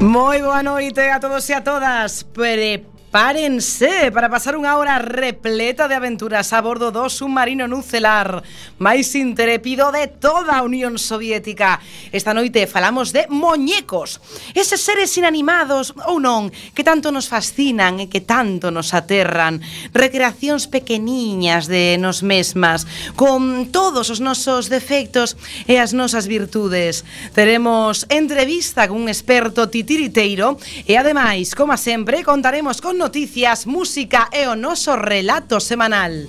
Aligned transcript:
Moi 0.00 0.40
boa 0.40 0.62
noite 0.62 1.00
a 1.00 1.18
todos 1.18 1.48
e 1.48 1.52
a 1.52 1.60
todas. 1.60 2.22
Pre 2.22 2.86
Párense 3.10 4.12
para 4.12 4.28
pasar 4.28 4.52
unha 4.52 4.76
hora 4.76 5.00
repleta 5.00 5.88
de 5.88 5.96
aventuras 5.96 6.52
a 6.52 6.60
bordo 6.60 6.92
do 6.92 7.08
submarino 7.08 7.64
nucelar 7.64 8.44
máis 8.76 9.16
intrépido 9.16 9.88
de 9.88 10.12
toda 10.12 10.60
a 10.60 10.60
Unión 10.60 11.00
Soviética. 11.00 11.80
Esta 12.12 12.36
noite 12.36 12.68
falamos 12.68 13.16
de 13.16 13.24
moñecos, 13.32 14.20
eses 14.52 14.84
seres 14.84 15.16
inanimados 15.16 15.96
ou 16.04 16.20
non, 16.20 16.52
que 16.76 16.84
tanto 16.84 17.08
nos 17.08 17.32
fascinan 17.32 17.96
e 17.96 18.12
que 18.12 18.20
tanto 18.20 18.68
nos 18.68 18.92
aterran. 18.92 19.64
Recreacións 19.96 20.68
pequeniñas 20.68 21.64
de 21.64 21.96
nos 21.96 22.20
mesmas, 22.20 22.84
con 23.16 23.72
todos 23.72 24.12
os 24.12 24.20
nosos 24.20 24.68
defectos 24.68 25.40
e 25.64 25.80
as 25.80 25.96
nosas 25.96 26.28
virtudes. 26.28 27.08
Teremos 27.32 28.04
entrevista 28.12 28.84
cun 28.84 29.08
experto 29.08 29.72
titiriteiro 29.72 30.60
e 30.84 31.00
ademais, 31.00 31.56
como 31.56 31.72
sempre, 31.80 32.20
contaremos 32.20 32.84
con 32.84 32.97
noticias, 32.98 33.64
música 33.64 34.28
e 34.34 34.50
o 34.50 34.56
noso 34.58 34.96
relato 34.98 35.60
semanal. 35.60 36.26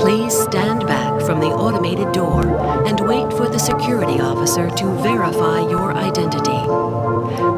Please 0.00 0.34
stand 0.34 0.86
back 0.86 1.20
from 1.22 1.38
the 1.38 1.52
automated 1.52 2.10
door 2.12 2.42
and 2.88 2.98
wait 3.06 3.21
the 3.52 3.58
security 3.58 4.18
officer 4.18 4.70
to 4.70 4.86
verify 5.04 5.60
your 5.68 5.92
identity. 5.92 6.60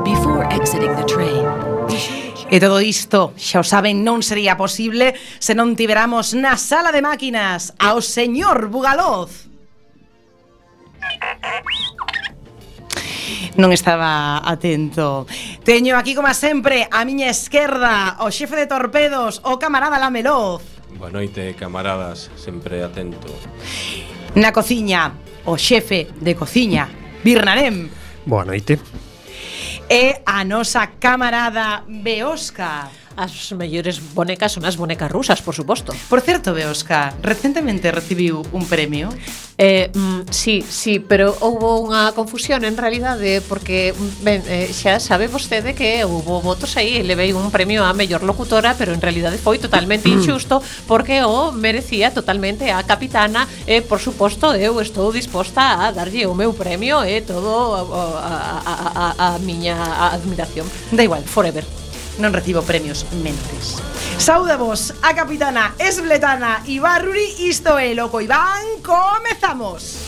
Before 0.02 0.42
exiting 0.50 0.90
the 0.98 1.06
train. 1.06 1.46
E 2.50 2.58
todo 2.58 2.82
isto, 2.82 3.32
xa 3.38 3.62
o 3.62 3.64
saben, 3.64 4.02
non 4.02 4.20
sería 4.20 4.58
posible 4.58 5.14
se 5.38 5.54
non 5.54 5.78
tiveramos 5.78 6.34
na 6.34 6.58
sala 6.58 6.90
de 6.90 7.00
máquinas 7.00 7.72
ao 7.78 8.02
señor 8.02 8.68
Bugaloz. 8.68 9.46
non 13.54 13.70
estaba 13.70 14.42
atento. 14.42 15.30
Teño 15.62 15.94
aquí, 15.94 16.18
como 16.18 16.30
sempre, 16.34 16.90
a 16.90 17.06
miña 17.06 17.30
esquerda, 17.30 18.18
o 18.18 18.34
xefe 18.34 18.58
de 18.58 18.66
torpedos, 18.66 19.38
o 19.46 19.62
camarada 19.62 20.02
Lameloz. 20.02 20.62
Boa 20.98 21.10
noite, 21.10 21.54
camaradas, 21.54 22.34
sempre 22.34 22.82
atento. 22.82 23.30
Na 24.34 24.50
cociña, 24.50 25.14
o 25.44 25.56
xefe 25.56 26.08
de 26.20 26.34
cociña, 26.34 26.88
Birnarem. 27.22 27.90
Boa 28.24 28.44
noite. 28.44 28.80
E 29.88 30.22
a 30.24 30.44
nosa 30.44 30.86
camarada 30.98 31.84
Beosca. 31.86 32.88
As 33.16 33.52
mellores 33.54 34.02
bonecas 34.14 34.52
son 34.52 34.66
as 34.66 34.74
bonecas 34.74 35.10
rusas, 35.10 35.38
por 35.38 35.54
suposto. 35.54 35.94
Por 36.10 36.20
certo, 36.20 36.50
Beosca, 36.50 37.14
recentemente 37.22 37.94
recibiu 37.94 38.42
un 38.50 38.66
premio. 38.66 39.08
Eh, 39.56 39.90
mm, 39.94 40.20
sí, 40.30 40.64
sí, 40.66 40.98
pero 40.98 41.30
houbo 41.38 41.78
unha 41.78 42.10
confusión 42.10 42.66
en 42.66 42.74
realidade 42.74 43.38
porque 43.46 43.94
ben, 44.26 44.42
eh, 44.50 44.66
xa 44.74 44.98
sabe 44.98 45.30
vostede 45.30 45.78
que 45.78 46.02
houbo 46.02 46.42
votos 46.42 46.74
aí, 46.74 46.98
e 46.98 47.06
levei 47.06 47.30
un 47.30 47.54
premio 47.54 47.86
a 47.86 47.94
mellor 47.94 48.26
locutora, 48.26 48.74
pero 48.74 48.90
en 48.90 48.98
realidade 48.98 49.38
foi 49.38 49.62
totalmente 49.62 50.10
injusto 50.14 50.58
porque 50.90 51.22
o 51.22 51.54
merecía 51.54 52.10
totalmente 52.10 52.74
a 52.74 52.82
capitana 52.82 53.46
e 53.70 53.78
eh, 53.78 53.82
por 53.82 54.02
suposto 54.02 54.50
eu 54.58 54.82
estou 54.82 55.14
disposta 55.14 55.86
a 55.86 55.94
darlle 55.94 56.26
o 56.26 56.34
meu 56.34 56.50
premio 56.50 57.06
e 57.06 57.18
eh, 57.18 57.22
todo 57.22 57.78
a, 57.78 57.82
a, 58.18 58.34
a, 58.58 58.74
a, 58.74 59.06
a 59.22 59.38
miña 59.38 59.78
admiración. 60.10 60.66
Da 60.90 61.06
igual, 61.06 61.22
forever 61.22 61.83
non 62.18 62.32
recibo 62.32 62.62
premios 62.62 63.06
menores. 63.22 63.82
Sauda 64.18 64.56
vos, 64.56 64.94
a 65.02 65.14
capitana 65.14 65.74
esbletana 65.78 66.62
Ibarruri, 66.66 67.48
isto 67.50 67.78
é 67.78 67.94
Loco 67.94 68.20
Iván, 68.20 68.82
comezamos! 68.82 69.98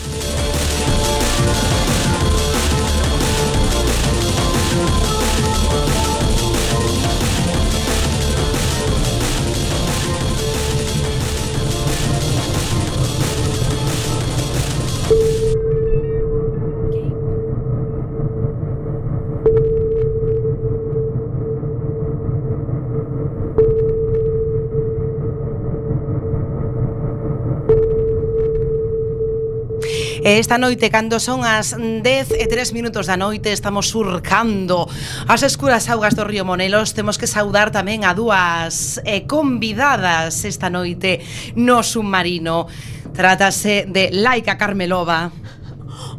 E 30.27 30.43
esta 30.43 30.57
noite, 30.59 30.91
cando 30.91 31.23
son 31.23 31.47
as 31.47 31.71
10 31.71 32.03
e 32.35 32.51
3 32.51 32.75
minutos 32.75 33.07
da 33.07 33.15
noite, 33.15 33.47
estamos 33.55 33.87
surcando 33.87 34.83
as 35.23 35.39
escuras 35.39 35.87
augas 35.87 36.19
do 36.19 36.27
río 36.27 36.43
Monelos. 36.43 36.91
Temos 36.91 37.15
que 37.15 37.31
saudar 37.31 37.71
tamén 37.71 38.03
a 38.03 38.11
dúas 38.11 38.99
eh, 39.07 39.23
convidadas 39.23 40.43
esta 40.43 40.67
noite 40.67 41.23
no 41.55 41.79
submarino. 41.79 42.67
Trátase 43.15 43.87
de 43.87 44.11
Laika 44.11 44.59
Carmelova. 44.59 45.31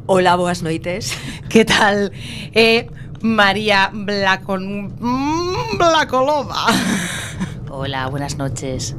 Hola, 0.08 0.40
boas 0.40 0.64
noites. 0.64 1.12
Que 1.52 1.68
tal? 1.68 2.08
Eh, 2.56 2.88
María 3.20 3.92
Blacon... 3.92 4.88
Blacolova. 5.76 6.64
Hola, 7.68 8.08
buenas 8.08 8.40
noches. 8.40 8.96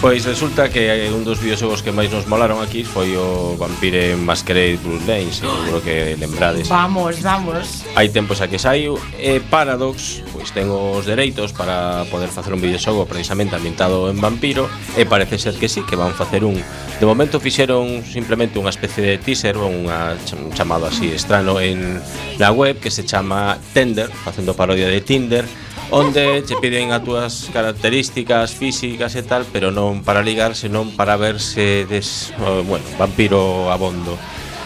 Pois 0.00 0.24
resulta 0.24 0.70
que 0.70 1.10
un 1.10 1.26
dos 1.26 1.42
videoxogos 1.42 1.82
que 1.82 1.90
máis 1.90 2.06
nos 2.14 2.30
molaron 2.30 2.62
aquí 2.62 2.86
foi 2.86 3.18
o 3.18 3.58
Vampire 3.58 4.14
Masquerade 4.14 4.78
Bloodlines, 4.78 5.42
Lane, 5.42 5.58
seguro 5.66 5.82
que 5.82 6.14
lembrades. 6.14 6.70
Vamos, 6.70 7.18
vamos. 7.18 7.82
Hai 7.98 8.06
tempos 8.06 8.38
a 8.38 8.46
que 8.46 8.62
saiu 8.62 8.94
e 9.18 9.42
Paradox 9.42 10.22
pois 10.30 10.54
ten 10.54 10.70
os 10.70 11.02
dereitos 11.02 11.50
para 11.50 12.06
poder 12.14 12.30
facer 12.30 12.54
un 12.54 12.62
videoxogo 12.62 13.10
precisamente 13.10 13.58
ambientado 13.58 14.06
en 14.06 14.22
vampiro 14.22 14.70
e 14.94 15.02
parece 15.02 15.34
ser 15.34 15.58
que 15.58 15.66
sí, 15.66 15.82
que 15.82 15.98
van 15.98 16.14
facer 16.14 16.46
un 16.46 16.62
De 16.98 17.06
momento 17.06 17.38
fixeron 17.38 18.02
simplemente 18.02 18.58
unha 18.58 18.74
especie 18.74 18.98
de 19.06 19.14
teaser 19.22 19.54
ou 19.54 19.70
unha, 19.70 20.18
un 20.34 20.50
chamado 20.50 20.82
así 20.82 21.14
estrano 21.14 21.62
en 21.62 22.02
na 22.42 22.50
web 22.50 22.82
que 22.82 22.90
se 22.90 23.06
chama 23.06 23.54
Tender, 23.70 24.10
facendo 24.10 24.50
parodia 24.58 24.90
de 24.90 24.98
Tinder, 24.98 25.46
onde 25.94 26.42
che 26.42 26.58
piden 26.58 26.90
as 26.90 27.06
túas 27.06 27.32
características 27.54 28.50
físicas 28.50 29.14
e 29.14 29.22
tal, 29.22 29.46
pero 29.54 29.70
non 29.70 30.02
para 30.02 30.26
ligar, 30.26 30.58
senón 30.58 30.90
para 30.98 31.14
verse 31.14 31.86
des, 31.86 32.34
bueno, 32.66 32.82
vampiro 32.98 33.70
abondo. 33.70 34.18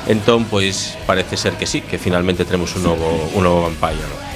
Entón, 0.09 0.49
pois, 0.49 0.97
parece 1.05 1.37
ser 1.37 1.61
que 1.61 1.69
sí, 1.69 1.85
que 1.85 2.01
finalmente 2.01 2.49
tenemos 2.49 2.73
un 2.81 2.89
novo, 2.89 3.29
un 3.37 3.45
novo 3.45 3.69
vampiro. 3.69 4.32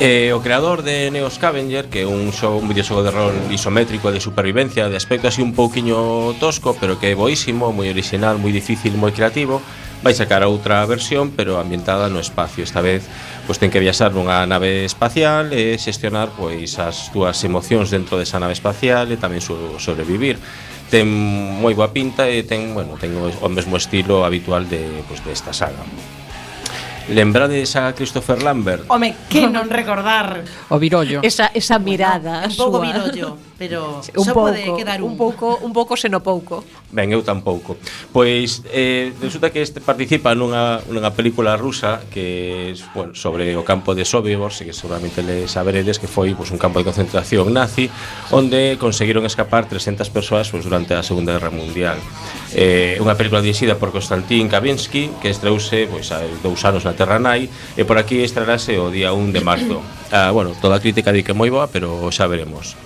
Eh, 0.00 0.32
o 0.34 0.42
creador 0.42 0.82
de 0.82 1.08
Neo 1.14 1.30
Scavenger, 1.30 1.86
que 1.86 2.02
é 2.02 2.06
un 2.06 2.34
xogo, 2.34 2.58
un 2.58 2.66
videoxogo 2.66 3.06
de 3.06 3.14
rol 3.14 3.30
isométrico 3.54 4.10
de 4.10 4.18
supervivencia, 4.18 4.90
de 4.90 4.98
aspecto 4.98 5.30
así 5.30 5.38
un 5.38 5.54
pouquiño 5.54 6.34
tosco, 6.42 6.74
pero 6.74 6.98
que 6.98 7.12
é 7.12 7.14
boísimo, 7.14 7.70
moi 7.70 7.86
original, 7.86 8.42
moi 8.42 8.50
difícil, 8.50 8.98
moi 8.98 9.14
creativo, 9.14 9.62
vai 10.02 10.10
sacar 10.10 10.42
outra 10.42 10.82
versión, 10.82 11.30
pero 11.30 11.62
ambientada 11.62 12.10
no 12.10 12.18
espacio. 12.18 12.66
Esta 12.66 12.82
vez 12.82 13.06
pois 13.46 13.62
ten 13.62 13.70
que 13.70 13.78
viaxar 13.78 14.10
nunha 14.10 14.42
nave 14.50 14.82
espacial 14.82 15.54
e 15.54 15.78
xestionar 15.78 16.34
pois 16.34 16.74
as 16.82 17.14
túas 17.14 17.38
emocións 17.46 17.94
dentro 17.94 18.18
desa 18.18 18.42
nave 18.42 18.58
espacial 18.58 19.06
e 19.14 19.16
tamén 19.16 19.38
sobrevivir 19.78 20.42
ten 20.90 21.06
moi 21.06 21.70
boa 21.70 21.94
pinta 21.94 22.26
e 22.26 22.42
ten, 22.42 22.74
bueno, 22.74 22.98
ten 22.98 23.14
o 23.14 23.46
mesmo 23.46 23.78
estilo 23.78 24.26
habitual 24.26 24.66
de, 24.66 25.06
pois, 25.06 25.22
desta 25.22 25.54
saga. 25.54 25.86
Lembrades 27.08 27.76
a 27.76 27.92
Christopher 27.92 28.42
Lambert? 28.42 28.84
Home, 28.88 29.14
que 29.28 29.44
non 29.46 29.68
recordar. 29.68 30.40
O 30.72 30.80
virollo. 30.80 31.20
Esa, 31.20 31.52
esa 31.52 31.76
mirada 31.78 32.48
Un 32.48 32.56
pouco 32.56 32.80
virollo, 32.80 33.36
pero 33.60 34.00
un 34.16 34.24
só 34.24 34.32
pouco, 34.32 34.48
pode 34.50 34.64
quedar 34.72 35.04
un 35.04 35.12
Un. 35.12 35.20
pouco, 35.20 35.60
un 35.60 35.72
pouco 35.76 35.94
seno 36.00 36.24
pouco. 36.24 36.64
Ben, 36.94 37.12
eu 37.12 37.20
tampouco. 37.20 37.76
Pois, 38.08 38.62
eh, 38.72 39.12
resulta 39.20 39.50
que 39.52 39.60
este 39.60 39.84
participa 39.84 40.32
nunha, 40.32 40.80
nunha 40.88 41.10
película 41.12 41.58
rusa 41.60 42.00
Que, 42.08 42.72
bueno, 42.94 43.12
sobre 43.18 43.52
o 43.58 43.66
campo 43.66 43.92
de 43.98 44.06
Sobibor 44.06 44.54
Que 44.54 44.72
seguramente 44.72 45.20
le 45.26 45.44
saberedes 45.50 45.98
que 45.98 46.06
foi 46.06 46.32
pues, 46.38 46.54
un 46.54 46.58
campo 46.58 46.78
de 46.80 46.86
concentración 46.86 47.50
nazi 47.52 47.90
Onde 48.30 48.78
conseguiron 48.78 49.26
escapar 49.26 49.66
300 49.68 50.08
persoas 50.08 50.48
pues, 50.48 50.62
durante 50.64 50.94
a 50.94 51.02
Segunda 51.02 51.34
Guerra 51.34 51.50
Mundial. 51.50 51.98
Eh, 52.54 52.96
Unha 53.02 53.18
película 53.18 53.42
dirixida 53.42 53.74
por 53.76 53.90
Konstantin 53.90 54.46
Kavinsky 54.48 55.10
Que 55.18 55.28
estreuse 55.34 55.90
pois, 55.90 56.08
pues, 56.08 56.14
hai 56.14 56.30
dous 56.40 56.62
anos 56.64 56.86
na 56.86 56.93
Terranai 56.94 57.50
e 57.76 57.82
por 57.84 57.98
aquí 57.98 58.22
estrarase 58.22 58.78
o 58.78 58.88
día 58.88 59.12
1 59.12 59.34
de 59.34 59.42
marzo. 59.42 59.82
Ah, 60.14 60.30
bueno, 60.30 60.54
toda 60.58 60.78
a 60.78 60.82
crítica 60.82 61.12
di 61.12 61.26
que 61.26 61.36
moi 61.36 61.50
boa, 61.50 61.68
pero 61.68 62.08
xa 62.14 62.30
veremos. 62.30 62.78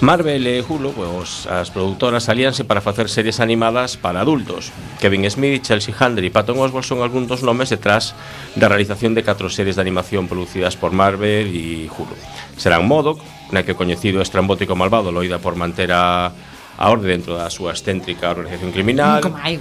Marvel 0.00 0.46
e 0.46 0.62
Hulu, 0.62 0.94
pois, 0.94 1.50
as 1.50 1.74
produtoras 1.74 2.30
alíanse 2.30 2.62
para 2.62 2.78
facer 2.78 3.10
series 3.10 3.42
animadas 3.42 3.98
para 3.98 4.22
adultos. 4.22 4.70
Kevin 5.02 5.26
Smith, 5.26 5.66
Chelsea 5.66 5.90
Handler 5.90 6.22
e 6.22 6.30
Patton 6.30 6.54
Oswalt 6.62 6.86
son 6.86 7.02
algúns 7.02 7.26
dos 7.26 7.42
nomes 7.42 7.66
detrás 7.66 8.14
da 8.54 8.70
realización 8.70 9.18
de 9.18 9.26
catro 9.26 9.50
series 9.50 9.74
de 9.74 9.82
animación 9.82 10.30
producidas 10.30 10.78
por 10.78 10.94
Marvel 10.94 11.50
e 11.50 11.90
Hulu. 11.90 12.14
Serán 12.54 12.86
Modoc, 12.86 13.18
na 13.50 13.66
que 13.66 13.74
o 13.74 13.78
coñecido 13.80 14.22
estrambótico 14.22 14.78
malvado 14.78 15.10
loida 15.10 15.42
por 15.42 15.58
manter 15.58 15.90
a, 15.90 16.30
a 16.30 16.84
orde 16.86 17.10
dentro 17.10 17.34
da 17.34 17.50
súa 17.50 17.74
excéntrica 17.74 18.30
organización 18.30 18.70
criminal. 18.70 19.18
Como 19.18 19.42
hai. 19.42 19.58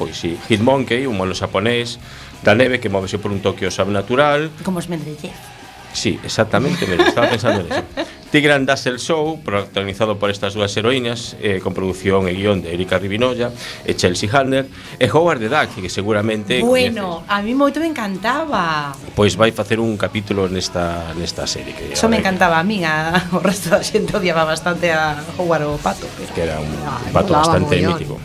Pois 0.00 0.16
si, 0.16 0.40
sí, 0.40 0.56
Hitmonkey, 0.56 1.04
un 1.04 1.20
mono 1.20 1.36
xaponés, 1.36 2.00
da 2.42 2.54
neve 2.54 2.80
que 2.80 2.88
móvese 2.88 3.20
por 3.20 3.30
un 3.30 3.40
Tokio 3.40 3.70
sobrenatural. 3.70 4.50
Como 4.64 4.80
os 4.80 4.88
Mendeleev. 4.88 5.54
Sí, 5.94 6.18
exactamente, 6.24 6.86
me 6.86 6.96
estaba 6.96 7.30
pensando 7.30 7.60
en 7.60 7.72
eso. 7.72 7.82
Tigran 8.34 8.62
and 8.62 8.66
Dazzle 8.66 8.98
Show, 8.98 9.40
protagonizado 9.44 10.18
por 10.18 10.28
estas 10.28 10.54
dúas 10.54 10.76
heroínas, 10.76 11.36
eh, 11.40 11.60
con 11.62 11.72
produción 11.72 12.26
e 12.26 12.34
guión 12.34 12.66
de 12.66 12.74
Erika 12.74 12.98
Rivinoya 12.98 13.54
e 13.86 13.94
Chelsea 13.94 14.26
Handler, 14.26 14.66
e 14.98 15.06
Howard 15.06 15.38
the 15.38 15.46
Duck, 15.46 15.70
que 15.78 15.86
seguramente 15.86 16.58
Bueno, 16.58 17.22
a 17.30 17.38
mí 17.46 17.54
moito 17.54 17.78
me 17.78 17.86
encantaba. 17.86 18.90
Pois 19.14 19.38
vai 19.38 19.54
facer 19.54 19.78
un 19.78 19.94
capítulo 19.94 20.50
nesta 20.50 21.14
nesta 21.14 21.46
serie 21.46 21.78
que 21.78 21.94
Só 21.94 22.10
me 22.10 22.18
encantaba 22.18 22.58
que... 22.58 22.60
a 22.60 22.64
min, 22.66 22.82
a, 22.82 23.30
o 23.30 23.38
resto 23.38 23.70
da 23.70 23.86
xente 23.86 24.18
odiaba 24.18 24.42
bastante 24.42 24.90
a 24.90 25.22
Howard 25.38 25.70
o 25.70 25.78
Pato, 25.78 26.10
pero 26.18 26.34
que 26.34 26.42
era 26.42 26.58
un, 26.58 26.74
ah, 26.90 26.98
pato 27.14 27.38
bastante 27.38 27.78
mítico. 27.78 28.18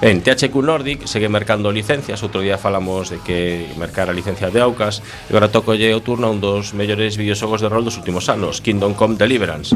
En 0.00 0.22
THQ 0.22 0.54
Nordic 0.62 1.06
segue 1.10 1.26
mercando 1.26 1.74
licencias, 1.74 2.22
outro 2.22 2.38
día 2.38 2.54
falamos 2.54 3.10
de 3.10 3.18
que 3.18 3.66
mercara 3.74 4.14
licencias 4.14 4.54
de 4.54 4.62
Aucas, 4.62 5.02
e 5.26 5.34
agora 5.34 5.50
tocolle 5.50 5.90
o 5.90 5.98
turno 5.98 6.30
a 6.30 6.34
un 6.34 6.38
dos 6.38 6.70
mellores 6.70 7.18
videoxogos 7.18 7.58
de 7.58 7.66
rol 7.66 7.82
dos 7.82 7.98
últimos 7.98 8.30
anos, 8.30 8.62
Kingdom 8.62 8.94
Come 8.94 9.18
Deliverance 9.18 9.74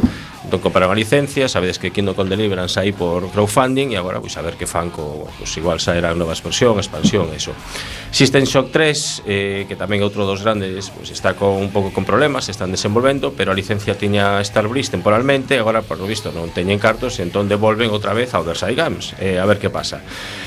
entón 0.52 0.69
compraron 0.69 0.93
a 0.93 0.94
licencia 0.94 1.49
sabedes 1.49 1.81
que 1.81 1.90
Kingdom 1.90 2.12
Come 2.12 2.28
Deliverance 2.28 2.76
aí 2.76 2.93
por 2.93 3.25
crowdfunding 3.32 3.88
e 3.88 3.96
agora 3.96 4.20
pois 4.20 4.37
a 4.37 4.44
ver 4.44 4.60
que 4.60 4.69
fan 4.69 4.93
co, 4.93 5.25
bueno, 5.25 5.32
pois 5.40 5.49
igual 5.56 5.81
saerá 5.81 6.12
nova 6.12 6.37
expansión, 6.37 6.76
expansión, 6.76 7.32
eso. 7.32 7.56
System 8.12 8.44
Shock 8.44 8.69
3 8.69 9.25
eh, 9.25 9.64
que 9.64 9.81
tamén 9.81 10.04
é 10.04 10.06
outro 10.06 10.28
dos 10.28 10.44
grandes 10.44 10.93
pois 10.93 11.08
está 11.08 11.32
con 11.40 11.56
un 11.56 11.72
pouco 11.72 11.88
con 11.88 12.04
problemas, 12.04 12.52
están 12.52 12.69
desenvolvendo 12.69 13.32
pero 13.32 13.49
a 13.49 13.56
licencia 13.56 13.96
tiña 13.96 14.44
Starbreeze 14.44 14.93
temporalmente 14.93 15.56
agora 15.56 15.81
por 15.81 15.96
lo 15.96 16.04
visto 16.04 16.28
non 16.37 16.52
teñen 16.52 16.76
cartos 16.76 17.16
entón 17.25 17.48
devolven 17.48 17.88
outra 17.88 18.12
vez 18.12 18.37
a 18.37 18.44
Otherside 18.44 18.76
Games 18.76 19.16
eh, 19.25 19.40
a 19.40 19.48
ver 19.48 19.56
que 19.56 19.72
pasa. 19.72 20.05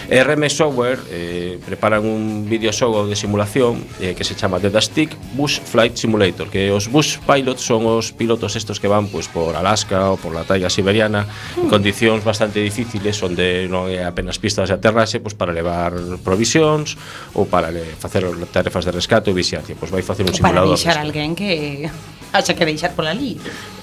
RM 0.10 0.50
Software 0.50 1.00
eh, 1.10 1.60
preparan 1.66 2.06
un 2.06 2.48
videoxogo 2.50 3.08
de 3.08 3.16
simulación 3.16 3.84
eh, 4.00 4.14
que 4.16 4.24
se 4.24 4.36
chama 4.36 4.60
The 4.60 4.70
Stick 4.82 5.16
Bush 5.34 5.60
Flight 5.60 5.96
Simulator 5.96 6.50
que 6.50 6.72
os 6.72 6.88
Bush 6.88 7.18
Pilots 7.26 7.62
son 7.62 7.86
os 7.86 8.12
pilotos 8.12 8.56
estos 8.56 8.80
que 8.80 8.88
van 8.88 9.08
pues, 9.08 9.28
por 9.28 9.56
Alaska 9.56 10.12
ou 10.12 10.18
por 10.18 10.34
la 10.34 10.46
taiga 10.46 10.70
siberiana 10.70 11.26
mm. 11.26 11.66
en 11.66 11.68
condicións 11.70 12.22
bastante 12.22 12.62
difíciles 12.62 13.18
onde 13.26 13.66
non 13.66 13.90
hai 13.90 14.06
apenas 14.06 14.38
pistas 14.38 14.70
de 14.70 14.78
aterrase 14.78 15.18
pues, 15.20 15.34
para 15.34 15.50
levar 15.50 15.94
provisións 16.22 16.98
ou 17.34 17.50
para 17.50 17.74
le, 17.74 17.84
facer 17.98 18.26
tarefas 18.54 18.86
de 18.86 18.94
rescate 18.94 19.34
ou 19.34 19.36
vixiancia 19.36 19.74
pues, 19.74 19.90
vai 19.90 20.06
facer 20.06 20.26
un 20.26 20.34
simulador 20.34 20.76
para 20.76 20.78
deixar 20.78 20.98
alguén 21.02 21.34
que 21.34 21.90
haxa 22.36 22.54
que 22.54 22.66
deixar 22.66 22.94
pola 22.94 23.12
ali. 23.12 23.40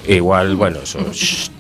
igual, 0.07 0.57
bueno, 0.57 0.81
eso, 0.83 1.01
sh. 1.13 1.51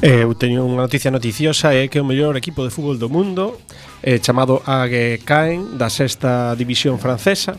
Eh, 0.00 0.22
eu 0.22 0.30
teño 0.38 0.62
unha 0.62 0.86
noticia 0.86 1.10
noticiosa 1.10 1.74
é 1.74 1.90
que 1.90 1.98
o 1.98 2.06
mellor 2.06 2.38
equipo 2.38 2.62
de 2.62 2.70
fútbol 2.70 3.02
do 3.02 3.10
mundo 3.10 3.58
eh, 3.98 4.22
chamado 4.22 4.62
AG 4.62 5.26
Caen 5.26 5.74
da 5.74 5.90
sexta 5.90 6.54
división 6.54 7.02
francesa 7.02 7.58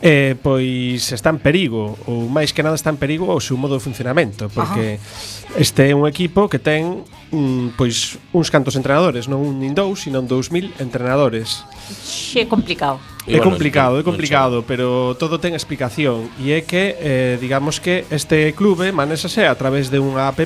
eh, 0.00 0.32
pois 0.40 1.12
está 1.12 1.28
en 1.28 1.36
perigo 1.36 2.00
ou 2.08 2.24
máis 2.24 2.56
que 2.56 2.64
nada 2.64 2.72
está 2.72 2.88
en 2.88 2.96
perigo 2.96 3.28
o 3.28 3.36
seu 3.36 3.60
modo 3.60 3.76
de 3.76 3.84
funcionamento 3.84 4.48
porque 4.48 4.96
Ajá. 4.96 5.60
este 5.60 5.92
é 5.92 5.92
un 5.92 6.08
equipo 6.08 6.48
que 6.48 6.56
ten 6.56 7.04
mm, 7.36 7.76
pois 7.76 8.16
uns 8.32 8.48
cantos 8.48 8.72
entrenadores 8.72 9.28
non 9.28 9.44
un 9.44 9.60
nin 9.60 9.76
dous, 9.76 10.08
sino 10.08 10.24
dous 10.24 10.48
mil 10.48 10.72
entrenadores. 10.80 11.68
Xe 12.00 12.48
complicado. 12.48 12.96
É 13.28 13.44
complicado, 13.44 14.00
é 14.00 14.04
complicado, 14.06 14.64
pero 14.64 15.12
todo 15.20 15.36
ten 15.36 15.52
explicación 15.52 16.32
e 16.40 16.56
é 16.56 16.64
que, 16.64 16.96
eh, 16.96 17.36
digamos 17.36 17.76
que 17.76 18.08
este 18.08 18.56
clube 18.56 18.88
manésase 18.88 19.44
a 19.44 19.52
través 19.52 19.92
de 19.92 20.00
unha 20.00 20.32
app 20.32 20.40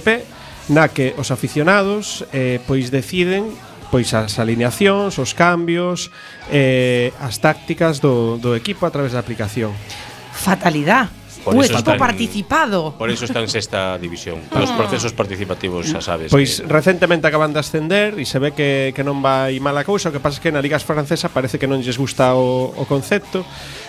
na 0.69 0.89
que 0.89 1.15
os 1.19 1.31
aficionados 1.31 2.27
eh, 2.33 2.61
pois 2.67 2.91
deciden 2.91 3.51
pois 3.93 4.09
as 4.17 4.41
alineacións, 4.41 5.21
os 5.21 5.37
cambios, 5.37 6.09
eh, 6.49 7.13
as 7.21 7.37
tácticas 7.37 8.01
do, 8.01 8.41
do 8.41 8.57
equipo 8.57 8.89
a 8.89 8.91
través 8.91 9.13
da 9.13 9.21
aplicación. 9.21 9.77
Fatalidade 10.33 11.22
Por 11.43 11.59
o 11.59 11.63
equipo 11.63 11.99
participado. 11.99 12.95
Por 12.95 13.11
iso 13.11 13.27
está 13.27 13.43
en 13.43 13.51
sexta 13.51 13.99
división. 13.99 14.39
Os 14.55 14.71
ah. 14.71 14.79
procesos 14.79 15.11
participativos, 15.11 15.91
xa 15.91 15.99
sabes. 15.99 16.31
Pois 16.31 16.63
que... 16.63 16.71
recentemente 16.71 17.27
acaban 17.27 17.51
de 17.51 17.59
ascender 17.59 18.15
e 18.15 18.25
se 18.25 18.39
ve 18.39 18.55
que, 18.55 18.95
que 18.95 19.03
non 19.03 19.19
vai 19.19 19.59
mala 19.59 19.83
cousa. 19.83 20.09
O 20.09 20.15
que 20.15 20.23
pasa 20.23 20.39
é 20.39 20.43
que 20.43 20.55
na 20.55 20.63
Liga 20.63 20.79
Francesa 20.79 21.29
parece 21.29 21.59
que 21.59 21.67
non 21.67 21.83
lles 21.83 21.99
gusta 21.99 22.39
o, 22.39 22.71
o 22.71 22.85
concepto. 22.87 23.43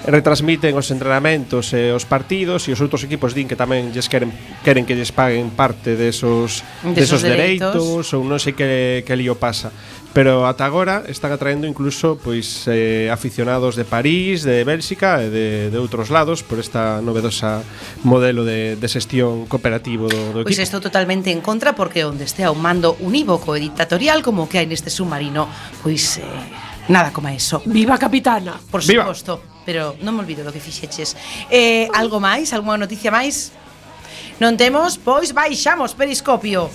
Retransmiten 0.10 0.74
os 0.74 0.90
entrenamentos 0.90 1.72
e 1.78 1.94
os 1.94 2.10
partidos 2.10 2.66
e 2.68 2.74
os 2.74 2.82
outros 2.82 3.06
equipos 3.06 3.38
din 3.38 3.46
que 3.46 3.56
tamén 3.56 3.94
lles 3.94 4.10
queren, 4.10 4.34
queren 4.66 4.84
que 4.90 4.98
lles 4.98 5.14
paguen 5.14 5.54
parte 5.54 5.94
desos, 5.94 6.66
de 6.82 6.98
desos, 6.98 7.22
desos 7.22 7.22
dereitos. 7.22 7.70
dereitos 7.70 8.06
ou 8.18 8.26
non 8.26 8.42
sei 8.42 8.58
que, 8.58 9.06
que 9.06 9.14
lío 9.14 9.38
pasa 9.38 9.70
pero 10.14 10.46
ata 10.46 10.70
agora 10.70 11.04
están 11.10 11.34
atraendo 11.34 11.66
incluso 11.66 12.22
pois 12.22 12.70
eh, 12.70 13.10
aficionados 13.10 13.74
de 13.76 13.84
París, 13.84 14.46
de 14.46 14.62
Bélxica 14.62 15.26
e 15.26 15.34
de, 15.34 15.48
de 15.74 15.78
outros 15.82 16.14
lados 16.14 16.46
por 16.46 16.62
esta 16.62 17.02
novedosa 17.02 17.66
modelo 18.06 18.46
de, 18.46 18.78
de 18.78 18.88
xestión 18.88 19.50
cooperativo 19.50 20.06
do, 20.06 20.38
do 20.38 20.46
pois 20.46 20.54
equipo. 20.54 20.62
Pois 20.62 20.62
estou 20.62 20.80
totalmente 20.80 21.34
en 21.34 21.42
contra 21.42 21.74
porque 21.74 22.06
onde 22.06 22.30
estea 22.30 22.54
un 22.54 22.62
mando 22.62 22.94
unívoco 23.02 23.58
e 23.58 23.60
dictatorial 23.60 24.22
como 24.22 24.46
que 24.46 24.62
hai 24.62 24.70
neste 24.70 24.94
submarino, 24.94 25.50
pois 25.82 26.22
eh, 26.22 26.26
nada 26.94 27.10
como 27.10 27.34
eso. 27.34 27.66
Viva 27.66 27.98
capitana. 27.98 28.62
Por 28.70 28.86
Viva. 28.86 29.10
suposto, 29.10 29.42
pero 29.66 29.98
non 30.06 30.14
me 30.14 30.22
olvido 30.22 30.46
do 30.46 30.54
que 30.54 30.62
fixeches. 30.62 31.18
Eh, 31.50 31.90
algo 31.90 32.22
máis, 32.22 32.54
algunha 32.54 32.78
noticia 32.78 33.10
máis? 33.10 33.50
Non 34.38 34.62
temos, 34.62 35.02
pois 35.02 35.34
baixamos 35.34 35.98
periscopio. 35.98 36.70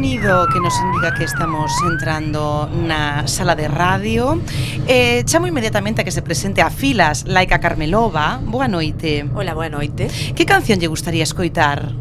sonido 0.00 0.46
que 0.50 0.60
nos 0.60 0.80
indica 0.80 1.12
que 1.12 1.24
estamos 1.24 1.70
entrando 1.84 2.70
na 2.72 3.28
sala 3.28 3.52
de 3.52 3.68
radio. 3.68 4.40
Eh, 4.88 5.20
Chamo 5.28 5.44
inmediatamente 5.44 6.00
a 6.00 6.04
que 6.04 6.10
se 6.10 6.22
presente 6.22 6.62
a 6.64 6.70
filas 6.72 7.28
Laica 7.28 7.60
Carmelova. 7.60 8.40
Boa 8.40 8.64
noite. 8.64 9.28
Hola, 9.36 9.52
boa 9.52 9.68
noite. 9.68 10.08
Que 10.32 10.48
canción 10.48 10.80
lle 10.80 10.88
gustaría 10.88 11.20
escoitar? 11.22 11.92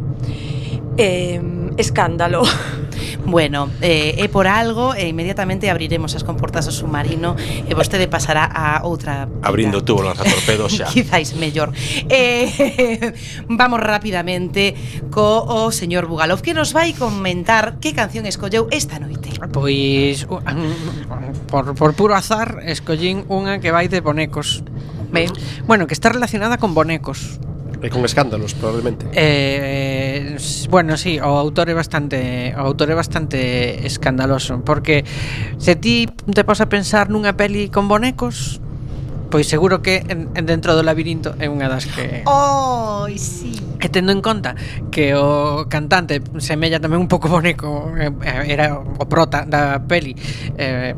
Eh, 0.96 1.44
escándalo. 1.76 2.44
Bueno, 3.30 3.70
eh, 3.82 4.18
é 4.18 4.26
por 4.26 4.50
algo 4.50 4.98
e 4.98 5.06
inmediatamente 5.06 5.70
abriremos 5.70 6.18
as 6.18 6.26
comportas 6.26 6.66
do 6.66 6.74
submarino 6.74 7.38
e 7.38 7.72
vostede 7.78 8.10
pasará 8.10 8.50
a 8.50 8.82
outra 8.90 9.30
vida. 9.30 9.46
Abrindo 9.46 9.86
tú 9.86 10.02
o 10.02 10.04
lanzatorpedo 10.04 10.66
xa. 10.74 10.90
Quizáis 10.90 11.38
mellor. 11.38 11.70
Eh, 12.10 13.14
vamos 13.46 13.78
rapidamente 13.86 14.74
co 15.14 15.46
o 15.46 15.70
señor 15.70 16.10
Bugalov 16.10 16.42
que 16.42 16.58
nos 16.58 16.74
vai 16.74 16.98
comentar 16.98 17.78
que 17.78 17.94
canción 17.94 18.26
escolleu 18.26 18.66
esta 18.74 18.98
noite. 18.98 19.30
Pois 19.54 20.26
por, 21.54 21.78
por 21.78 21.94
puro 21.94 22.18
azar 22.18 22.66
escollín 22.66 23.30
unha 23.30 23.62
que 23.62 23.70
vai 23.70 23.86
de 23.86 24.02
bonecos. 24.02 24.66
Ben. 25.14 25.30
Bueno, 25.70 25.86
que 25.86 25.94
está 25.94 26.10
relacionada 26.10 26.58
con 26.58 26.74
bonecos. 26.74 27.38
E 27.80 27.88
con 27.88 28.04
escándalos, 28.04 28.60
probablemente. 28.60 29.08
Eh, 29.16 29.99
Eh, 30.20 30.38
bueno, 30.70 30.98
sí, 30.98 31.20
o 31.20 31.40
autor 31.40 31.70
é 31.70 31.76
bastante 31.76 32.52
o 32.56 32.64
autor 32.68 32.92
é 32.92 32.96
bastante 32.96 33.86
escandaloso, 33.88 34.60
porque 34.68 35.08
se 35.58 35.76
ti 35.76 36.12
te 36.12 36.44
pos 36.44 36.60
a 36.60 36.68
pensar 36.68 37.08
nunha 37.08 37.40
peli 37.40 37.72
con 37.72 37.88
bonecos, 37.88 38.60
pois 39.32 39.48
seguro 39.48 39.80
que 39.80 40.04
en, 40.12 40.28
en 40.36 40.44
dentro 40.44 40.76
do 40.76 40.84
labirinto 40.84 41.40
é 41.40 41.48
unha 41.48 41.72
das 41.72 41.88
que 41.88 42.28
Oh, 42.28 43.08
sí. 43.16 43.56
E 43.80 43.88
tendo 43.88 44.12
en 44.12 44.20
conta 44.20 44.60
que 44.92 45.16
o 45.16 45.72
cantante 45.72 46.20
semella 46.44 46.84
tamén 46.84 47.00
un 47.00 47.08
pouco 47.08 47.32
boneco, 47.32 47.96
eh, 47.96 48.12
era 48.52 48.76
o 48.76 49.06
prota 49.08 49.48
da 49.48 49.80
peli, 49.88 50.20
eh, 50.60 50.92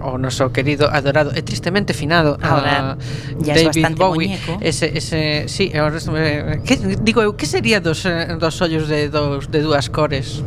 o 0.00 0.18
noso 0.18 0.50
querido, 0.50 0.88
adorado 0.88 1.30
e 1.36 1.42
tristemente 1.42 1.92
finado 1.92 2.38
Ahora, 2.42 2.96
a 2.96 2.96
David 3.36 3.96
Bowie 3.96 4.28
muñeco. 4.34 4.58
ese, 4.60 4.96
ese, 4.96 5.46
sí, 5.48 5.70
o 5.76 5.88
resto, 5.88 6.16
eh, 6.16 6.60
que, 6.64 6.76
digo 7.00 7.20
eu, 7.22 7.36
que 7.36 7.46
sería 7.46 7.80
dos, 7.80 8.04
eh, 8.04 8.36
dos 8.40 8.60
ollos 8.60 8.88
de, 8.88 9.08
dos, 9.08 9.50
de 9.50 9.60
dúas 9.60 9.88
cores? 9.88 10.42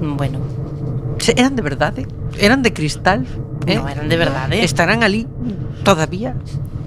Bueno 0.00 0.38
Se, 1.18 1.32
Eran 1.32 1.56
de 1.56 1.62
verdade? 1.62 2.06
Eran 2.38 2.62
de 2.62 2.72
cristal? 2.72 3.26
Eh? 3.66 3.76
No, 3.76 3.88
eran 3.88 4.08
de 4.08 4.16
verdade 4.16 4.62
Estarán 4.62 5.02
ali 5.02 5.26
todavía 5.82 6.36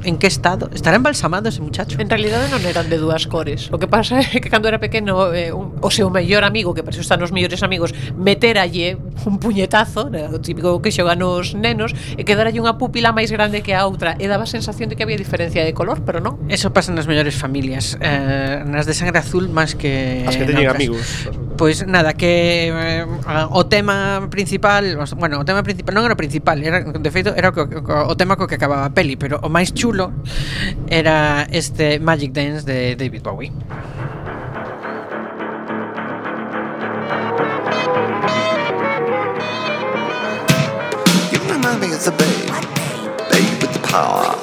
en 0.04 0.18
que 0.18 0.28
estado? 0.28 0.70
Estará 0.74 0.98
embalsamado 0.98 1.50
ese 1.50 1.62
muchacho? 1.62 2.00
En 2.00 2.10
realidade 2.10 2.50
non 2.50 2.62
eran 2.66 2.90
de 2.90 2.98
dúas 2.98 3.28
cores. 3.28 3.70
O 3.74 3.78
que 3.78 3.88
pasa 3.88 4.22
é 4.22 4.40
que 4.40 4.50
cando 4.50 4.68
era 4.68 4.80
pequeno 4.80 5.34
eh, 5.34 5.54
un, 5.54 5.78
o 5.82 5.90
seu 5.90 6.10
mellor 6.10 6.44
amigo, 6.44 6.74
que 6.74 6.84
para 6.84 6.94
iso 6.94 7.02
están 7.02 7.22
os 7.22 7.32
mellores 7.32 7.62
amigos, 7.64 7.94
meteralle 8.16 8.98
eh, 8.98 9.26
un 9.26 9.38
puñetazo, 9.38 10.10
né, 10.10 10.28
o 10.30 10.42
típico 10.42 10.82
que 10.82 10.92
xogan 10.92 11.22
os 11.22 11.54
nenos, 11.54 11.94
e 12.18 12.24
quedaralle 12.26 12.60
unha 12.60 12.78
pupila 12.78 13.14
máis 13.14 13.30
grande 13.30 13.62
que 13.62 13.74
a 13.74 13.86
outra, 13.86 14.18
e 14.18 14.26
daba 14.26 14.46
a 14.46 14.50
sensación 14.50 14.90
de 14.90 14.98
que 14.98 15.04
había 15.04 15.18
diferencia 15.18 15.64
de 15.64 15.74
color, 15.74 16.02
pero 16.06 16.20
non. 16.20 16.42
Eso 16.50 16.74
pasa 16.74 16.94
nas 16.94 17.06
mellores 17.06 17.38
familias, 17.38 17.98
eh, 18.02 18.64
nas 18.66 18.86
de 18.86 18.94
sangre 18.94 19.22
azul 19.22 19.50
máis 19.50 19.78
que 19.78 20.26
As 20.26 20.38
que 20.38 20.46
teñen 20.46 20.70
amigos. 20.70 21.30
Pois 21.58 21.86
nada, 21.86 22.14
que 22.14 22.74
eh, 22.74 23.06
o 23.52 23.66
tema 23.66 24.28
principal, 24.30 24.98
os, 24.98 25.14
bueno, 25.14 25.40
o 25.40 25.46
tema 25.46 25.62
principal 25.62 25.94
non 25.94 26.06
era 26.10 26.16
o 26.16 26.20
principal, 26.20 26.58
era 26.58 26.82
de 26.82 27.12
feito 27.14 27.30
era 27.38 27.54
o, 27.54 27.62
o, 27.62 27.94
o 28.10 28.14
tema 28.18 28.34
co 28.34 28.50
que 28.50 28.58
acababa 28.58 28.90
a 28.90 28.94
peli, 28.94 29.14
pero 29.14 29.38
o 29.46 29.50
máis 29.52 29.70
chulo 29.70 30.10
era 30.90 31.46
este 31.54 32.02
Magic 32.02 32.34
Dance 32.34 32.66
de 32.66 32.98
David 32.98 33.22
Bowie. 33.22 33.54
You 41.30 41.40
remind 41.46 41.78
me 41.78 41.94
of 41.94 42.02
the 42.02 42.16
babe, 42.18 42.50
babe 43.30 43.54
with 43.62 43.74
the 43.78 43.84
power, 43.86 44.34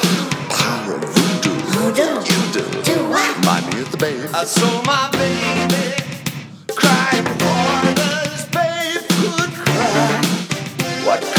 power 0.55 0.95
of 0.95 1.03
voodoo. 1.03 1.57
voodoo. 1.75 2.15
You 2.31 2.41
do, 2.55 2.63
do 2.87 2.97
I? 3.11 3.35
remind 3.43 3.75
me 3.75 3.83
of 3.83 3.91
the 3.91 3.99
babe. 3.99 4.23
I 4.35 4.45
saw 4.45 4.83
my 4.87 5.11
baby. 5.13 6.08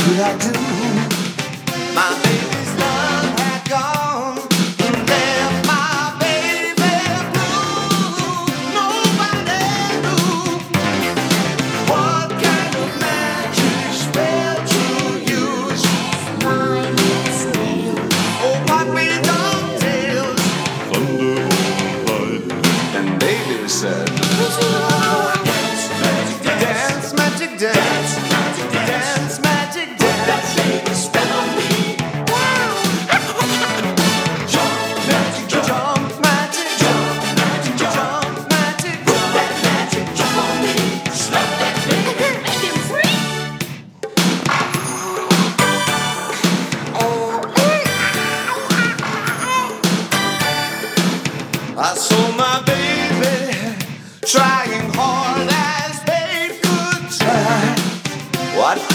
Could 0.10 0.20
I 0.22 0.38
do? 0.38 0.52
My 1.94 2.20
baby's 2.24 2.59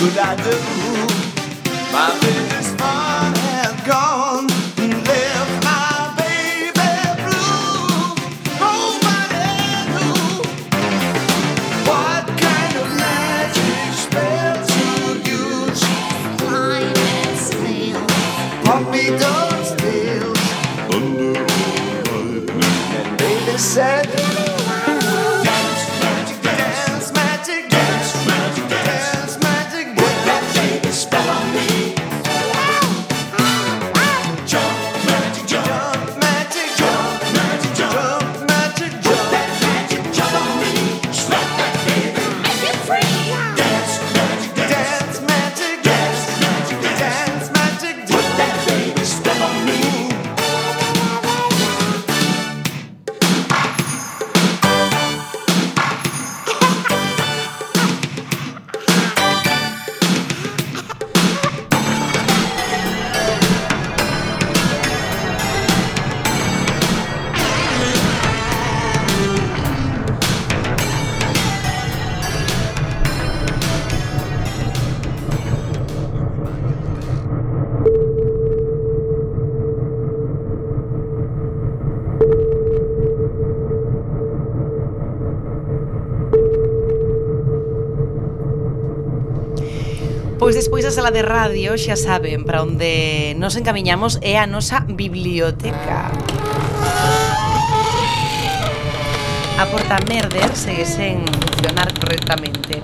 sous 0.04 0.16
la 0.16 0.36
debout. 0.36 2.23
pois 90.74 90.84
a 90.86 90.90
sala 90.90 91.14
de 91.14 91.22
radio 91.22 91.78
xa 91.78 91.94
saben 91.94 92.42
para 92.42 92.66
onde 92.66 93.30
nos 93.38 93.54
encamiñamos 93.54 94.18
é 94.26 94.42
a 94.42 94.50
nosa 94.50 94.82
biblioteca. 94.82 96.10
A 99.54 99.64
Porta 99.70 100.02
Merder 100.10 100.50
segue 100.58 100.82
sen 100.82 101.22
funcionar 101.30 101.94
correctamente. 101.94 102.82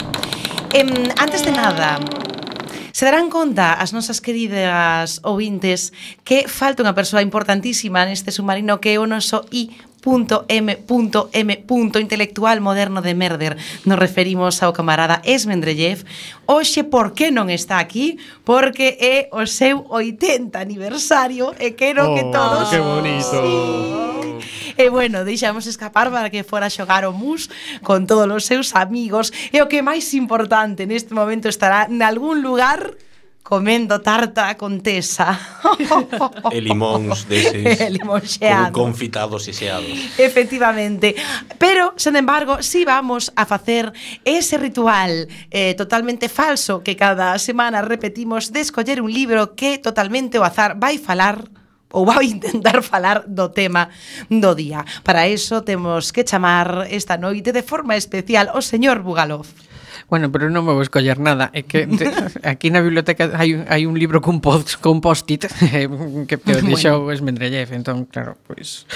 Em, 0.71 0.87
antes 1.19 1.43
de 1.43 1.51
nada, 1.51 1.99
Se 2.95 3.07
darán 3.07 3.31
conta 3.31 3.81
as 3.81 3.95
nosas 3.97 4.21
queridas 4.21 5.25
ouvintes 5.25 5.95
que 6.21 6.47
falta 6.47 6.85
unha 6.85 6.93
persoa 6.93 7.25
importantísima 7.25 8.05
neste 8.05 8.29
submarino 8.29 8.77
que 8.77 8.93
é 8.93 9.01
o 9.01 9.09
noso 9.09 9.47
I 9.51 9.73
.m.m. 10.03 11.65
intelectual 12.01 12.61
moderno 12.61 13.03
de 13.03 13.15
Merder. 13.15 13.57
Nos 13.85 13.99
referimos 13.99 14.63
ao 14.63 14.73
camarada 14.73 15.23
Esmendrellev. 15.25 16.05
Oxe, 16.47 16.85
por 16.85 17.13
que 17.13 17.31
non 17.31 17.53
está 17.53 17.79
aquí? 17.79 18.17
Porque 18.45 18.97
é 19.01 19.29
o 19.33 19.45
seu 19.45 19.85
80 19.89 20.57
aniversario 20.57 21.53
e 21.61 21.77
quero 21.77 22.11
oh, 22.11 22.15
que 22.17 22.25
todos... 22.33 22.71
que 22.71 22.81
bonito! 22.81 23.39
Sí. 23.41 24.21
E 24.81 24.89
bueno, 24.89 25.25
deixamos 25.29 25.67
escapar 25.67 26.11
para 26.11 26.31
que 26.31 26.41
fora 26.41 26.73
xogar 26.73 27.05
o 27.05 27.13
mus 27.13 27.53
con 27.85 28.09
todos 28.09 28.25
os 28.33 28.49
seus 28.49 28.73
amigos. 28.73 29.29
E 29.53 29.61
o 29.61 29.69
que 29.69 29.85
máis 29.85 30.17
importante 30.17 30.89
neste 30.89 31.13
momento 31.13 31.53
estará 31.53 31.85
en 31.85 32.01
algún 32.01 32.41
lugar 32.41 32.97
comendo 33.51 34.01
tarta 34.01 34.55
con 34.55 34.79
tesa. 34.79 35.35
e 36.55 36.63
limóns 36.63 37.27
deses. 37.27 37.83
E 37.83 37.91
limón 37.91 38.23
xeado. 38.23 38.71
Con 38.71 38.95
confitados 38.95 39.51
e 39.51 39.53
xeados. 39.53 39.91
Efectivamente. 40.23 41.19
Pero, 41.59 41.91
sen 41.99 42.15
embargo, 42.15 42.63
si 42.63 42.79
sí 42.79 42.81
vamos 42.87 43.35
a 43.35 43.51
facer 43.51 43.91
ese 44.23 44.55
ritual 44.55 45.27
eh, 45.51 45.75
totalmente 45.75 46.31
falso 46.31 46.87
que 46.87 46.95
cada 46.95 47.35
semana 47.43 47.83
repetimos 47.83 48.55
de 48.55 48.63
escoller 48.63 49.03
un 49.03 49.11
libro 49.11 49.59
que 49.59 49.83
totalmente 49.83 50.39
o 50.39 50.47
azar 50.47 50.79
vai 50.79 51.03
falar 51.03 51.51
ou 51.91 52.07
vai 52.07 52.31
intentar 52.39 52.79
falar 52.87 53.27
do 53.27 53.51
tema 53.51 53.91
do 54.31 54.55
día. 54.55 54.87
Para 55.03 55.27
eso 55.27 55.67
temos 55.67 56.15
que 56.15 56.23
chamar 56.23 56.87
esta 56.87 57.19
noite 57.19 57.51
de 57.51 57.67
forma 57.67 57.99
especial 57.99 58.55
o 58.55 58.63
señor 58.63 59.03
Bugalov. 59.03 59.51
Bueno, 60.11 60.33
pero 60.35 60.51
non 60.51 60.67
vou 60.67 60.83
escoller 60.83 61.23
nada. 61.23 61.55
É 61.55 61.63
que 61.63 61.87
te, 61.87 62.11
aquí 62.43 62.75
na 62.75 62.83
biblioteca 62.83 63.31
hai, 63.39 63.55
hai 63.71 63.87
un 63.87 63.95
libro 63.95 64.19
con, 64.19 64.43
post, 64.43 64.83
con 64.83 64.99
post-it 64.99 65.47
que, 66.27 66.35
que 66.35 66.53
o 66.53 66.63
deixou 66.67 67.07
bueno. 67.07 67.15
Esmendrellev. 67.15 67.71
Entón, 67.71 68.11
claro, 68.11 68.35
pois... 68.43 68.91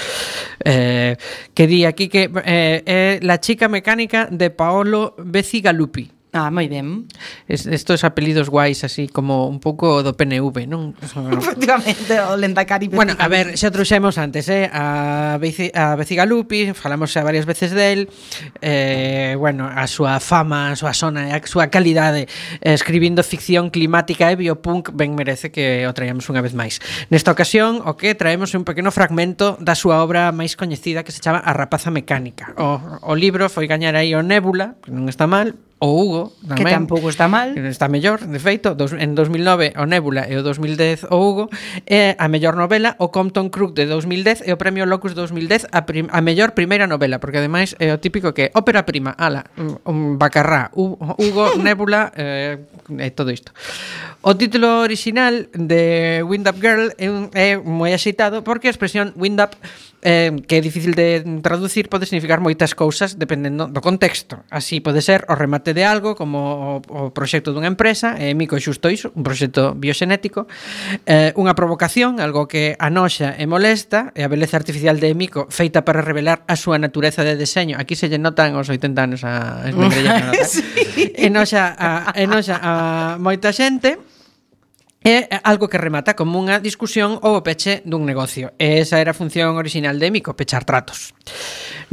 Eh, 0.59 1.15
que 1.55 1.65
di 1.71 1.87
aquí 1.87 2.11
que 2.11 2.27
eh, 2.43 2.83
é 2.83 2.83
eh, 2.85 3.15
La 3.23 3.39
chica 3.39 3.71
mecánica 3.71 4.27
de 4.27 4.51
Paolo 4.51 5.15
Beci 5.17 5.63
Galupi. 5.63 6.14
Ah, 6.35 6.51
moi 6.51 6.67
ben. 6.67 7.07
Estos 7.47 8.03
apelidos 8.03 8.51
guais 8.51 8.83
así 8.83 9.07
como 9.07 9.47
un 9.47 9.63
pouco 9.63 10.03
do 10.03 10.19
PNV, 10.19 10.67
non? 10.67 10.91
Efectivamente, 11.39 12.19
o 12.27 12.35
Lendakari. 12.35 12.91
Bueno, 12.91 13.15
a 13.15 13.31
ver, 13.31 13.55
xa 13.55 13.71
trouxemos 13.71 14.19
antes, 14.19 14.51
eh, 14.51 14.67
a 14.67 15.39
Beci, 15.39 15.71
a 15.71 15.95
Veciga 15.95 16.27
Lupi, 16.27 16.75
falamos 16.75 17.15
xa 17.15 17.23
varias 17.23 17.47
veces 17.47 17.71
del. 17.71 18.11
Eh, 18.59 19.39
bueno, 19.39 19.63
a 19.63 19.87
súa 19.87 20.19
fama, 20.19 20.71
a 20.71 20.75
súa 20.75 20.91
zona, 20.91 21.31
a 21.31 21.39
súa 21.47 21.71
calidade 21.71 22.27
eh, 22.59 22.75
escribindo 22.75 23.23
ficción 23.23 23.71
climática 23.71 24.27
e 24.27 24.35
biopunk 24.35 24.91
ben 24.91 25.15
merece 25.15 25.55
que 25.55 25.87
o 25.87 25.95
traíamos 25.95 26.27
unha 26.27 26.43
vez 26.43 26.51
máis. 26.51 26.83
Nesta 27.07 27.31
ocasión, 27.31 27.79
o 27.79 27.95
que 27.95 28.11
traemos 28.11 28.51
un 28.59 28.67
pequeno 28.67 28.91
fragmento 28.91 29.55
da 29.63 29.71
súa 29.71 30.03
obra 30.03 30.35
máis 30.35 30.59
coñecida 30.59 31.07
que 31.07 31.15
se 31.15 31.23
chama 31.23 31.39
A 31.39 31.55
rapaza 31.55 31.95
mecánica. 31.95 32.51
O, 32.59 32.99
o 33.07 33.15
libro 33.15 33.47
foi 33.47 33.71
gañar 33.71 33.95
aí 33.95 34.11
o 34.11 34.19
Nébula, 34.19 34.75
que 34.83 34.91
non 34.91 35.07
está 35.07 35.31
mal, 35.31 35.55
o 35.79 35.91
Hugo 35.91 36.31
tamén, 36.47 36.55
que 36.55 36.63
tampouco 36.71 37.11
está 37.11 37.27
mal. 37.27 37.51
está 37.67 37.91
mellor, 37.91 38.23
de 38.23 38.39
feito, 38.39 38.79
dos, 38.79 38.95
en 38.95 39.11
2009 39.11 39.75
o 39.75 39.83
Nébula 39.83 40.23
e 40.23 40.39
o 40.39 40.41
2010 40.41 41.11
o 41.11 41.17
Hugo 41.19 41.45
e 41.83 42.15
a 42.15 42.27
mellor 42.31 42.55
novela 42.55 42.95
o 42.95 43.11
Compton 43.11 43.51
Crook 43.51 43.75
de 43.75 43.83
2010 43.83 44.47
e 44.47 44.55
o 44.55 44.57
premio 44.57 44.87
Locus 44.87 45.11
2010 45.11 45.67
a, 45.75 45.83
prim, 45.83 46.07
a 46.07 46.23
mellor 46.23 46.55
primeira 46.55 46.87
novela 46.87 47.19
porque 47.19 47.43
ademais 47.43 47.75
é 47.83 47.91
o 47.91 47.99
típico 47.99 48.31
que 48.31 48.55
ópera 48.55 48.87
prima 48.87 49.19
ala, 49.19 49.51
un 49.83 50.15
bacarrá 50.15 50.71
Hugo, 50.71 51.59
Nébula 51.63 52.15
eh, 52.15 52.63
e 52.95 53.11
todo 53.11 53.35
isto. 53.35 53.51
O 54.23 54.39
título 54.39 54.79
original 54.79 55.51
de 55.51 56.23
Wind 56.23 56.47
Up 56.47 56.57
Girl 56.63 56.87
é, 56.95 57.07
é 57.35 57.49
moi 57.59 57.91
axitado 57.91 58.47
porque 58.47 58.71
a 58.71 58.73
expresión 58.73 59.11
Wind 59.19 59.43
Up 59.43 59.59
eh, 60.05 60.29
que 60.45 60.57
é 60.57 60.61
difícil 60.61 60.93
de 60.93 61.25
traducir, 61.41 61.89
pode 61.89 62.05
significar 62.05 62.37
moitas 62.37 62.77
cousas 62.77 63.17
dependendo 63.17 63.65
do 63.65 63.81
contexto. 63.81 64.45
Así 64.53 64.77
pode 64.77 65.01
ser 65.01 65.25
o 65.25 65.33
remate 65.33 65.73
de 65.73 65.81
algo, 65.81 66.13
como 66.13 66.77
o, 66.85 67.09
o 67.09 67.09
proxecto 67.09 67.49
dunha 67.49 67.67
empresa, 67.67 68.13
e 68.21 68.29
eh, 68.29 68.33
mico 68.37 68.53
xusto 68.61 68.93
iso, 68.93 69.09
un 69.17 69.25
proxecto 69.25 69.73
bioxenético, 69.73 70.45
eh, 71.09 71.33
unha 71.33 71.57
provocación, 71.57 72.21
algo 72.21 72.45
que 72.45 72.77
anoxa 72.77 73.33
e 73.33 73.49
molesta, 73.49 74.13
e 74.13 74.21
a 74.21 74.29
beleza 74.29 74.61
artificial 74.61 75.01
de 75.01 75.17
Mico 75.17 75.49
feita 75.49 75.81
para 75.81 76.05
revelar 76.05 76.45
a 76.45 76.53
súa 76.53 76.77
natureza 76.77 77.25
de 77.25 77.33
deseño. 77.33 77.81
Aquí 77.81 77.97
se 77.97 78.05
lle 78.05 78.21
notan 78.21 78.53
os 78.53 78.69
80 78.69 79.01
anos 79.01 79.25
a... 79.25 79.65
sí. 80.45 80.61
Enoxa 81.17 81.73
a, 81.73 82.13
enoxa 82.13 82.61
a 82.61 82.73
moita 83.17 83.49
xente, 83.49 83.97
É 85.05 85.29
algo 85.45 85.69
que 85.69 85.77
remata 85.77 86.17
como 86.17 86.41
unha 86.41 86.57
discusión 86.57 87.21
ou 87.21 87.37
o 87.37 87.45
peche 87.45 87.85
dun 87.85 88.09
negocio. 88.09 88.57
E 88.57 88.81
esa 88.81 88.97
era 88.97 89.13
a 89.13 89.17
función 89.17 89.53
orixinal 89.53 90.01
de 90.01 90.09
Mico, 90.09 90.33
pechar 90.33 90.65
tratos. 90.65 91.13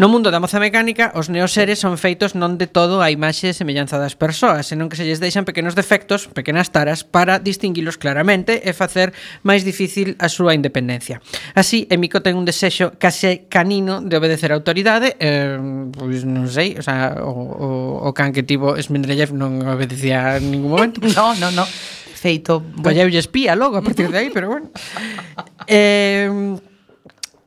No 0.00 0.08
mundo 0.08 0.32
da 0.32 0.40
moza 0.40 0.56
mecánica, 0.56 1.12
os 1.12 1.28
neoseres 1.28 1.76
son 1.76 2.00
feitos 2.00 2.32
non 2.32 2.56
de 2.56 2.64
todo 2.64 3.04
a 3.04 3.12
imaxe 3.12 3.52
e 3.52 3.58
semellanza 3.58 4.00
das 4.00 4.16
persoas, 4.16 4.64
senón 4.64 4.88
que 4.88 4.96
se 4.96 5.04
lles 5.04 5.20
deixan 5.20 5.44
pequenos 5.44 5.76
defectos, 5.76 6.24
pequenas 6.32 6.72
taras, 6.72 7.04
para 7.04 7.36
distinguilos 7.36 8.00
claramente 8.00 8.64
e 8.64 8.72
facer 8.72 9.12
máis 9.44 9.60
difícil 9.60 10.16
a 10.16 10.32
súa 10.32 10.56
independencia. 10.56 11.20
Así, 11.52 11.84
Emiko 11.92 12.24
ten 12.24 12.40
un 12.40 12.48
desexo 12.48 12.96
case 12.96 13.44
canino 13.52 14.00
de 14.00 14.16
obedecer 14.16 14.48
a 14.48 14.56
autoridade, 14.56 15.20
eh, 15.20 15.60
pois 15.92 16.24
non 16.24 16.48
sei, 16.48 16.80
o, 16.80 16.82
sea, 16.82 17.20
o, 17.20 17.28
o, 17.28 17.68
o 18.08 18.16
can 18.16 18.32
que 18.32 18.40
tivo 18.40 18.72
Smendrellev 18.80 19.36
non 19.36 19.60
obedecía 19.68 20.40
en 20.40 20.48
ningún 20.48 20.72
momento. 20.72 21.04
no, 21.12 21.36
no, 21.36 21.52
no 21.52 21.68
feito... 22.22 22.62
Colleulle 22.82 23.18
espía 23.18 23.56
logo 23.56 23.76
a 23.76 23.82
partir 23.82 24.08
de 24.08 24.18
aí, 24.18 24.30
pero 24.30 24.46
bueno. 24.48 24.70
eh, 25.66 26.30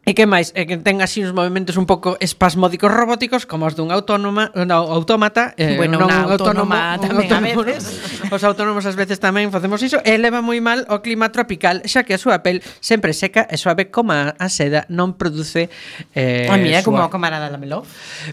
E 0.06 0.14
que 0.14 0.30
máis? 0.30 0.54
É 0.54 0.70
que 0.70 0.78
ten 0.78 1.02
así 1.02 1.26
uns 1.26 1.34
movimentos 1.34 1.82
un 1.82 1.90
pouco 1.90 2.14
espasmódicos 2.22 2.94
robóticos 2.94 3.50
como 3.50 3.66
os 3.66 3.74
dun 3.74 3.90
autónoma, 3.90 4.54
no, 4.54 4.86
autómata, 4.94 5.58
eh, 5.58 5.74
bueno, 5.82 5.98
non 5.98 6.14
un 6.14 6.30
autónomo, 6.30 6.78
autónoma 6.78 7.02
tamén 7.02 7.26
autónomo, 7.26 7.66
a 7.66 7.74
veces. 7.74 8.30
Os 8.30 8.42
autónomos 8.46 8.86
ás 8.86 8.94
veces 8.94 9.18
tamén 9.18 9.50
facemos 9.50 9.82
iso 9.82 9.98
e 10.06 10.14
leva 10.22 10.46
moi 10.46 10.62
mal 10.62 10.86
o 10.94 11.02
clima 11.02 11.34
tropical, 11.34 11.82
xa 11.90 12.06
que 12.06 12.14
a 12.14 12.22
súa 12.22 12.46
pel 12.46 12.62
sempre 12.86 13.18
seca 13.18 13.50
e 13.50 13.58
suave 13.58 13.90
como 13.90 14.14
a 14.14 14.48
seda 14.54 14.86
non 14.94 15.18
produce 15.18 15.74
eh, 16.14 16.54
A 16.54 16.62
mira, 16.62 16.86
como 16.86 17.02
a 17.02 17.10
camarada 17.10 17.50
da 17.50 17.58
Meló. 17.58 17.82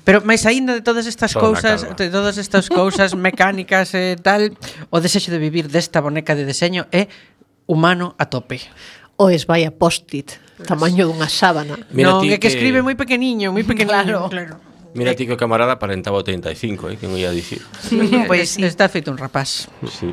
Pero 0.05 0.21
máis 0.29 0.45
aínda 0.45 0.77
de 0.77 0.85
todas 0.85 1.09
estas 1.09 1.33
Toda 1.33 1.57
cousas, 1.57 1.89
de 1.89 2.13
todas 2.13 2.37
estas 2.37 2.69
cousas 2.69 3.17
mecánicas 3.17 3.97
e 3.97 4.13
eh, 4.13 4.21
tal, 4.21 4.53
o 4.93 5.01
desexo 5.01 5.33
de 5.33 5.41
vivir 5.41 5.73
desta 5.73 6.05
boneca 6.05 6.37
de 6.37 6.45
deseño 6.45 6.85
é 6.93 7.09
humano 7.65 8.13
a 8.21 8.29
tope. 8.29 8.61
O 9.17 9.33
es 9.33 9.49
vaya 9.49 9.73
post-it. 9.73 10.37
Tamaño 10.63 11.05
dunha 11.11 11.29
sábana. 11.29 11.77
Mira 11.93 12.17
non, 12.17 12.23
ti 12.23 12.33
é 12.33 12.39
que 12.39 12.47
que- 12.47 12.55
escribe 12.55 12.81
moi 12.81 12.95
pequeniño, 12.97 13.51
moi 13.53 13.63
pequeniño. 13.67 13.91
Claro. 13.93 14.31
claro. 14.31 14.55
Mira 14.95 15.17
ti 15.17 15.25
que 15.27 15.35
o 15.35 15.41
camarada 15.41 15.77
aparentaba 15.81 16.21
85, 16.21 16.93
eh, 16.93 16.97
que 17.01 17.09
non 17.09 17.17
ia 17.17 17.33
dicir. 17.33 17.65
Pois 18.29 18.57
sí. 18.57 18.65
Está 18.65 18.89
feito 18.93 19.09
un 19.11 19.17
rapaz. 19.17 19.67
Sí. 19.89 20.13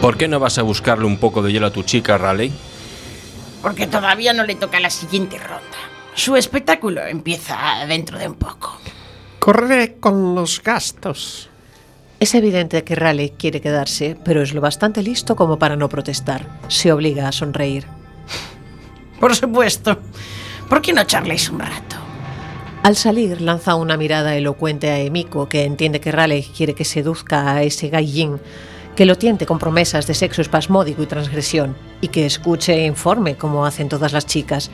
¿Por 0.00 0.16
qué 0.16 0.28
no 0.28 0.40
vas 0.40 0.56
a 0.58 0.62
buscarle 0.62 1.04
un 1.06 1.18
poco 1.18 1.42
de 1.42 1.52
hielo 1.52 1.66
a 1.66 1.72
tu 1.72 1.82
chica, 1.82 2.16
Raleigh? 2.16 2.52
Porque 3.62 3.86
todavía 3.86 4.32
no 4.32 4.44
le 4.44 4.54
toca 4.54 4.80
la 4.80 4.90
siguiente 4.90 5.38
ronda. 5.38 5.78
Su 6.14 6.36
espectáculo 6.36 7.04
empieza 7.06 7.56
dentro 7.86 8.18
de 8.18 8.28
un 8.28 8.34
poco. 8.34 8.78
Corre 9.38 9.96
con 10.00 10.34
los 10.34 10.62
gastos. 10.62 11.48
Es 12.18 12.34
evidente 12.34 12.84
que 12.84 12.94
Raleigh 12.94 13.32
quiere 13.38 13.62
quedarse, 13.62 14.16
pero 14.24 14.42
es 14.42 14.52
lo 14.52 14.60
bastante 14.60 15.02
listo 15.02 15.36
como 15.36 15.58
para 15.58 15.76
no 15.76 15.88
protestar. 15.88 16.46
Se 16.68 16.92
obliga 16.92 17.28
a 17.28 17.32
sonreír. 17.32 17.86
Por 19.18 19.34
supuesto. 19.34 19.98
¿Por 20.68 20.82
qué 20.82 20.92
no 20.92 21.04
charléis 21.04 21.48
un 21.48 21.60
rato? 21.60 21.96
Al 22.82 22.96
salir, 22.96 23.40
lanza 23.40 23.74
una 23.74 23.96
mirada 23.96 24.36
elocuente 24.36 24.90
a 24.90 24.98
Emiko, 24.98 25.48
que 25.48 25.64
entiende 25.64 26.00
que 26.00 26.12
Raleigh 26.12 26.50
quiere 26.56 26.74
que 26.74 26.84
seduzca 26.84 27.52
a 27.52 27.62
ese 27.62 27.88
gallín, 27.88 28.40
que 29.00 29.06
lo 29.06 29.16
tiente 29.16 29.46
con 29.46 29.58
promesas 29.58 30.06
de 30.06 30.12
sexo 30.12 30.42
espasmódico 30.42 31.02
y 31.02 31.06
transgresión, 31.06 31.74
y 32.02 32.08
que 32.08 32.26
escuche 32.26 32.74
e 32.74 32.84
informe 32.84 33.34
como 33.34 33.64
hacen 33.64 33.88
todas 33.88 34.12
las 34.12 34.26
chicas. 34.26 34.70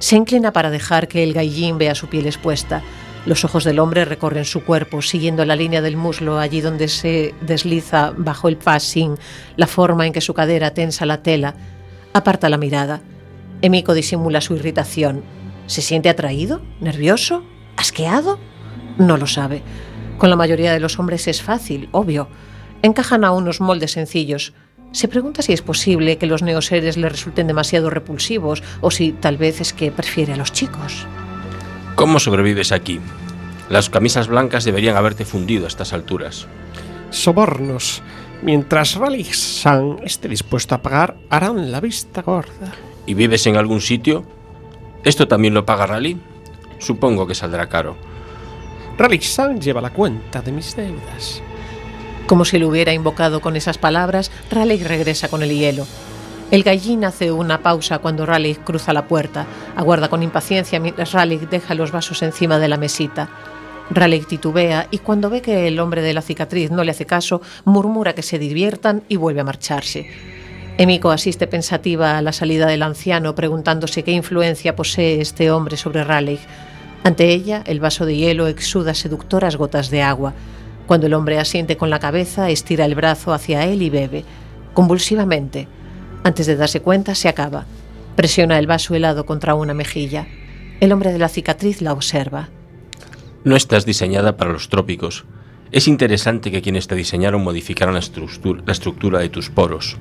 Se 0.00 0.16
inclina 0.16 0.52
para 0.52 0.70
dejar 0.70 1.06
que 1.06 1.22
el 1.22 1.32
gallín 1.32 1.78
vea 1.78 1.94
su 1.94 2.08
piel 2.08 2.26
expuesta. 2.26 2.82
Los 3.26 3.44
ojos 3.44 3.62
del 3.62 3.78
hombre 3.78 4.04
recorren 4.04 4.44
su 4.44 4.64
cuerpo, 4.64 5.02
siguiendo 5.02 5.44
la 5.44 5.54
línea 5.54 5.82
del 5.82 5.96
muslo 5.96 6.40
allí 6.40 6.60
donde 6.60 6.88
se 6.88 7.32
desliza 7.42 8.12
bajo 8.16 8.48
el 8.48 8.56
passing, 8.56 9.16
la 9.56 9.68
forma 9.68 10.04
en 10.04 10.12
que 10.12 10.20
su 10.20 10.34
cadera 10.34 10.74
tensa 10.74 11.06
la 11.06 11.22
tela. 11.22 11.54
Aparta 12.12 12.48
la 12.48 12.58
mirada. 12.58 13.02
Emiko 13.62 13.94
disimula 13.94 14.40
su 14.40 14.56
irritación. 14.56 15.22
¿Se 15.68 15.80
siente 15.80 16.08
atraído? 16.08 16.60
¿Nervioso? 16.80 17.44
¿Asqueado? 17.76 18.40
No 18.98 19.16
lo 19.16 19.28
sabe. 19.28 19.62
Con 20.18 20.28
la 20.28 20.34
mayoría 20.34 20.72
de 20.72 20.80
los 20.80 20.98
hombres 20.98 21.28
es 21.28 21.40
fácil, 21.40 21.88
obvio. 21.92 22.26
Encajan 22.82 23.24
a 23.24 23.32
unos 23.32 23.60
moldes 23.60 23.92
sencillos. 23.92 24.54
Se 24.92 25.06
pregunta 25.06 25.42
si 25.42 25.52
es 25.52 25.62
posible 25.62 26.18
que 26.18 26.26
los 26.26 26.42
neoseres 26.42 26.96
le 26.96 27.08
resulten 27.08 27.46
demasiado 27.46 27.90
repulsivos 27.90 28.62
o 28.80 28.90
si 28.90 29.12
tal 29.12 29.36
vez 29.36 29.60
es 29.60 29.72
que 29.72 29.92
prefiere 29.92 30.32
a 30.32 30.36
los 30.36 30.52
chicos. 30.52 31.06
¿Cómo 31.94 32.18
sobrevives 32.18 32.72
aquí? 32.72 33.00
Las 33.68 33.90
camisas 33.90 34.26
blancas 34.26 34.64
deberían 34.64 34.96
haberte 34.96 35.24
fundido 35.24 35.66
a 35.66 35.68
estas 35.68 35.92
alturas. 35.92 36.46
Sobornos. 37.10 38.02
Mientras 38.42 38.94
Raleigh 38.94 39.32
San 39.34 39.98
esté 40.02 40.28
dispuesto 40.28 40.74
a 40.74 40.82
pagar, 40.82 41.16
harán 41.28 41.70
la 41.70 41.80
vista 41.80 42.22
gorda. 42.22 42.72
¿Y 43.06 43.14
vives 43.14 43.46
en 43.46 43.56
algún 43.56 43.80
sitio? 43.80 44.24
¿Esto 45.04 45.28
también 45.28 45.54
lo 45.54 45.66
paga 45.66 45.86
Rally? 45.86 46.18
Supongo 46.78 47.26
que 47.26 47.34
saldrá 47.34 47.68
caro. 47.68 47.96
Raleigh 48.96 49.22
San 49.22 49.60
lleva 49.60 49.80
la 49.80 49.92
cuenta 49.92 50.40
de 50.40 50.52
mis 50.52 50.74
deudas. 50.74 51.42
Como 52.30 52.44
si 52.44 52.60
lo 52.60 52.68
hubiera 52.68 52.92
invocado 52.92 53.40
con 53.40 53.56
esas 53.56 53.76
palabras, 53.76 54.30
Raleigh 54.52 54.84
regresa 54.84 55.26
con 55.26 55.42
el 55.42 55.50
hielo. 55.50 55.84
El 56.52 56.62
gallín 56.62 57.04
hace 57.04 57.32
una 57.32 57.60
pausa 57.60 57.98
cuando 57.98 58.24
Raleigh 58.24 58.54
cruza 58.54 58.92
la 58.92 59.08
puerta. 59.08 59.48
Aguarda 59.74 60.08
con 60.08 60.22
impaciencia 60.22 60.78
mientras 60.78 61.10
Raleigh 61.10 61.48
deja 61.50 61.74
los 61.74 61.90
vasos 61.90 62.22
encima 62.22 62.60
de 62.60 62.68
la 62.68 62.76
mesita. 62.76 63.28
Raleigh 63.90 64.26
titubea 64.26 64.86
y 64.92 64.98
cuando 64.98 65.28
ve 65.28 65.42
que 65.42 65.66
el 65.66 65.80
hombre 65.80 66.02
de 66.02 66.14
la 66.14 66.22
cicatriz 66.22 66.70
no 66.70 66.84
le 66.84 66.92
hace 66.92 67.04
caso, 67.04 67.42
murmura 67.64 68.14
que 68.14 68.22
se 68.22 68.38
diviertan 68.38 69.02
y 69.08 69.16
vuelve 69.16 69.40
a 69.40 69.44
marcharse. 69.44 70.06
Emiko 70.78 71.10
asiste 71.10 71.48
pensativa 71.48 72.16
a 72.16 72.22
la 72.22 72.32
salida 72.32 72.68
del 72.68 72.84
anciano, 72.84 73.34
preguntándose 73.34 74.04
qué 74.04 74.12
influencia 74.12 74.76
posee 74.76 75.20
este 75.20 75.50
hombre 75.50 75.76
sobre 75.76 76.04
Raleigh. 76.04 76.38
Ante 77.02 77.30
ella, 77.30 77.64
el 77.66 77.80
vaso 77.80 78.06
de 78.06 78.14
hielo 78.14 78.46
exuda 78.46 78.94
seductoras 78.94 79.56
gotas 79.56 79.90
de 79.90 80.02
agua. 80.02 80.32
Cuando 80.90 81.06
el 81.06 81.14
hombre 81.14 81.38
asiente 81.38 81.76
con 81.76 81.88
la 81.88 82.00
cabeza, 82.00 82.50
estira 82.50 82.84
el 82.84 82.96
brazo 82.96 83.32
hacia 83.32 83.64
él 83.64 83.80
y 83.80 83.90
bebe, 83.90 84.24
convulsivamente. 84.74 85.68
Antes 86.24 86.46
de 86.46 86.56
darse 86.56 86.80
cuenta, 86.80 87.14
se 87.14 87.28
acaba. 87.28 87.64
Presiona 88.16 88.58
el 88.58 88.66
vaso 88.66 88.96
helado 88.96 89.24
contra 89.24 89.54
una 89.54 89.72
mejilla. 89.72 90.26
El 90.80 90.90
hombre 90.90 91.12
de 91.12 91.20
la 91.20 91.28
cicatriz 91.28 91.80
la 91.80 91.92
observa. 91.92 92.48
No 93.44 93.54
estás 93.54 93.86
diseñada 93.86 94.36
para 94.36 94.50
los 94.50 94.68
trópicos. 94.68 95.26
Es 95.70 95.86
interesante 95.86 96.50
que 96.50 96.60
quienes 96.60 96.88
te 96.88 96.96
diseñaron 96.96 97.44
modificaran 97.44 97.94
la, 97.94 98.00
estructura, 98.00 98.60
la 98.66 98.72
estructura 98.72 99.20
de 99.20 99.28
tus 99.28 99.48
poros. 99.48 99.96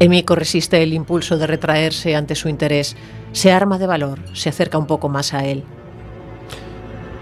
Emiko 0.00 0.34
resiste 0.34 0.82
el 0.82 0.94
impulso 0.94 1.38
de 1.38 1.46
retraerse 1.46 2.16
ante 2.16 2.34
su 2.34 2.48
interés. 2.48 2.96
Se 3.30 3.52
arma 3.52 3.78
de 3.78 3.86
valor, 3.86 4.18
se 4.32 4.48
acerca 4.48 4.78
un 4.78 4.88
poco 4.88 5.08
más 5.08 5.32
a 5.32 5.44
él. 5.44 5.62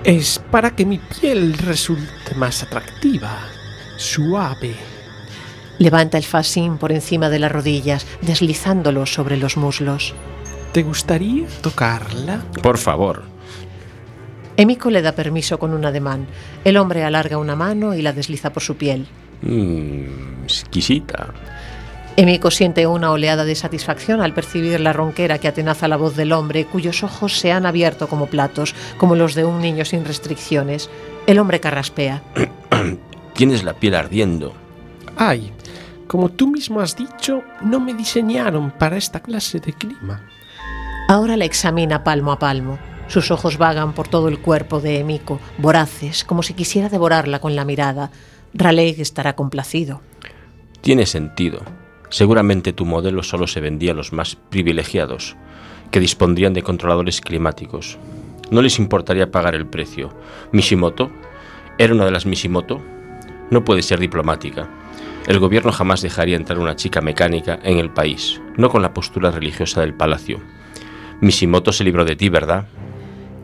Es 0.06 0.38
para 0.52 0.70
que 0.70 0.86
mi 0.86 0.98
piel 0.98 1.58
resulte 1.58 2.36
más 2.36 2.62
atractiva, 2.62 3.40
suave. 3.96 4.76
Levanta 5.80 6.16
el 6.16 6.22
fascín 6.22 6.78
por 6.78 6.92
encima 6.92 7.28
de 7.28 7.40
las 7.40 7.50
rodillas, 7.50 8.06
deslizándolo 8.22 9.04
sobre 9.04 9.36
los 9.36 9.56
muslos. 9.56 10.14
¿Te 10.70 10.84
gustaría 10.84 11.48
tocarla? 11.60 12.44
Por 12.62 12.78
favor. 12.78 13.24
Emiko 14.56 14.90
le 14.90 15.02
da 15.02 15.10
permiso 15.10 15.58
con 15.58 15.74
un 15.74 15.84
ademán. 15.84 16.28
El 16.62 16.76
hombre 16.76 17.02
alarga 17.02 17.38
una 17.38 17.56
mano 17.56 17.92
y 17.92 18.00
la 18.00 18.12
desliza 18.12 18.52
por 18.52 18.62
su 18.62 18.76
piel. 18.76 19.08
Mmm, 19.42 20.44
exquisita. 20.44 21.34
Emiko 22.16 22.50
siente 22.50 22.86
una 22.86 23.10
oleada 23.10 23.44
de 23.44 23.54
satisfacción 23.54 24.22
al 24.22 24.32
percibir 24.32 24.80
la 24.80 24.94
ronquera 24.94 25.38
que 25.38 25.48
atenaza 25.48 25.86
la 25.86 25.98
voz 25.98 26.16
del 26.16 26.32
hombre, 26.32 26.64
cuyos 26.64 27.02
ojos 27.02 27.38
se 27.38 27.52
han 27.52 27.66
abierto 27.66 28.08
como 28.08 28.26
platos, 28.26 28.74
como 28.96 29.16
los 29.16 29.34
de 29.34 29.44
un 29.44 29.60
niño 29.60 29.84
sin 29.84 30.06
restricciones. 30.06 30.88
El 31.26 31.38
hombre 31.38 31.60
carraspea. 31.60 32.22
Tienes 33.34 33.64
la 33.64 33.74
piel 33.74 33.94
ardiendo. 33.94 34.54
Ay, 35.18 35.52
como 36.06 36.30
tú 36.30 36.46
mismo 36.46 36.80
has 36.80 36.96
dicho, 36.96 37.42
no 37.60 37.80
me 37.80 37.92
diseñaron 37.92 38.70
para 38.70 38.96
esta 38.96 39.20
clase 39.20 39.60
de 39.60 39.74
clima. 39.74 40.22
Ahora 41.08 41.36
la 41.36 41.44
examina 41.44 42.02
palmo 42.02 42.32
a 42.32 42.38
palmo. 42.38 42.78
Sus 43.08 43.30
ojos 43.30 43.58
vagan 43.58 43.92
por 43.92 44.08
todo 44.08 44.28
el 44.28 44.38
cuerpo 44.40 44.80
de 44.80 45.00
Emiko, 45.00 45.38
voraces, 45.58 46.24
como 46.24 46.42
si 46.42 46.54
quisiera 46.54 46.88
devorarla 46.88 47.40
con 47.40 47.54
la 47.54 47.66
mirada. 47.66 48.10
Raleigh 48.54 49.02
estará 49.02 49.36
complacido. 49.36 50.00
Tiene 50.80 51.04
sentido. 51.04 51.60
Seguramente 52.08 52.72
tu 52.72 52.84
modelo 52.84 53.22
solo 53.22 53.46
se 53.46 53.60
vendía 53.60 53.92
a 53.92 53.94
los 53.94 54.12
más 54.12 54.36
privilegiados, 54.36 55.36
que 55.90 56.00
dispondrían 56.00 56.54
de 56.54 56.62
controladores 56.62 57.20
climáticos. 57.20 57.98
No 58.50 58.62
les 58.62 58.78
importaría 58.78 59.30
pagar 59.30 59.54
el 59.54 59.66
precio. 59.66 60.12
Mishimoto 60.52 61.10
era 61.78 61.94
una 61.94 62.04
de 62.04 62.10
las 62.10 62.26
Mishimoto. 62.26 62.80
No 63.50 63.64
puede 63.64 63.82
ser 63.82 63.98
diplomática. 63.98 64.68
El 65.26 65.40
gobierno 65.40 65.72
jamás 65.72 66.02
dejaría 66.02 66.36
entrar 66.36 66.58
una 66.58 66.76
chica 66.76 67.00
mecánica 67.00 67.58
en 67.62 67.78
el 67.78 67.90
país, 67.90 68.40
no 68.56 68.70
con 68.70 68.82
la 68.82 68.94
postura 68.94 69.32
religiosa 69.32 69.80
del 69.80 69.94
palacio. 69.94 70.40
Mishimoto 71.20 71.72
se 71.72 71.82
libró 71.82 72.04
de 72.04 72.14
ti, 72.14 72.28
¿verdad? 72.28 72.66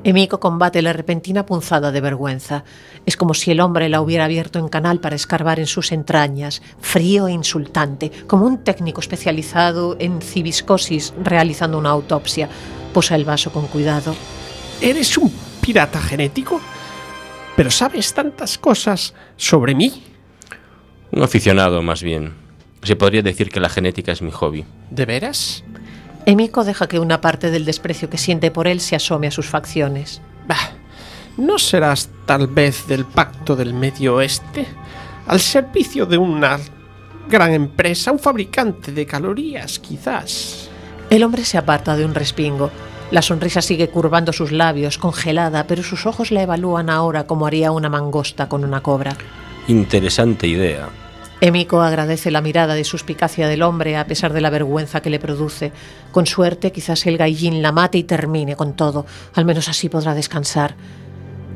Emiko 0.04 0.40
combate 0.40 0.82
la 0.82 0.92
repentina 0.92 1.46
punzada 1.46 1.92
de 1.92 2.00
vergüenza. 2.00 2.64
Es 3.06 3.16
como 3.16 3.34
si 3.34 3.52
el 3.52 3.60
hombre 3.60 3.88
la 3.88 4.00
hubiera 4.00 4.24
abierto 4.24 4.58
en 4.58 4.68
canal 4.68 4.98
para 4.98 5.14
escarbar 5.14 5.60
en 5.60 5.68
sus 5.68 5.92
entrañas, 5.92 6.60
frío 6.80 7.28
e 7.28 7.32
insultante, 7.32 8.10
como 8.26 8.44
un 8.46 8.64
técnico 8.64 9.00
especializado 9.00 9.96
en 10.00 10.20
civiscosis 10.20 11.14
realizando 11.22 11.78
una 11.78 11.90
autopsia. 11.90 12.48
Posa 12.92 13.14
el 13.14 13.24
vaso 13.24 13.52
con 13.52 13.68
cuidado. 13.68 14.16
¿Eres 14.80 15.16
un 15.16 15.32
pirata 15.60 16.00
genético? 16.00 16.60
Pero 17.54 17.70
sabes 17.70 18.12
tantas 18.12 18.58
cosas 18.58 19.14
sobre 19.36 19.76
mí. 19.76 20.02
Un 21.12 21.22
aficionado, 21.22 21.80
más 21.80 22.02
bien. 22.02 22.34
Se 22.82 22.96
podría 22.96 23.22
decir 23.22 23.50
que 23.50 23.60
la 23.60 23.68
genética 23.68 24.10
es 24.10 24.22
mi 24.22 24.32
hobby. 24.32 24.64
¿De 24.90 25.06
veras? 25.06 25.62
Emiko 26.24 26.64
deja 26.64 26.86
que 26.86 27.00
una 27.00 27.20
parte 27.20 27.50
del 27.50 27.64
desprecio 27.64 28.08
que 28.08 28.18
siente 28.18 28.50
por 28.50 28.68
él 28.68 28.80
se 28.80 28.96
asome 28.96 29.26
a 29.26 29.32
sus 29.32 29.46
facciones. 29.48 30.20
Bah, 30.46 30.72
¿no 31.36 31.58
serás 31.58 32.10
tal 32.26 32.46
vez 32.46 32.86
del 32.86 33.04
pacto 33.04 33.56
del 33.56 33.74
Medio 33.74 34.16
Oeste? 34.16 34.66
Al 35.26 35.40
servicio 35.40 36.06
de 36.06 36.18
una 36.18 36.58
gran 37.28 37.52
empresa, 37.52 38.12
un 38.12 38.18
fabricante 38.18 38.92
de 38.92 39.06
calorías, 39.06 39.78
quizás. 39.78 40.68
El 41.10 41.24
hombre 41.24 41.44
se 41.44 41.58
aparta 41.58 41.96
de 41.96 42.04
un 42.04 42.14
respingo. 42.14 42.70
La 43.10 43.22
sonrisa 43.22 43.60
sigue 43.60 43.88
curvando 43.88 44.32
sus 44.32 44.52
labios, 44.52 44.98
congelada, 44.98 45.66
pero 45.66 45.82
sus 45.82 46.06
ojos 46.06 46.30
la 46.30 46.42
evalúan 46.42 46.88
ahora 46.88 47.26
como 47.26 47.46
haría 47.46 47.72
una 47.72 47.88
mangosta 47.88 48.48
con 48.48 48.64
una 48.64 48.80
cobra. 48.80 49.16
Interesante 49.68 50.46
idea. 50.46 50.88
Emiko 51.42 51.80
agradece 51.80 52.30
la 52.30 52.40
mirada 52.40 52.74
de 52.74 52.84
suspicacia 52.84 53.48
del 53.48 53.62
hombre 53.62 53.96
a 53.96 54.06
pesar 54.06 54.32
de 54.32 54.40
la 54.40 54.48
vergüenza 54.48 55.02
que 55.02 55.10
le 55.10 55.18
produce. 55.18 55.72
Con 56.12 56.24
suerte, 56.24 56.70
quizás 56.70 57.04
el 57.06 57.18
gallín 57.18 57.62
la 57.62 57.72
mate 57.72 57.98
y 57.98 58.04
termine 58.04 58.54
con 58.54 58.76
todo. 58.76 59.06
Al 59.34 59.44
menos 59.44 59.68
así 59.68 59.88
podrá 59.88 60.14
descansar. 60.14 60.76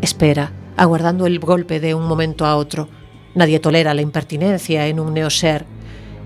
Espera, 0.00 0.50
aguardando 0.76 1.24
el 1.24 1.38
golpe 1.38 1.78
de 1.78 1.94
un 1.94 2.04
momento 2.08 2.46
a 2.46 2.56
otro. 2.56 2.88
Nadie 3.36 3.60
tolera 3.60 3.94
la 3.94 4.02
impertinencia 4.02 4.88
en 4.88 4.98
un 4.98 5.14
neoser. 5.14 5.66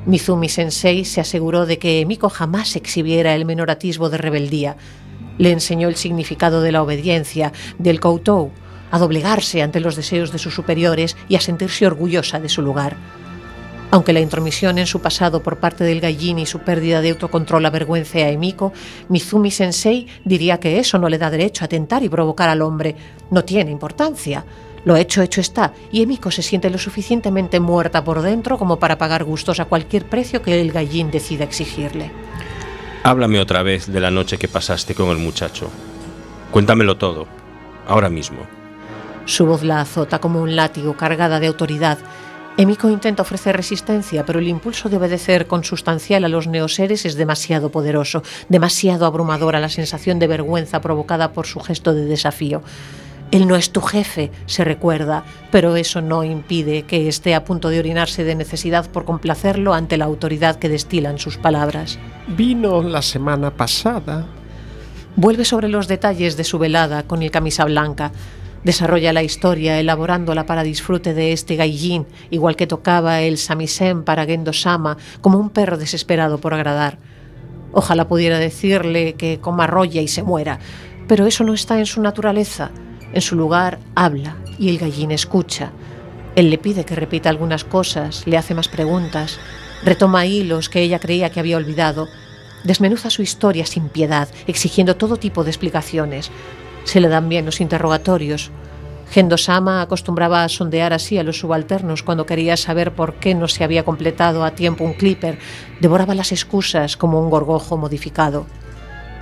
Mizumi 0.07 0.49
Sensei 0.49 1.05
se 1.05 1.21
aseguró 1.21 1.67
de 1.67 1.79
que 1.79 2.01
Emiko 2.01 2.31
jamás 2.31 2.77
exhibiera 2.77 3.35
el 3.35 3.45
menor 3.45 3.71
atisbo 3.71 4.09
de 4.09 4.17
rebeldía. 4.17 4.79
Le 5.37 5.53
enseñó 5.53 5.89
el 5.89 5.97
significado 5.97 6.63
de 6.63 6.73
la 6.73 6.83
obediencia, 6.83 7.53
del 7.79 8.01
koutou, 8.01 8.53
a 8.91 8.99
doblegarse 8.99 9.61
ante 9.61 9.81
los 9.81 9.97
deseos 9.97 10.33
de 10.33 10.39
sus 10.39 10.55
superiores 10.55 11.15
y 11.29 11.35
a 11.35 11.43
sentirse 11.43 11.87
orgullosa 11.87 12.41
de 12.41 12.49
su 12.49 12.63
lugar. 12.63 12.97
Aunque 13.93 14.13
la 14.13 14.21
intromisión 14.21 14.79
en 14.79 14.87
su 14.87 15.01
pasado 15.01 15.43
por 15.43 15.59
parte 15.59 15.83
del 15.83 16.01
gallín 16.01 16.39
y 16.39 16.47
su 16.47 16.61
pérdida 16.61 17.01
de 17.01 17.11
autocontrol 17.11 17.67
avergüence 17.67 18.23
a 18.23 18.31
Emiko, 18.31 18.73
Mizumi 19.09 19.51
Sensei 19.51 20.07
diría 20.25 20.61
que 20.61 20.79
eso 20.79 20.99
no 20.99 21.09
le 21.09 21.19
da 21.19 21.29
derecho 21.29 21.65
a 21.65 21.69
tentar 21.69 22.03
y 22.05 22.09
provocar 22.09 22.49
al 22.49 22.63
hombre. 22.63 22.95
No 23.31 23.45
tiene 23.45 23.73
importancia. 23.73 24.45
Lo 24.85 24.97
hecho, 24.97 25.23
hecho 25.23 25.41
está, 25.41 25.75
y 25.93 26.03
Emiko 26.03 26.31
se 26.31 26.43
siente 26.43 26.71
lo 26.71 26.79
suficientemente 26.79 27.61
muerta 27.61 28.03
por 28.03 28.23
dentro 28.23 28.57
como 28.57 28.79
para 28.79 28.97
pagar 28.97 29.25
gustos 29.25 29.61
a 29.61 29.67
cualquier 29.67 30.07
precio 30.07 30.41
que 30.41 30.61
el 30.61 30.73
gallín 30.73 31.11
decida 31.11 31.45
exigirle. 31.45 32.11
Háblame 33.03 33.41
otra 33.41 33.63
vez 33.63 33.93
de 33.93 34.01
la 34.01 34.11
noche 34.11 34.39
que 34.39 34.49
pasaste 34.49 34.95
con 34.95 35.11
el 35.11 35.19
muchacho. 35.19 35.69
Cuéntamelo 36.51 36.97
todo, 36.97 37.27
ahora 37.87 38.09
mismo. 38.09 38.41
Su 39.27 39.47
voz 39.47 39.63
la 39.63 39.81
azota 39.81 40.19
como 40.19 40.41
un 40.41 40.57
látigo 40.57 40.97
cargada 40.97 41.41
de 41.41 41.47
autoridad. 41.47 41.99
Emiko 42.61 42.91
intenta 42.91 43.23
ofrecer 43.23 43.57
resistencia, 43.57 44.27
pero 44.27 44.39
el 44.39 44.47
impulso 44.47 44.91
de 44.91 44.99
obedecer 44.99 45.47
consustancial 45.47 46.27
a 46.27 46.29
los 46.29 46.47
neoseres 46.47 47.07
es 47.07 47.15
demasiado 47.15 47.71
poderoso, 47.71 48.23
demasiado 48.51 49.07
abrumadora 49.07 49.61
la 49.61 49.71
sensación 49.71 50.19
de 50.19 50.27
vergüenza 50.27 50.83
provocada 50.83 51.33
por 51.33 51.47
su 51.47 51.59
gesto 51.61 51.95
de 51.95 52.05
desafío. 52.05 52.61
Él 53.31 53.49
no 53.49 53.57
es 53.57 53.71
tu 53.71 53.81
jefe, 53.81 54.31
se 54.45 54.63
recuerda, 54.63 55.25
pero 55.51 55.75
eso 55.75 56.03
no 56.03 56.23
impide 56.23 56.83
que 56.83 57.09
esté 57.09 57.35
a 57.35 57.45
punto 57.45 57.71
de 57.71 57.79
orinarse 57.79 58.25
de 58.25 58.35
necesidad 58.35 58.91
por 58.91 59.07
complacerlo 59.07 59.73
ante 59.73 59.97
la 59.97 60.05
autoridad 60.05 60.57
que 60.57 60.69
destilan 60.69 61.19
sus 61.19 61.39
palabras. 61.39 61.99
Vino 62.29 62.83
la 62.83 63.01
semana 63.01 63.51
pasada. 63.53 64.27
Vuelve 65.17 65.47
sobre 65.47 65.69
los 65.69 65.89
detalles 65.89 66.37
de 66.37 66.45
su 66.45 66.59
velada 66.59 67.05
con 67.05 67.23
el 67.23 67.31
camisa 67.31 67.65
blanca. 67.65 68.13
Desarrolla 68.65 69.15
la 69.15 69.23
historia 69.23 69.81
elaborándola 69.81 70.45
para 70.45 70.63
disfrute 70.63 71.15
de 71.15 71.33
este 71.33 71.57
gaijin, 71.57 72.07
igual 72.31 72.57
que 72.57 72.67
tocaba 72.67 73.23
el 73.23 73.39
samisen 73.39 74.05
para 74.05 74.27
Gendo 74.27 74.53
Sama, 74.53 74.99
como 75.23 75.39
un 75.39 75.49
perro 75.49 75.79
desesperado 75.79 76.39
por 76.39 76.53
agradar. 76.53 76.99
Ojalá 77.73 78.07
pudiera 78.07 78.39
decirle 78.39 79.15
que 79.15 79.39
coma 79.41 79.67
roya 79.67 80.03
y 80.03 80.09
se 80.09 80.23
muera, 80.23 80.59
pero 81.09 81.27
eso 81.27 81.43
no 81.45 81.55
está 81.55 81.79
en 81.79 81.87
su 81.87 82.03
naturaleza. 82.03 82.71
En 83.13 83.23
su 83.23 83.35
lugar 83.35 83.79
habla 83.95 84.37
y 84.59 84.69
el 84.69 84.79
gallín 84.79 85.11
escucha. 85.11 85.73
Él 86.37 86.51
le 86.51 86.59
pide 86.59 86.85
que 86.85 86.95
repita 86.95 87.29
algunas 87.29 87.65
cosas, 87.65 88.27
le 88.27 88.37
hace 88.37 88.55
más 88.55 88.69
preguntas, 88.69 89.39
retoma 89.85 90.27
hilos 90.27 90.69
que 90.69 90.81
ella 90.83 91.01
creía 91.01 91.31
que 91.31 91.41
había 91.41 91.57
olvidado, 91.57 92.09
desmenuza 92.63 93.11
su 93.11 93.23
historia 93.23 93.67
sin 93.67 93.89
piedad, 93.89 94.29
exigiendo 94.47 94.97
todo 94.97 95.17
tipo 95.17 95.45
de 95.45 95.51
explicaciones. 95.51 96.31
Se 96.85 97.01
le 97.01 97.09
dan 97.09 97.29
bien 97.29 97.47
los 97.47 97.61
interrogatorios. 97.61 98.51
Gendo 99.11 99.37
Sama 99.37 99.83
acostumbraba 99.83 100.45
a 100.45 100.49
sondear 100.49 100.93
así 100.93 101.19
a 101.19 101.25
los 101.25 101.39
subalternos 101.39 102.03
cuando 102.03 102.27
quería 102.27 102.57
saber 102.57 102.95
por 102.95 103.15
qué 103.15 103.35
no 103.35 103.49
se 103.49 103.65
había 103.65 103.85
completado 103.85 104.45
a 104.45 104.53
tiempo 104.53 104.85
un 104.85 104.95
clipper. 104.95 105.39
Devoraba 105.81 106.15
las 106.15 106.31
excusas 106.31 106.97
como 106.97 107.21
un 107.21 107.29
gorgojo 107.29 107.77
modificado. 107.77 108.47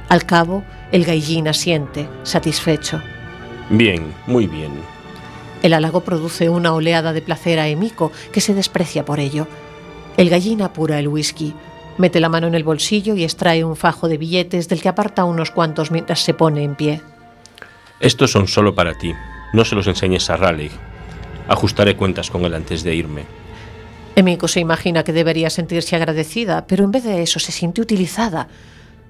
Al 0.08 0.26
cabo, 0.26 0.62
el 0.92 1.04
gallín 1.04 1.48
asiente, 1.48 2.08
satisfecho. 2.22 3.00
Bien, 3.70 4.14
muy 4.26 4.46
bien. 4.46 4.72
El 5.62 5.74
halago 5.74 6.02
produce 6.02 6.48
una 6.48 6.72
oleada 6.72 7.12
de 7.12 7.22
placer 7.22 7.58
a 7.58 7.68
Emiko, 7.68 8.12
que 8.32 8.40
se 8.40 8.54
desprecia 8.54 9.04
por 9.04 9.20
ello. 9.20 9.46
El 10.16 10.30
gallín 10.30 10.62
apura 10.62 10.98
el 10.98 11.08
whisky, 11.08 11.54
mete 11.96 12.20
la 12.20 12.28
mano 12.28 12.46
en 12.46 12.54
el 12.54 12.64
bolsillo 12.64 13.14
y 13.16 13.24
extrae 13.24 13.64
un 13.64 13.76
fajo 13.76 14.08
de 14.08 14.18
billetes 14.18 14.68
del 14.68 14.80
que 14.80 14.88
aparta 14.88 15.24
unos 15.24 15.50
cuantos 15.50 15.90
mientras 15.90 16.20
se 16.20 16.34
pone 16.34 16.62
en 16.62 16.74
pie. 16.74 17.02
Estos 18.00 18.30
son 18.30 18.46
solo 18.46 18.74
para 18.74 18.94
ti. 18.94 19.12
No 19.52 19.64
se 19.64 19.74
los 19.74 19.86
enseñes 19.86 20.30
a 20.30 20.36
Raleigh. 20.36 20.70
Ajustaré 21.48 21.96
cuentas 21.96 22.30
con 22.30 22.44
él 22.44 22.54
antes 22.54 22.84
de 22.84 22.94
irme. 22.94 23.24
Emiko 24.14 24.46
se 24.48 24.60
imagina 24.60 25.04
que 25.04 25.12
debería 25.12 25.50
sentirse 25.50 25.96
agradecida, 25.96 26.66
pero 26.66 26.84
en 26.84 26.92
vez 26.92 27.04
de 27.04 27.22
eso 27.22 27.38
se 27.38 27.52
siente 27.52 27.80
utilizada, 27.80 28.48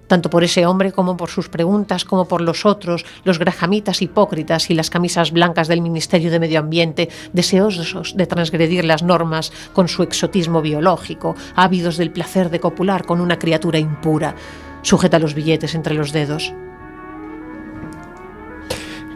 tanto 0.06 0.30
por 0.30 0.42
ese 0.42 0.66
hombre 0.66 0.92
como 0.92 1.16
por 1.16 1.28
sus 1.28 1.48
preguntas, 1.48 2.04
como 2.04 2.26
por 2.26 2.40
los 2.40 2.64
otros, 2.64 3.04
los 3.24 3.38
grajamitas 3.38 4.02
hipócritas 4.02 4.70
y 4.70 4.74
las 4.74 4.90
camisas 4.90 5.32
blancas 5.32 5.68
del 5.68 5.82
Ministerio 5.82 6.30
de 6.30 6.40
Medio 6.40 6.60
Ambiente, 6.60 7.08
deseosos 7.32 8.16
de 8.16 8.26
transgredir 8.26 8.84
las 8.84 9.02
normas 9.02 9.52
con 9.72 9.88
su 9.88 10.02
exotismo 10.02 10.62
biológico, 10.62 11.36
ávidos 11.54 11.96
del 11.96 12.10
placer 12.10 12.50
de 12.50 12.60
copular 12.60 13.04
con 13.04 13.20
una 13.20 13.38
criatura 13.38 13.78
impura. 13.78 14.34
Sujeta 14.82 15.18
los 15.18 15.34
billetes 15.34 15.74
entre 15.74 15.94
los 15.94 16.12
dedos. 16.12 16.52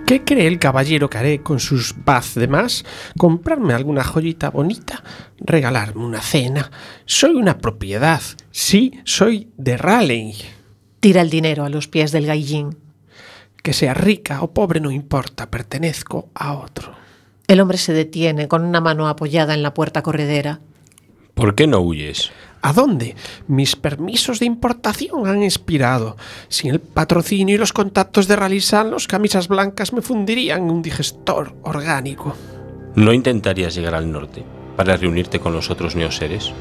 ¿Qué 0.07 0.25
cree 0.25 0.47
el 0.47 0.59
caballero 0.59 1.09
que 1.09 1.19
haré 1.19 1.43
con 1.43 1.61
sus 1.61 1.95
paz 1.95 2.35
de 2.35 2.49
más? 2.49 2.85
¿Comprarme 3.17 3.73
alguna 3.73 4.05
joyita 4.05 4.51
bonita? 4.51 5.03
¿Regalarme 5.39 6.05
una 6.05 6.21
cena? 6.21 6.71
Soy 7.07 7.35
una 7.37 7.59
propiedad. 7.59 8.21
Sí, 8.51 9.01
soy 9.05 9.51
de 9.57 9.77
Raleigh. 9.77 10.37
Tira 11.01 11.23
el 11.23 11.31
dinero 11.31 11.65
a 11.65 11.71
los 11.71 11.89
pies 11.89 12.13
del 12.13 12.27
gallín. 12.27 12.77
Que 13.63 13.73
sea 13.73 13.95
rica 13.95 14.43
o 14.43 14.53
pobre 14.53 14.81
no 14.81 14.91
importa, 14.91 15.51
pertenezco 15.51 16.29
a 16.35 16.55
otro. 16.55 16.95
El 17.47 17.61
hombre 17.61 17.79
se 17.79 17.93
detiene 17.93 18.49
con 18.49 18.65
una 18.65 18.81
mano 18.81 19.09
apoyada 19.09 19.55
en 19.55 19.63
la 19.63 19.73
puerta 19.73 20.03
corredera. 20.03 20.61
¿Por 21.35 21.55
qué 21.55 21.67
no 21.67 21.81
huyes? 21.81 22.31
¿A 22.61 22.73
dónde? 22.73 23.17
Mis 23.49 23.75
permisos 23.75 24.39
de 24.39 24.47
importación 24.47 25.27
han 25.27 25.43
expirado. 25.43 26.17
Sin 26.49 26.71
el 26.71 26.81
patrocinio 26.81 27.57
y 27.57 27.59
los 27.59 27.73
contactos 27.73 28.29
de 28.29 28.37
Ralisan, 28.37 28.91
los 28.91 29.09
camisas 29.09 29.49
blancas 29.49 29.93
me 29.93 30.03
fundirían 30.03 30.63
en 30.63 30.71
un 30.71 30.83
digestor 30.83 31.55
orgánico. 31.63 32.37
¿No 32.95 33.13
intentarías 33.13 33.75
llegar 33.75 33.95
al 33.95 34.13
norte 34.13 34.45
para 34.77 34.97
reunirte 34.97 35.41
con 35.41 35.53
los 35.53 35.71
otros 35.71 35.97
neoseres? 35.97 36.53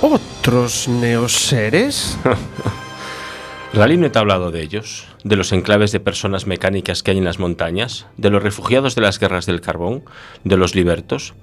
¿Otros 0.00 0.88
neoseres? 0.88 2.18
Rally 3.72 3.96
no 3.98 4.10
te 4.10 4.18
ha 4.18 4.22
hablado 4.22 4.50
de 4.50 4.62
ellos, 4.62 5.06
de 5.22 5.36
los 5.36 5.52
enclaves 5.52 5.92
de 5.92 6.00
personas 6.00 6.46
mecánicas 6.46 7.02
que 7.02 7.10
hay 7.10 7.18
en 7.18 7.24
las 7.24 7.38
montañas, 7.38 8.06
de 8.16 8.30
los 8.30 8.42
refugiados 8.42 8.94
de 8.94 9.02
las 9.02 9.20
guerras 9.20 9.46
del 9.46 9.60
carbón, 9.60 10.04
de 10.44 10.56
los 10.56 10.74
libertos. 10.74 11.34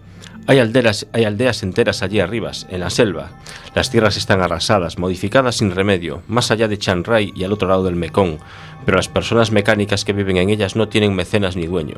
Hay 0.46 0.60
aldeas, 0.60 1.08
hay 1.14 1.24
aldeas 1.24 1.64
enteras 1.64 2.04
allí 2.04 2.20
arriba, 2.20 2.52
en 2.70 2.82
la 2.82 2.90
selva. 2.90 3.32
Las 3.76 3.90
tierras 3.90 4.18
están 4.18 4.42
arrasadas, 4.42 4.98
modificadas 4.98 5.56
sin 5.56 5.72
remedio, 5.72 6.22
más 6.28 6.52
allá 6.52 6.68
de 6.68 6.78
Chiang 6.78 7.06
Rai 7.06 7.32
y 7.34 7.46
al 7.46 7.54
otro 7.54 7.70
lado 7.70 7.86
del 7.86 7.96
Mekong, 7.96 8.40
pero 8.86 8.98
las 8.98 9.08
personas 9.08 9.52
mecánicas 9.52 10.04
que 10.04 10.12
viven 10.12 10.38
en 10.38 10.50
ellas 10.50 10.76
no 10.76 10.90
tienen 10.90 11.16
mecenas 11.16 11.56
ni 11.56 11.66
dueño. 11.66 11.96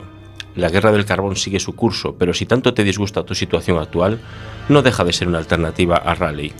La 0.55 0.69
guerra 0.69 0.91
del 0.91 1.05
carbón 1.05 1.35
sigue 1.35 1.59
su 1.59 1.75
curso, 1.75 2.15
pero 2.17 2.33
si 2.33 2.45
tanto 2.45 2.73
te 2.73 2.83
disgusta 2.83 3.23
tu 3.23 3.33
situación 3.33 3.79
actual, 3.79 4.19
no 4.69 4.83
deja 4.83 5.03
de 5.03 5.13
ser 5.13 5.27
una 5.27 5.39
alternativa 5.39 5.97
a 5.97 6.13
Raleigh. 6.13 6.53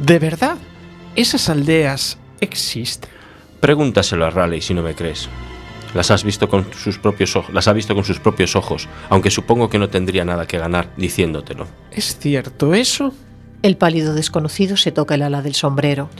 ¿De 0.00 0.18
verdad? 0.18 0.58
¿Esas 1.14 1.48
aldeas 1.48 2.18
existen? 2.40 3.08
Pregúntaselo 3.60 4.26
a 4.26 4.30
Raleigh 4.30 4.60
si 4.60 4.74
no 4.74 4.82
me 4.82 4.94
crees. 4.94 5.28
Las 5.94 6.10
has 6.10 6.24
visto 6.24 6.48
con 6.48 6.66
sus 6.74 6.98
propios 6.98 7.36
ojos, 7.36 7.54
las 7.54 7.68
ha 7.68 7.72
visto 7.72 7.94
con 7.94 8.04
sus 8.04 8.18
propios 8.18 8.56
ojos, 8.56 8.88
aunque 9.08 9.30
supongo 9.30 9.70
que 9.70 9.78
no 9.78 9.88
tendría 9.88 10.24
nada 10.24 10.46
que 10.46 10.58
ganar 10.58 10.90
diciéndotelo. 10.96 11.66
¿Es 11.92 12.18
cierto 12.18 12.74
eso? 12.74 13.14
El 13.62 13.76
pálido 13.76 14.12
desconocido 14.14 14.76
se 14.76 14.92
toca 14.92 15.14
el 15.14 15.22
ala 15.22 15.40
del 15.40 15.54
sombrero. 15.54 16.10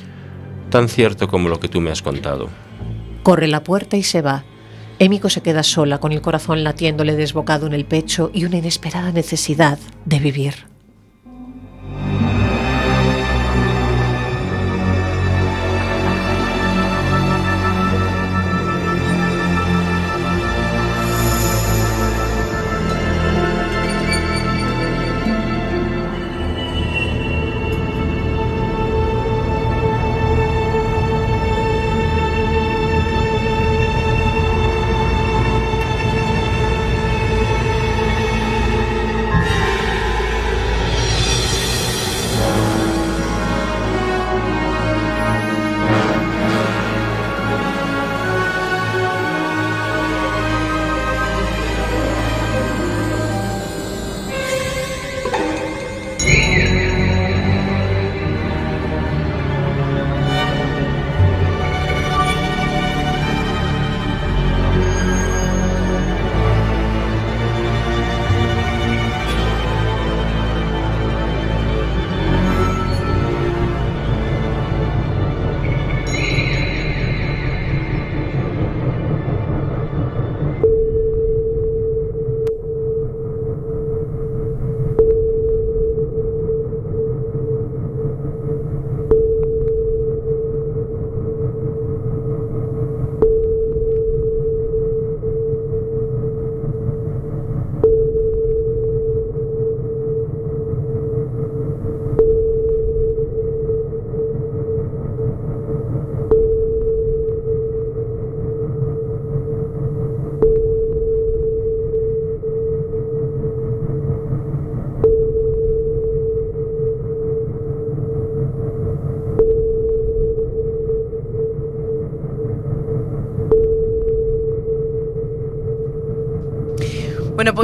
Tan 0.70 0.88
cierto 0.88 1.28
como 1.28 1.48
lo 1.48 1.60
que 1.60 1.68
tú 1.68 1.80
me 1.80 1.90
has 1.90 2.02
contado. 2.02 2.48
Corre 3.22 3.48
la 3.48 3.64
puerta 3.64 3.96
y 3.96 4.02
se 4.02 4.22
va. 4.22 4.44
Emiko 4.98 5.28
se 5.28 5.42
queda 5.42 5.62
sola 5.64 5.98
con 5.98 6.12
el 6.12 6.22
corazón 6.22 6.62
latiéndole 6.62 7.16
desbocado 7.16 7.66
en 7.66 7.72
el 7.72 7.84
pecho 7.84 8.30
y 8.32 8.44
una 8.44 8.58
inesperada 8.58 9.10
necesidad 9.10 9.78
de 10.04 10.18
vivir. 10.20 10.73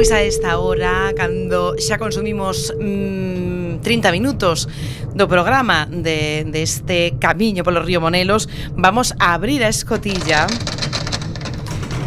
Pois 0.01 0.09
a 0.11 0.23
esta 0.25 0.57
hora, 0.57 1.13
cando 1.13 1.77
xa 1.77 2.01
consumimos 2.01 2.73
mm, 2.73 3.85
30 3.85 4.09
minutos 4.09 4.65
do 5.13 5.29
programa 5.29 5.85
de, 5.85 6.41
deste 6.49 7.13
de 7.13 7.21
camiño 7.21 7.61
polo 7.61 7.85
río 7.85 8.01
Monelos, 8.01 8.49
vamos 8.73 9.13
a 9.21 9.37
abrir 9.37 9.61
a 9.61 9.69
escotilla. 9.69 10.49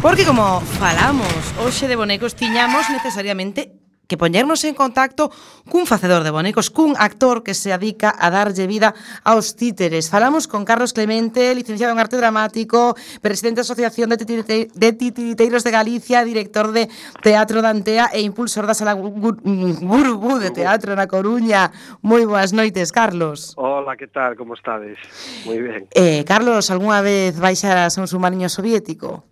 Porque 0.03 0.27
como 0.27 0.59
falamos 0.75 1.31
hoxe 1.63 1.87
de 1.87 1.95
bonecos, 1.95 2.35
tiñamos 2.35 2.83
necesariamente 2.91 3.74
que 4.07 4.17
poñernos 4.17 4.63
en 4.63 4.75
contacto 4.75 5.31
cun 5.69 5.85
facedor 5.89 6.23
de 6.23 6.31
bonecos, 6.31 6.69
cun 6.69 6.93
actor 6.97 7.41
que 7.41 7.53
se 7.53 7.73
adica 7.73 8.13
a 8.13 8.29
darlle 8.29 8.67
vida 8.67 8.93
aos 9.25 9.55
títeres. 9.55 10.09
Falamos 10.09 10.47
con 10.47 10.65
Carlos 10.65 10.93
Clemente, 10.93 11.53
licenciado 11.55 11.93
en 11.93 11.99
arte 11.99 12.17
dramático, 12.17 12.95
presidente 13.21 13.61
da 13.61 13.67
Asociación 13.67 14.09
de, 14.09 14.17
Titirite 14.17 14.67
de 14.73 14.89
Titiriteiros 14.93 15.63
de 15.63 15.71
Galicia, 15.71 16.23
director 16.23 16.71
de 16.71 16.89
Teatro 17.21 17.61
Dantea 17.61 18.09
e 18.13 18.21
impulsor 18.21 18.69
da 18.69 18.77
Sala 18.77 18.93
Gurubú 18.93 20.37
de 20.37 20.51
Teatro 20.51 20.93
na 20.93 21.09
Coruña. 21.09 21.73
Moi 22.05 22.23
boas 22.29 22.53
noites, 22.53 22.93
Carlos. 22.93 23.57
Hola, 23.57 23.97
que 23.97 24.07
tal? 24.07 24.37
Como 24.37 24.53
estades? 24.53 25.01
Moi 25.49 25.59
ben. 25.59 25.89
Eh, 25.91 26.23
Carlos, 26.23 26.69
algunha 26.69 27.01
vez 27.01 27.37
baixas 27.41 27.97
a 27.97 28.01
un 28.01 28.07
submarino 28.07 28.47
soviético? 28.49 29.25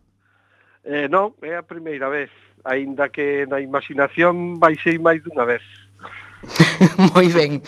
Eh, 0.84 1.08
non, 1.08 1.32
é 1.40 1.56
a 1.56 1.64
primeira 1.64 2.12
vez 2.12 2.28
aínda 2.63 3.10
que 3.10 3.45
na 3.47 3.60
imaginación 3.60 4.60
baixei 4.60 4.97
máis 4.97 5.23
dunha 5.23 5.43
vez. 5.43 5.63
Moi 7.15 7.28
ben. 7.32 7.63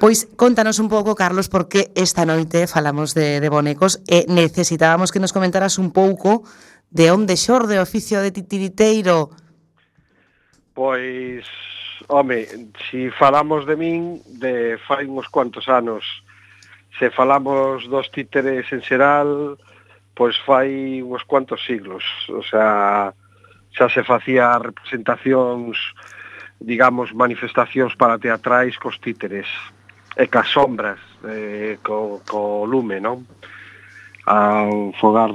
Pois 0.00 0.24
contanos 0.36 0.78
un 0.78 0.88
pouco, 0.88 1.14
Carlos, 1.14 1.48
porque 1.48 1.92
esta 1.94 2.24
noite 2.24 2.66
falamos 2.66 3.12
de, 3.12 3.40
de 3.40 3.48
bonecos 3.48 4.00
e 4.08 4.24
necesitábamos 4.28 5.12
que 5.12 5.20
nos 5.20 5.32
comentaras 5.32 5.76
un 5.76 5.92
pouco 5.92 6.44
de 6.88 7.12
onde 7.12 7.36
xorde 7.36 7.76
o 7.76 7.84
oficio 7.84 8.24
de 8.24 8.32
titiriteiro. 8.32 9.32
Pois, 10.72 11.44
home, 12.08 12.46
si 12.88 13.10
falamos 13.10 13.66
de 13.66 13.76
min 13.76 14.22
de 14.40 14.80
fai 14.88 15.04
uns 15.04 15.28
cuantos 15.28 15.68
anos, 15.68 16.04
se 16.96 17.10
falamos 17.10 17.84
dos 17.88 18.08
títeres 18.10 18.70
en 18.72 18.80
xeral, 18.80 19.60
pois 20.16 20.38
fai 20.40 21.02
uns 21.04 21.22
cuantos 21.28 21.60
siglos, 21.66 22.02
o 22.32 22.42
sea, 22.42 23.12
xa 23.78 23.86
se 23.86 24.02
facía 24.02 24.58
representacións, 24.58 25.78
digamos, 26.58 27.14
manifestacións 27.14 27.94
para 27.94 28.18
teatrais 28.18 28.74
cos 28.74 28.98
títeres 28.98 29.46
e 30.18 30.26
cas 30.26 30.50
sombras 30.50 30.98
eh, 31.22 31.78
co, 31.86 32.18
co 32.26 32.66
lume, 32.66 32.98
non? 32.98 33.22
Ao 34.26 34.90
fogar 34.98 35.30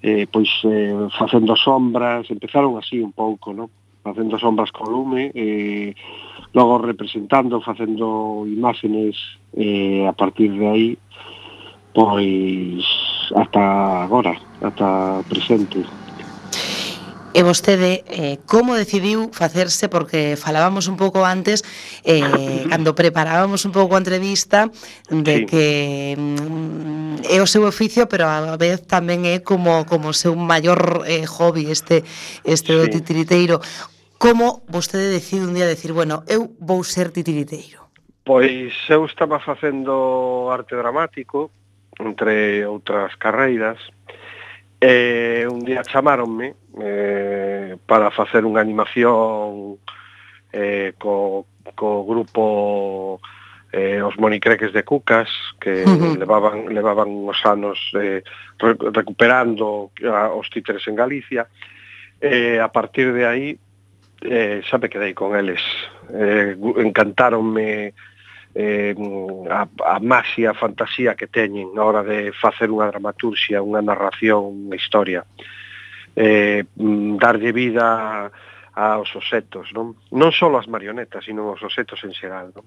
eh, 0.00 0.24
pois 0.32 0.48
eh, 0.64 0.96
facendo 1.12 1.52
sombras, 1.52 2.24
empezaron 2.32 2.80
así 2.80 3.04
un 3.04 3.12
pouco, 3.12 3.52
non? 3.52 3.68
facendo 4.00 4.40
sombras 4.40 4.72
co 4.72 4.88
lume 4.88 5.28
eh, 5.36 5.92
logo 6.56 6.80
representando, 6.80 7.60
facendo 7.60 8.48
imágenes 8.48 9.20
eh, 9.52 10.08
a 10.08 10.16
partir 10.16 10.56
de 10.56 10.64
aí 10.64 10.88
pois 11.92 12.86
ata 13.36 14.08
agora, 14.08 14.32
ata 14.62 15.20
presente. 15.28 15.84
E 17.38 17.46
vostede 17.46 18.02
eh, 18.10 18.42
como 18.50 18.74
decidiu 18.74 19.30
facerse 19.30 19.86
porque 19.86 20.34
falábamos 20.34 20.90
un 20.90 20.98
pouco 20.98 21.22
antes 21.22 21.62
eh 22.02 22.18
cando 22.66 22.98
preparábamos 22.98 23.62
un 23.62 23.70
pouco 23.70 23.94
a 23.94 24.02
entrevista 24.02 24.74
de 25.06 25.34
sí. 25.38 25.46
que 25.46 25.64
mm, 26.18 27.22
é 27.30 27.38
o 27.38 27.46
seu 27.46 27.62
oficio, 27.62 28.10
pero 28.10 28.26
a 28.26 28.58
vez 28.58 28.82
tamén 28.90 29.22
é 29.22 29.38
como 29.38 29.86
como 29.86 30.10
seu 30.10 30.34
maior 30.34 31.06
eh, 31.06 31.30
hobby 31.30 31.70
este 31.70 32.02
este 32.42 32.74
sí. 32.74 32.78
do 32.82 32.90
titiriteiro. 32.90 33.62
Como 34.18 34.66
vostede 34.66 35.06
decide 35.06 35.46
un 35.46 35.54
día 35.54 35.70
decir, 35.70 35.94
bueno, 35.94 36.26
eu 36.26 36.50
vou 36.58 36.82
ser 36.82 37.14
titiriteiro? 37.14 37.86
Pois 38.26 38.74
eu 38.90 39.06
estaba 39.06 39.38
facendo 39.38 40.50
arte 40.50 40.74
dramático 40.74 41.54
entre 42.02 42.66
outras 42.66 43.14
carreiras 43.14 43.78
e 44.82 45.46
un 45.46 45.62
día 45.62 45.86
chamáronme 45.86 46.54
eh, 46.82 47.76
para 47.86 48.10
facer 48.10 48.44
unha 48.46 48.62
animación 48.62 49.78
eh, 50.52 50.94
co, 50.98 51.46
co 51.74 52.04
grupo 52.06 53.20
eh, 53.72 54.00
os 54.00 54.16
monicreques 54.16 54.72
de 54.72 54.82
Cucas 54.82 55.28
que 55.60 55.84
uh 55.84 55.88
-huh. 55.88 56.18
levaban, 56.18 56.72
levaban 56.72 57.08
uns 57.08 57.40
anos 57.44 57.78
eh, 57.94 58.22
re, 58.58 58.72
recuperando 58.94 59.92
a, 60.08 60.32
os 60.32 60.48
títeres 60.48 60.86
en 60.88 60.96
Galicia 60.96 61.46
eh, 62.20 62.58
a 62.60 62.68
partir 62.72 63.12
de 63.12 63.26
aí 63.26 63.48
eh, 64.22 64.62
xa 64.64 64.78
me 64.78 64.88
quedei 64.88 65.12
con 65.14 65.36
eles 65.36 65.60
eh, 66.14 66.56
encantáronme 66.80 67.92
eh, 68.54 68.94
a, 69.52 69.68
a 69.84 70.00
maxia, 70.00 70.50
a 70.50 70.58
fantasía 70.58 71.14
que 71.14 71.28
teñen 71.28 71.76
na 71.76 71.84
hora 71.84 72.02
de 72.02 72.32
facer 72.32 72.72
unha 72.72 72.88
dramaturxia, 72.88 73.62
unha 73.62 73.84
narración, 73.84 74.72
unha 74.72 74.74
historia. 74.80 75.22
Uh 75.22 75.57
eh, 76.18 76.66
mm, 76.74 77.16
darlle 77.16 77.52
vida 77.52 78.30
aos 78.74 79.14
osetos, 79.14 79.70
non? 79.70 79.94
Non 80.10 80.34
só 80.34 80.50
as 80.58 80.66
marionetas, 80.66 81.22
sino 81.22 81.54
os 81.54 81.62
osetos 81.62 82.02
en 82.02 82.10
xeral, 82.10 82.50
non? 82.50 82.66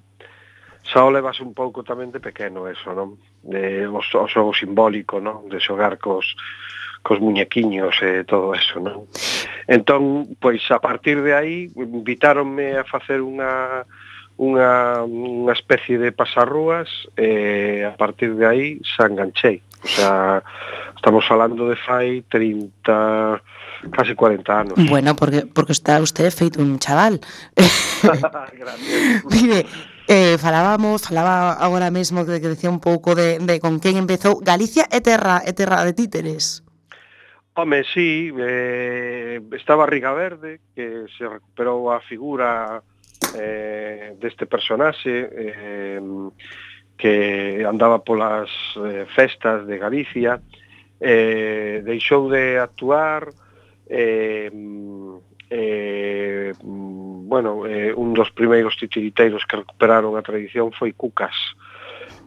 Xa 0.88 1.04
o 1.04 1.12
levas 1.12 1.44
un 1.44 1.52
pouco 1.52 1.84
tamén 1.84 2.16
de 2.16 2.24
pequeno 2.24 2.72
eso, 2.72 2.96
non? 2.96 3.20
De, 3.44 3.84
o, 3.92 4.00
o 4.00 4.28
xogo 4.32 4.56
simbólico, 4.56 5.20
non? 5.20 5.52
De 5.52 5.60
xogar 5.60 6.00
cos, 6.00 6.32
cos 7.04 7.20
muñequiños 7.20 8.00
e 8.00 8.24
todo 8.24 8.56
eso, 8.56 8.80
non? 8.80 9.12
Entón, 9.68 10.32
pois, 10.40 10.64
a 10.72 10.80
partir 10.80 11.20
de 11.20 11.36
aí, 11.36 11.68
invitáronme 11.76 12.80
a 12.80 12.88
facer 12.88 13.20
unha 13.20 13.84
unha, 14.42 15.06
unha 15.06 15.54
especie 15.54 16.02
de 16.02 16.10
pasarrúas 16.16 16.90
e 17.14 17.84
a 17.86 17.94
partir 17.94 18.34
de 18.34 18.46
aí 18.48 18.68
xa 18.82 19.06
enganchei. 19.06 19.62
O 19.84 19.88
sea, 19.88 20.44
estamos 20.96 21.28
falando 21.28 21.68
de 21.70 21.76
fai 21.76 22.22
30 22.30 23.42
casi 23.92 24.14
40 24.14 24.60
anos. 24.60 24.74
Bueno, 24.90 25.16
porque 25.16 25.48
porque 25.48 25.72
está 25.72 26.00
usted 26.00 26.30
feito 26.32 26.62
un 26.62 26.78
chaval. 26.78 27.20
Mire, 29.32 29.66
eh, 30.08 30.38
falábamos, 30.38 31.08
falaba 31.08 31.54
agora 31.54 31.90
mesmo 31.90 32.26
que, 32.26 32.42
que 32.42 32.50
decía 32.50 32.70
un 32.70 32.80
pouco 32.80 33.16
de, 33.16 33.40
de 33.40 33.60
con 33.60 33.80
quen 33.80 33.98
empezou 33.98 34.38
Galicia 34.44 34.86
é 34.92 35.02
terra, 35.02 35.42
é 35.46 35.54
terra 35.54 35.86
de 35.86 35.94
títeres. 35.94 36.64
Home, 37.54 37.84
sí, 37.84 38.32
eh, 38.40 39.42
estaba 39.52 39.86
Riga 39.86 40.14
Verde, 40.14 40.62
que 40.74 41.06
se 41.18 41.28
recuperou 41.28 41.92
a 41.92 42.00
figura 42.00 42.82
eh, 43.36 44.16
deste 44.20 44.46
personaxe, 44.46 45.28
eh, 45.32 46.00
que 47.02 47.66
andaba 47.66 48.06
polas 48.06 48.46
eh, 48.78 49.10
festas 49.10 49.66
de 49.66 49.82
Galicia, 49.82 50.38
eh, 51.02 51.82
deixou 51.82 52.30
de 52.30 52.62
actuar, 52.62 53.26
eh, 53.90 54.54
mm, 54.54 55.18
eh, 55.50 56.54
mm, 56.62 57.28
bueno, 57.28 57.66
eh, 57.66 57.92
un 57.98 58.14
dos 58.14 58.30
primeiros 58.30 58.78
titiriteiros 58.78 59.50
que 59.50 59.58
recuperaron 59.58 60.14
a 60.14 60.22
tradición 60.22 60.70
foi 60.78 60.94
Cucas. 60.94 61.34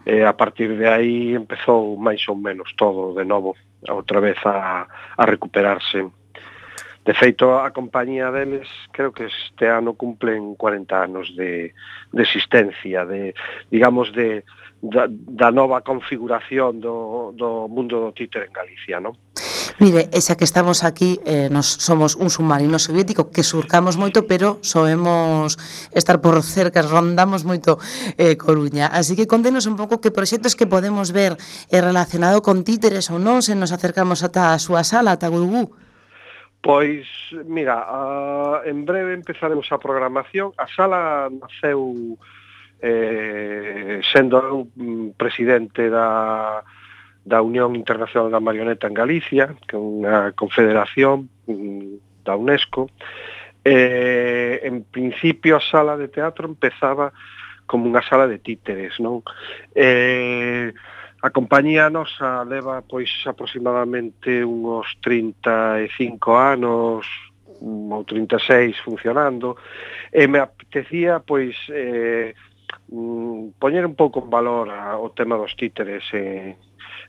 Eh, 0.03 0.27
a 0.27 0.35
partir 0.35 0.75
de 0.75 0.91
aí 0.91 1.39
empezou 1.39 1.95
máis 1.95 2.27
ou 2.27 2.35
menos 2.35 2.75
todo 2.75 3.15
de 3.15 3.23
novo, 3.23 3.55
outra 3.87 4.19
vez 4.19 4.43
a, 4.43 4.91
a 4.91 5.23
recuperarse. 5.23 6.03
De 7.05 7.13
feito, 7.13 7.61
a 7.61 7.69
compañía 7.71 8.33
deles 8.33 8.65
creo 8.89 9.13
que 9.13 9.29
este 9.29 9.69
ano 9.69 9.93
cumplen 9.93 10.57
40 10.57 11.03
anos 11.03 11.37
de, 11.37 11.77
de 12.13 12.23
existencia, 12.23 13.05
de, 13.05 13.35
digamos, 13.69 14.09
de, 14.17 14.45
da, 14.81 15.09
da 15.09 15.49
nova 15.53 15.81
configuración 15.81 16.81
do, 16.81 17.33
do 17.37 17.69
mundo 17.69 18.01
do 18.01 18.11
títer 18.13 18.49
en 18.49 18.53
Galicia, 18.53 19.01
non? 19.01 19.17
Mire, 19.81 20.07
e 20.13 20.21
xa 20.21 20.39
que 20.39 20.47
estamos 20.47 20.81
aquí, 20.81 21.19
eh, 21.27 21.49
nos 21.51 21.67
somos 21.67 22.15
un 22.15 22.31
submarino 22.31 22.79
soviético 22.79 23.33
que 23.33 23.43
surcamos 23.43 23.97
moito, 23.97 24.29
pero 24.29 24.63
soemos 24.63 25.59
estar 25.91 26.21
por 26.21 26.41
cerca, 26.41 26.85
rondamos 26.85 27.43
moito 27.43 27.81
eh, 28.21 28.37
Coruña. 28.37 28.87
Así 28.93 29.13
que 29.13 29.27
contenos 29.27 29.67
un 29.67 29.75
pouco 29.75 29.99
que 29.99 30.15
proxectos 30.15 30.55
que 30.55 30.69
podemos 30.69 31.11
ver 31.11 31.37
eh, 31.69 31.81
relacionado 31.81 32.39
con 32.45 32.63
títeres 32.63 33.11
ou 33.11 33.19
non, 33.19 33.43
se 33.43 33.59
nos 33.59 33.73
acercamos 33.77 34.23
ata 34.23 34.55
a 34.55 34.63
súa 34.63 34.87
sala, 34.87 35.17
ata 35.17 35.33
Gurugú. 35.33 35.84
Pois, 36.65 37.05
mira, 37.45 37.85
a, 37.85 38.63
en 38.65 38.87
breve 38.87 39.13
empezaremos 39.13 39.71
a 39.71 39.77
programación. 39.77 40.57
A 40.57 40.65
sala 40.65 41.29
naceu 41.29 42.17
eh, 42.81 44.01
sendo 44.01 44.41
eu 44.41 44.73
mm, 44.73 45.13
presidente 45.21 45.93
da, 45.93 46.65
da 47.21 47.45
Unión 47.45 47.77
Internacional 47.77 48.33
da 48.33 48.41
Marioneta 48.41 48.89
en 48.89 48.97
Galicia, 48.97 49.53
que 49.69 49.77
é 49.77 49.79
unha 49.79 50.33
confederación 50.33 51.29
mm, 51.45 52.25
da 52.25 52.33
UNESCO. 52.33 52.89
Eh, 53.61 54.65
en 54.65 54.89
principio 54.89 55.61
a 55.61 55.65
sala 55.69 56.01
de 56.01 56.09
teatro 56.09 56.49
empezaba 56.49 57.13
como 57.69 57.93
unha 57.93 58.01
sala 58.01 58.25
de 58.25 58.41
títeres, 58.41 58.97
non? 59.05 59.21
Eh, 59.77 60.73
A 61.25 61.31
compañía 61.33 61.89
nosa 61.89 62.45
leva 62.45 62.85
pois 62.85 63.09
aproximadamente 63.25 64.45
unos 64.45 64.93
35 65.01 65.89
anos 66.37 67.09
ou 67.65 68.05
36 68.05 68.77
funcionando 68.85 69.57
e 70.13 70.29
me 70.29 70.37
apetecía 70.37 71.25
pois 71.25 71.57
eh, 71.73 72.37
mm, 72.93 73.57
poñer 73.57 73.89
un 73.89 73.97
pouco 73.97 74.21
en 74.21 74.29
valor 74.29 74.69
a, 74.69 75.01
o 75.01 75.17
tema 75.17 75.41
dos 75.41 75.57
títeres 75.57 76.05
eh, 76.13 76.61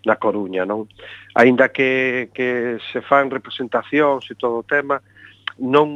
na 0.08 0.16
Coruña, 0.16 0.64
non? 0.64 0.88
Aínda 1.36 1.76
que, 1.76 2.32
que 2.32 2.80
se 2.80 3.04
fan 3.04 3.28
representacións 3.28 4.32
e 4.32 4.40
todo 4.40 4.64
o 4.64 4.68
tema, 4.68 5.04
non, 5.60 5.92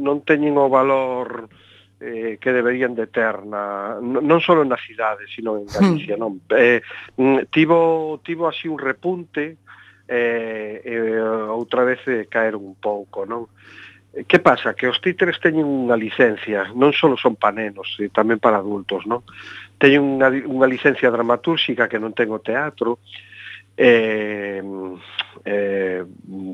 non 0.00 0.24
teñen 0.24 0.56
o 0.56 0.72
valor 0.72 1.44
eh, 1.44 1.67
eh, 2.00 2.38
que 2.40 2.52
deberían 2.52 2.94
de 2.94 3.06
ter 3.06 3.42
na, 3.44 3.98
non 4.00 4.38
só 4.38 4.54
na 4.62 4.78
cidade, 4.78 5.26
sino 5.26 5.58
en 5.58 5.66
Galicia, 5.66 6.14
hmm. 6.14 6.22
non? 6.22 6.32
Eh, 6.54 6.80
mm, 7.18 7.50
tivo, 7.50 8.20
tivo 8.22 8.46
así 8.46 8.70
un 8.70 8.78
repunte 8.78 9.58
eh, 10.06 10.80
eh, 10.84 11.20
outra 11.50 11.84
vez 11.84 12.00
eh, 12.06 12.26
caer 12.30 12.54
un 12.54 12.78
pouco, 12.78 13.26
non? 13.26 13.50
Eh, 14.14 14.24
que 14.24 14.38
pasa? 14.38 14.72
Que 14.78 14.86
os 14.86 15.02
títeres 15.02 15.42
teñen 15.42 15.66
unha 15.66 15.98
licencia, 15.98 16.70
non 16.72 16.94
só 16.94 17.10
son 17.18 17.34
para 17.34 17.58
nenos, 17.58 17.98
e 17.98 18.08
tamén 18.08 18.38
para 18.38 18.62
adultos, 18.62 19.04
non? 19.04 19.26
Teñen 19.76 20.00
unha, 20.00 20.30
unha 20.30 20.70
licencia 20.70 21.12
dramatúrxica 21.12 21.90
que 21.90 21.98
non 21.98 22.14
ten 22.14 22.30
o 22.30 22.38
teatro, 22.38 23.02
eh, 23.74 24.62
eh, 25.44 26.02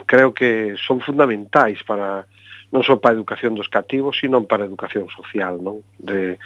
creo 0.08 0.34
que 0.34 0.76
son 0.80 1.00
fundamentais 1.00 1.84
para, 1.84 2.26
non 2.74 2.82
só 2.82 2.98
para 2.98 3.14
a 3.14 3.18
educación 3.22 3.54
dos 3.54 3.70
cativos, 3.70 4.18
sino 4.18 4.42
para 4.50 4.66
a 4.66 4.68
educación 4.68 5.06
social, 5.06 5.62
non? 5.62 5.86
De, 5.94 6.42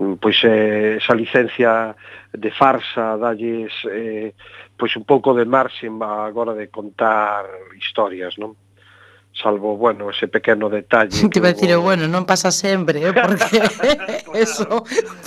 mm, 0.00 0.16
pois 0.16 0.40
eh, 0.48 0.96
esa 0.96 1.12
licencia 1.12 1.92
de 2.32 2.48
farsa, 2.48 3.20
dalles 3.20 3.76
eh, 3.84 4.32
pois 4.80 4.96
un 4.96 5.04
pouco 5.04 5.36
de 5.36 5.44
marxen 5.44 6.00
agora 6.00 6.56
de 6.56 6.72
contar 6.72 7.44
historias, 7.76 8.40
non? 8.40 8.56
salvo, 9.42 9.76
bueno, 9.76 10.10
ese 10.10 10.28
pequeno 10.28 10.68
detalle. 10.68 11.28
Te 11.30 11.38
iba 11.38 11.48
a 11.48 11.52
decir, 11.52 11.74
hubo... 11.76 11.82
bueno, 11.84 12.08
non 12.08 12.26
pasa 12.26 12.50
sempre, 12.50 13.00
eh, 13.00 13.14
porque 13.14 13.62
eso, 14.34 14.84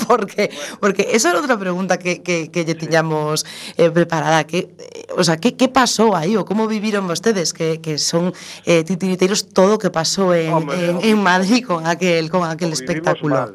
porque 0.08 0.52
porque 0.80 1.04
esa 1.16 1.32
era 1.32 1.40
outra 1.40 1.58
pregunta 1.58 1.98
que 1.98 2.22
que 2.22 2.52
que 2.52 2.68
lle 2.68 2.76
tiñamos 2.76 3.48
eh, 3.80 3.90
preparada, 3.90 4.44
que 4.44 4.76
eh, 4.76 5.08
o 5.16 5.24
sea, 5.24 5.38
que 5.40 5.56
que 5.56 5.72
pasou 5.72 6.14
aí 6.14 6.36
ou 6.36 6.44
como 6.44 6.68
viviron 6.68 7.08
vostedes 7.08 7.56
que 7.56 7.80
que 7.80 7.98
son 7.98 8.36
eh 8.68 8.84
titiriteiros 8.84 9.50
todo 9.56 9.78
o 9.78 9.82
que 9.82 9.90
pasou 9.90 10.36
en 10.36 10.52
Home, 10.52 10.72
en, 10.76 10.96
en 11.02 11.18
Madrid 11.24 11.64
con 11.64 11.88
aquel 11.88 12.28
con 12.28 12.44
aquel 12.44 12.76
espectáculo. 12.76 13.36
Mal. 13.36 13.54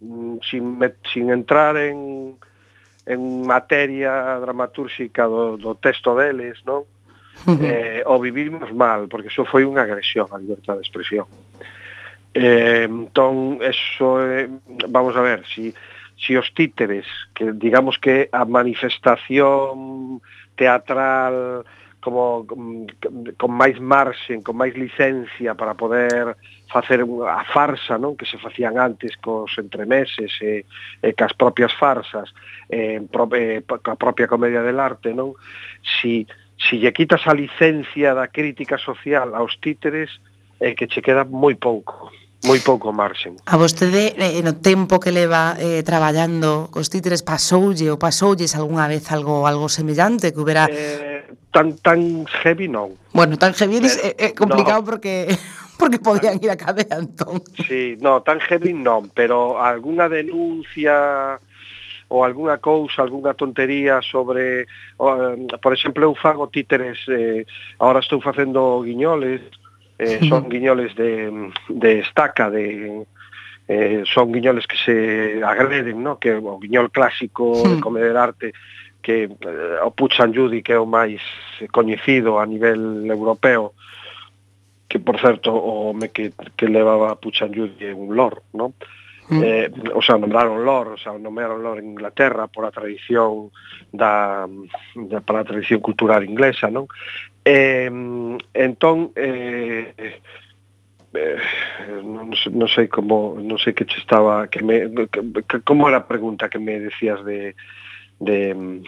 Mm, 0.00 0.38
sin 0.46 0.64
sin 1.12 1.30
entrar 1.34 1.76
en 1.76 2.38
en 3.10 3.42
materia 3.42 4.38
dramatúrxica 4.38 5.26
do, 5.26 5.58
do 5.58 5.74
texto 5.74 6.14
deles, 6.14 6.62
non? 6.62 6.86
eh, 7.46 8.02
o 8.06 8.18
vivimos 8.20 8.72
mal, 8.72 9.08
porque 9.08 9.28
iso 9.28 9.44
foi 9.44 9.64
unha 9.64 9.84
agresión 9.86 10.28
á 10.32 10.36
libertad 10.36 10.76
de 10.76 10.84
expresión. 10.84 11.26
Eh, 12.34 12.86
entón, 12.86 13.58
eso, 13.64 14.22
eh, 14.22 14.46
vamos 14.88 15.16
a 15.16 15.22
ver, 15.22 15.42
si, 15.46 15.74
si 16.14 16.36
os 16.36 16.52
títeres, 16.54 17.06
que 17.34 17.52
digamos 17.52 17.98
que 17.98 18.28
a 18.30 18.44
manifestación 18.44 20.20
teatral 20.54 21.64
como 22.00 22.44
mm, 22.48 23.36
con 23.36 23.52
máis 23.52 23.76
marxen, 23.76 24.40
con 24.40 24.56
máis 24.56 24.72
licencia 24.72 25.52
para 25.52 25.76
poder 25.76 26.36
facer 26.72 27.04
a 27.04 27.44
farsa, 27.44 28.00
non, 28.00 28.16
que 28.16 28.24
se 28.24 28.40
facían 28.40 28.80
antes 28.80 29.20
cos 29.20 29.52
entremeses 29.60 30.32
e, 30.40 30.64
e 31.04 31.08
cas 31.12 31.36
propias 31.36 31.76
farsas, 31.76 32.32
eh, 32.72 33.04
pro, 33.04 33.28
eh, 33.36 33.60
ca 33.84 33.94
propia 34.00 34.26
comedia 34.26 34.64
del 34.64 34.80
arte, 34.80 35.12
non? 35.12 35.36
Si 35.84 36.24
si 36.68 36.78
lle 36.78 36.92
quitas 36.92 37.24
a 37.26 37.32
licencia 37.32 38.12
da 38.12 38.28
crítica 38.28 38.76
social 38.76 39.34
aos 39.34 39.56
títeres, 39.60 40.10
é 40.60 40.76
que 40.76 40.86
che 40.86 41.00
queda 41.00 41.24
moi 41.24 41.56
pouco 41.56 42.12
moi 42.44 42.60
pouco 42.64 42.92
marxen. 42.92 43.36
A 43.44 43.56
vostede, 43.60 44.16
eh, 44.16 44.40
no 44.40 44.56
tempo 44.56 44.96
que 44.96 45.12
leva 45.12 45.56
eh, 45.60 45.84
traballando 45.84 46.72
cos 46.72 46.88
títeres, 46.88 47.20
pasoulle 47.20 47.92
ou 47.92 48.00
pasoulles 48.00 48.56
algunha 48.56 48.88
vez 48.88 49.12
algo 49.12 49.44
algo 49.44 49.68
semellante 49.68 50.32
que 50.32 50.40
houbera... 50.40 50.64
Eh, 50.72 51.28
tan 51.52 51.76
tan 51.84 52.24
heavy 52.40 52.68
non. 52.68 52.96
Bueno, 53.12 53.36
tan 53.36 53.52
heavy 53.52 53.84
eh, 53.84 54.16
é, 54.16 54.28
complicado 54.32 54.80
no. 54.80 54.88
porque 54.88 55.28
porque 55.80 56.00
podían 56.00 56.40
ir 56.40 56.48
a 56.48 56.56
cadea 56.56 56.96
entón. 56.96 57.44
Sí, 57.68 58.00
no, 58.00 58.24
tan 58.24 58.40
heavy 58.40 58.72
non, 58.72 59.12
pero 59.12 59.60
alguna 59.60 60.08
denuncia 60.08 61.36
ou 62.10 62.24
algunha 62.24 62.58
cousa, 62.58 63.02
algunha 63.02 63.34
tontería 63.34 64.02
sobre, 64.02 64.66
um, 64.98 65.46
por 65.62 65.72
exemplo, 65.72 66.02
eu 66.02 66.14
fago 66.14 66.50
títeres, 66.50 66.98
eh, 67.08 67.46
agora 67.78 68.00
estou 68.00 68.20
facendo 68.20 68.82
guiñoles, 68.82 69.40
eh, 69.98 70.18
son 70.28 70.50
guiñoles 70.50 70.94
de, 70.96 71.30
de 71.70 72.00
estaca, 72.00 72.50
de, 72.50 73.06
eh, 73.68 74.02
son 74.04 74.32
guiñoles 74.32 74.66
que 74.66 74.76
se 74.76 75.40
agreden, 75.44 76.02
no? 76.02 76.18
que 76.18 76.34
o 76.34 76.58
guiñol 76.58 76.90
clásico 76.90 77.54
sí. 77.54 77.76
de 77.76 77.80
comer 77.80 78.16
arte 78.16 78.52
que 79.00 79.24
eh, 79.24 79.78
o 79.82 79.90
Puchan 79.92 80.34
Judy 80.34 80.62
que 80.62 80.74
é 80.74 80.78
o 80.78 80.90
máis 80.90 81.22
coñecido 81.72 82.42
a 82.42 82.44
nivel 82.44 83.06
europeo 83.06 83.72
que 84.90 84.98
por 84.98 85.16
certo 85.22 85.54
o 85.54 85.94
home 85.94 86.10
que, 86.10 86.34
que 86.58 86.66
levaba 86.66 87.16
Puchan 87.16 87.54
Judy 87.54 87.86
é 87.86 87.94
un 87.94 88.12
lor, 88.18 88.42
non? 88.52 88.74
Mm. 89.30 89.42
Eh, 89.44 89.70
o 89.94 90.02
sea, 90.02 90.18
nombraron 90.18 90.64
Lor, 90.64 90.88
o 90.88 90.98
sea, 90.98 91.16
nomearon 91.16 91.62
Lor 91.62 91.78
en 91.78 91.90
Inglaterra 91.90 92.48
por 92.48 92.66
a 92.66 92.74
tradición 92.74 93.50
da, 93.92 94.48
da 94.94 95.20
para 95.22 95.40
a 95.40 95.44
tradición 95.44 95.78
cultural 95.78 96.26
inglesa, 96.26 96.66
non? 96.66 96.90
Eh, 97.46 97.86
entón 98.52 99.14
eh, 99.14 99.94
eh, 101.14 101.38
non, 102.02 102.34
non 102.34 102.68
sei 102.68 102.90
como 102.90 103.38
non 103.38 103.56
sei 103.56 103.72
que 103.72 103.86
che 103.86 104.02
estaba 104.02 104.50
que 104.50 104.60
me 104.66 104.90
que, 105.08 105.22
que, 105.46 105.56
como 105.64 105.88
era 105.88 106.04
a 106.04 106.10
pregunta 106.10 106.50
que 106.50 106.58
me 106.58 106.78
decías 106.82 107.24
de 107.24 107.54
de 108.20 108.82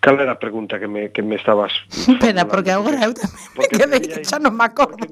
cal 0.00 0.16
era 0.18 0.32
a 0.32 0.38
pregunta 0.40 0.80
que 0.80 0.88
me 0.88 1.12
que 1.12 1.22
me 1.22 1.36
estabas 1.36 1.72
Pena, 2.20 2.48
porque 2.48 2.72
agora 2.72 3.04
eu 3.04 3.12
tamén 3.12 3.36
me 3.56 3.64
quedei 3.68 4.00
que 4.00 4.24
xa 4.24 4.40
non 4.40 4.56
me 4.56 4.64
acordo. 4.64 5.04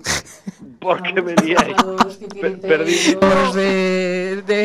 porque 0.80 1.20
me 1.20 1.36
liei 1.44 1.76
Per- 2.40 2.58
perdí 2.64 3.16
Os 3.20 3.52
de, 3.52 4.42
de, 4.48 4.58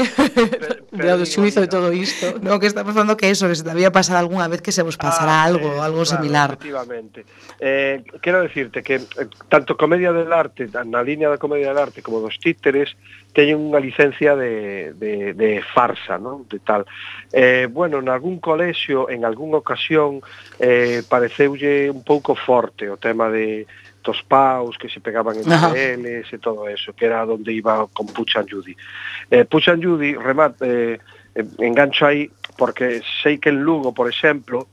de 1.03 1.17
do 1.17 1.25
xuizo 1.27 1.59
de 1.59 1.67
todo 1.67 1.91
isto. 1.91 2.39
No, 2.43 2.59
que 2.59 2.67
está 2.67 2.83
pasando 2.83 3.15
que 3.15 3.29
eso, 3.29 3.47
que 3.47 3.55
se 3.55 3.63
te 3.63 3.71
había 3.71 3.91
pasado 3.91 4.19
algunha 4.19 4.47
vez 4.47 4.61
que 4.61 4.71
se 4.71 4.83
vos 4.83 4.97
pasará 4.97 5.41
ah, 5.41 5.43
algo, 5.43 5.69
eh, 5.75 5.79
algo 5.79 6.03
claro, 6.03 6.05
similar. 6.05 6.49
Efectivamente. 6.55 7.25
Eh, 7.59 8.03
quero 8.21 8.41
decirte 8.41 8.83
que 8.83 8.95
eh, 8.95 9.27
tanto 9.49 9.77
Comedia 9.77 10.11
del 10.11 10.31
Arte, 10.31 10.67
na 10.85 11.01
línea 11.03 11.29
da 11.29 11.37
Comedia 11.37 11.71
del 11.71 11.79
Arte 11.79 12.01
como 12.01 12.19
dos 12.19 12.39
títeres, 12.39 12.95
teñen 13.33 13.57
unha 13.57 13.81
licencia 13.81 14.37
de, 14.37 14.93
de, 14.93 15.33
de 15.33 15.59
farsa, 15.73 16.21
non? 16.21 16.45
De 16.45 16.61
tal. 16.61 16.85
Eh, 17.33 17.65
bueno, 17.65 17.97
en 17.97 18.07
algún 18.07 18.37
colexio, 18.37 19.09
en 19.09 19.25
algún 19.25 19.57
ocasión, 19.57 20.21
eh, 20.61 21.01
pareceulle 21.09 21.89
un 21.89 22.05
pouco 22.05 22.37
forte 22.37 22.87
o 22.93 23.01
tema 23.01 23.33
de 23.33 23.65
dos 24.03 24.21
paus 24.23 24.77
que 24.77 24.89
se 24.89 24.99
pegaban 24.99 25.37
entre 25.37 25.55
Ajá. 25.55 25.71
eles 25.75 26.27
e 26.31 26.37
todo 26.37 26.67
eso, 26.67 26.93
que 26.93 27.07
era 27.07 27.23
onde 27.23 27.55
iba 27.55 27.87
con 27.95 28.05
Puchan 28.07 28.45
Judy. 28.45 28.75
Eh, 29.31 29.45
Puchan 29.45 29.81
Judy, 29.81 30.13
remate, 30.19 30.59
eh, 30.61 30.99
eh, 31.33 31.45
engancho 31.63 32.05
aí, 32.05 32.29
porque 32.59 33.01
sei 33.23 33.39
que 33.39 33.49
en 33.49 33.63
Lugo, 33.63 33.95
por 33.95 34.11
exemplo, 34.11 34.67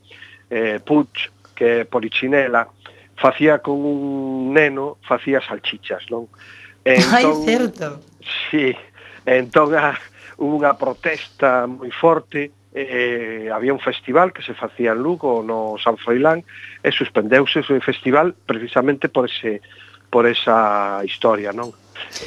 eh, 0.51 0.83
Puch, 0.83 1.31
que 1.55 1.81
é 1.81 1.83
polichinela, 1.85 2.67
facía 3.15 3.59
con 3.59 3.79
un 3.79 4.53
neno, 4.53 4.97
facía 5.01 5.39
salchichas, 5.41 6.05
non? 6.11 6.27
Entón, 6.83 7.13
Ai, 7.13 7.25
certo. 7.45 8.01
Sí, 8.49 8.73
entón 9.25 9.77
ah, 9.77 9.93
a, 9.93 10.41
unha 10.41 10.73
protesta 10.73 11.69
moi 11.69 11.93
forte, 11.93 12.49
eh, 12.73 13.49
había 13.53 13.73
un 13.73 13.79
festival 13.79 14.31
que 14.33 14.41
se 14.41 14.53
facía 14.53 14.91
en 14.91 14.99
Lugo 14.99 15.43
no 15.43 15.75
San 15.81 15.97
Froilán 15.97 16.43
e 16.83 16.91
suspendeuse 16.91 17.59
o 17.59 17.81
festival 17.83 18.33
precisamente 18.47 19.09
por 19.11 19.27
ese 19.27 19.59
por 20.11 20.27
esa 20.27 20.99
historia, 21.07 21.55
non? 21.55 21.71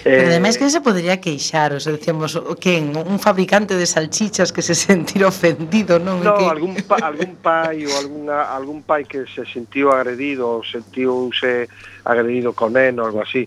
Pero 0.02 0.24
eh, 0.24 0.30
ademais 0.32 0.56
que 0.56 0.68
se 0.70 0.80
podría 0.80 1.20
queixar, 1.20 1.72
os 1.76 1.84
decíamos, 1.84 2.32
quen, 2.56 2.96
un 2.96 3.18
fabricante 3.20 3.76
de 3.76 3.84
salchichas 3.84 4.52
que 4.52 4.62
se 4.64 4.74
sentir 4.88 5.24
ofendido, 5.24 6.00
non? 6.00 6.20
No, 6.24 6.36
que... 6.36 6.48
algún, 6.48 6.76
pa, 6.84 6.96
algún 7.04 7.36
pai 7.40 7.84
ou 7.84 7.92
alguna, 7.96 8.48
algún 8.52 8.80
pai 8.84 9.04
que 9.04 9.28
se 9.28 9.44
sentiu 9.44 9.92
agredido 9.92 10.48
ou 10.48 10.64
sentiuse 10.64 11.68
agredido 12.04 12.56
con 12.56 12.76
él 12.80 12.96
ou 13.00 13.04
algo 13.08 13.20
así. 13.20 13.44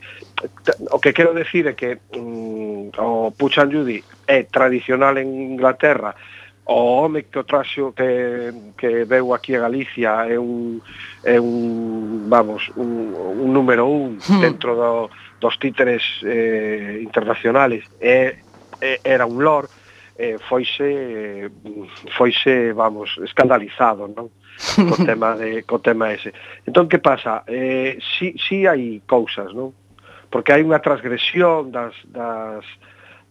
O 0.94 1.02
que 1.02 1.14
quero 1.14 1.34
decir 1.34 1.66
é 1.66 1.74
que 1.74 1.98
mm, 2.14 2.98
o 3.02 3.34
Puchan 3.34 3.74
Judy 3.74 4.06
é 4.30 4.46
tradicional 4.46 5.18
en 5.18 5.34
Inglaterra 5.34 6.14
o 6.68 7.04
home 7.04 7.24
que 7.24 7.40
o 7.40 7.48
traxo 7.48 7.94
que, 7.96 8.52
que 8.78 9.06
veu 9.06 9.34
aquí 9.34 9.56
a 9.56 9.64
Galicia 9.64 10.28
é 10.28 10.38
un, 10.38 10.82
é 11.24 11.40
un 11.40 12.28
vamos, 12.28 12.70
un, 12.76 13.16
un 13.16 13.50
número 13.54 13.88
un 13.88 14.20
hmm. 14.20 14.42
dentro 14.42 14.76
do, 14.76 15.10
dos 15.40 15.58
títeres 15.60 16.04
eh, 16.24 17.00
internacionales 17.02 17.88
é, 18.00 18.44
é, 18.82 19.00
era 19.04 19.26
un 19.26 19.40
lor 19.44 19.70
eh, 20.18 20.38
foise 20.50 21.52
foise, 22.18 22.74
vamos, 22.74 23.18
escandalizado, 23.24 24.08
non? 24.10 24.34
Co 24.90 24.98
tema 25.06 25.38
de 25.38 25.64
co 25.64 25.80
tema 25.80 26.12
ese. 26.12 26.34
Entón 26.66 26.90
que 26.90 26.98
pasa? 26.98 27.46
Eh, 27.46 28.02
si 28.02 28.34
si 28.42 28.66
hai 28.66 29.02
cousas, 29.06 29.54
non? 29.54 29.72
Porque 30.34 30.52
hai 30.52 30.66
unha 30.66 30.82
transgresión 30.82 31.70
das 31.70 31.94
das 32.10 32.66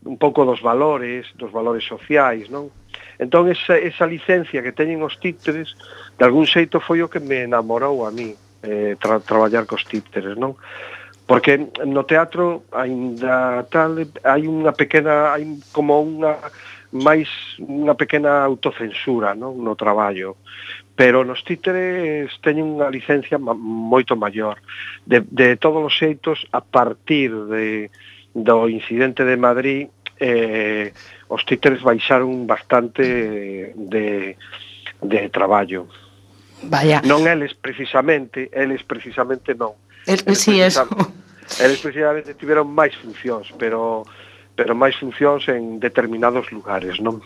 un 0.06 0.16
pouco 0.22 0.46
dos 0.46 0.62
valores, 0.62 1.26
dos 1.34 1.50
valores 1.50 1.82
sociais, 1.82 2.46
non? 2.46 2.70
Entón, 3.18 3.48
esa, 3.48 3.78
esa 3.80 4.06
licencia 4.06 4.62
que 4.62 4.76
teñen 4.76 5.00
os 5.00 5.16
títeres, 5.16 5.72
de 6.18 6.22
algún 6.24 6.44
xeito 6.44 6.80
foi 6.80 7.00
o 7.00 7.08
que 7.08 7.20
me 7.20 7.48
enamorou 7.48 8.04
a 8.04 8.10
mí, 8.12 8.36
eh, 8.62 8.96
tra, 9.00 9.20
traballar 9.20 9.64
cos 9.64 9.88
títeres, 9.88 10.36
non? 10.36 10.56
Porque 11.26 11.58
no 11.82 12.06
teatro, 12.06 12.68
ainda 12.70 13.66
tal, 13.66 14.04
hai 14.22 14.46
unha 14.46 14.70
pequena, 14.76 15.34
hai 15.34 15.42
como 15.72 15.98
unha 15.98 16.38
máis 16.92 17.28
unha 17.58 17.98
pequena 17.98 18.46
autocensura 18.46 19.34
non? 19.34 19.58
no 19.58 19.74
traballo 19.74 20.38
pero 20.94 21.26
nos 21.26 21.42
títeres 21.42 22.30
teñen 22.40 22.78
unha 22.78 22.88
licencia 22.88 23.36
moito 23.42 24.14
maior 24.14 24.62
de, 25.04 25.20
de 25.26 25.58
todos 25.58 25.82
os 25.82 25.94
xeitos 25.94 26.46
a 26.54 26.62
partir 26.62 27.34
de, 27.50 27.90
do 28.32 28.70
incidente 28.70 29.26
de 29.26 29.36
Madrid 29.36 29.90
eh, 30.18 30.92
os 31.28 31.42
títeres 31.44 31.82
baixaron 31.82 32.46
bastante 32.46 33.72
de, 33.74 34.36
de 35.02 35.20
traballo. 35.28 35.88
Vaya. 36.62 37.04
Non 37.04 37.28
eles 37.28 37.52
precisamente, 37.52 38.48
eles 38.52 38.82
precisamente 38.82 39.52
non. 39.52 39.76
El, 40.08 40.22
eles 40.24 40.40
sí, 40.40 40.56
precisamente, 40.62 40.96
eso. 40.96 41.62
Eles 41.62 41.78
precisamente 41.78 42.34
tiveron 42.34 42.66
máis 42.72 42.96
funcións, 42.96 43.52
pero 43.60 44.02
pero 44.56 44.72
máis 44.72 44.96
funcións 44.96 45.44
en 45.52 45.78
determinados 45.78 46.48
lugares, 46.48 46.96
non? 46.98 47.20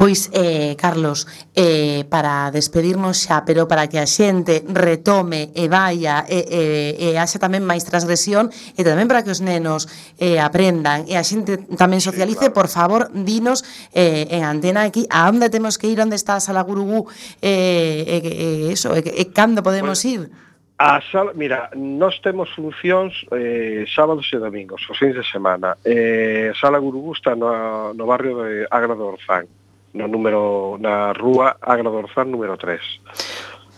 Pois, 0.00 0.30
eh, 0.32 0.76
Carlos, 0.80 1.28
eh, 1.54 2.08
para 2.08 2.50
despedirnos 2.50 3.20
xa, 3.20 3.44
pero 3.44 3.68
para 3.68 3.84
que 3.84 4.00
a 4.00 4.08
xente 4.08 4.64
retome 4.64 5.52
e 5.52 5.68
vaya 5.68 6.24
e, 6.24 6.40
e, 6.40 7.12
e 7.12 7.20
haxa 7.20 7.36
tamén 7.36 7.68
máis 7.68 7.84
transgresión 7.84 8.48
e 8.48 8.80
tamén 8.80 9.12
para 9.12 9.20
que 9.20 9.28
os 9.28 9.44
nenos 9.44 9.92
eh, 10.16 10.40
aprendan 10.40 11.04
e 11.04 11.20
a 11.20 11.22
xente 11.22 11.60
tamén 11.76 12.00
socialice, 12.00 12.48
sí, 12.48 12.48
claro. 12.48 12.56
por 12.56 12.68
favor, 12.72 13.12
dinos 13.12 13.60
eh, 13.92 14.24
en 14.32 14.48
antena 14.48 14.88
aquí 14.88 15.04
a 15.12 15.28
onde 15.28 15.52
temos 15.52 15.76
que 15.76 15.92
ir, 15.92 16.00
onde 16.00 16.16
está 16.16 16.40
a 16.40 16.40
Sala 16.40 16.64
Gurugú, 16.64 17.04
eh, 17.44 18.00
e, 18.00 18.16
eh, 18.24 18.72
e, 18.72 18.72
eso, 18.72 18.96
e, 18.96 19.04
e 19.04 19.24
cando 19.36 19.60
podemos 19.60 20.00
bueno. 20.00 20.32
ir? 20.32 20.50
A 20.80 21.04
sala, 21.12 21.36
mira, 21.36 21.68
nós 21.76 22.16
temos 22.24 22.48
funcións 22.56 23.12
eh, 23.36 23.84
sábados 23.84 24.32
e 24.32 24.40
domingos, 24.40 24.80
os 24.88 24.96
fins 24.96 25.12
de 25.12 25.28
semana. 25.28 25.76
Eh, 25.84 26.48
a 26.48 26.56
Sala 26.56 26.80
Gurugú 26.80 27.12
está 27.12 27.36
no, 27.36 27.92
no 27.92 28.08
barrio 28.08 28.40
de 28.40 28.64
Agra 28.72 28.96
do 28.96 29.12
Orzán 29.12 29.59
no 29.94 30.06
número 30.08 30.76
na 30.78 31.12
rúa 31.12 31.56
Agradorzán 31.60 32.30
número 32.30 32.56
3. 32.56 32.80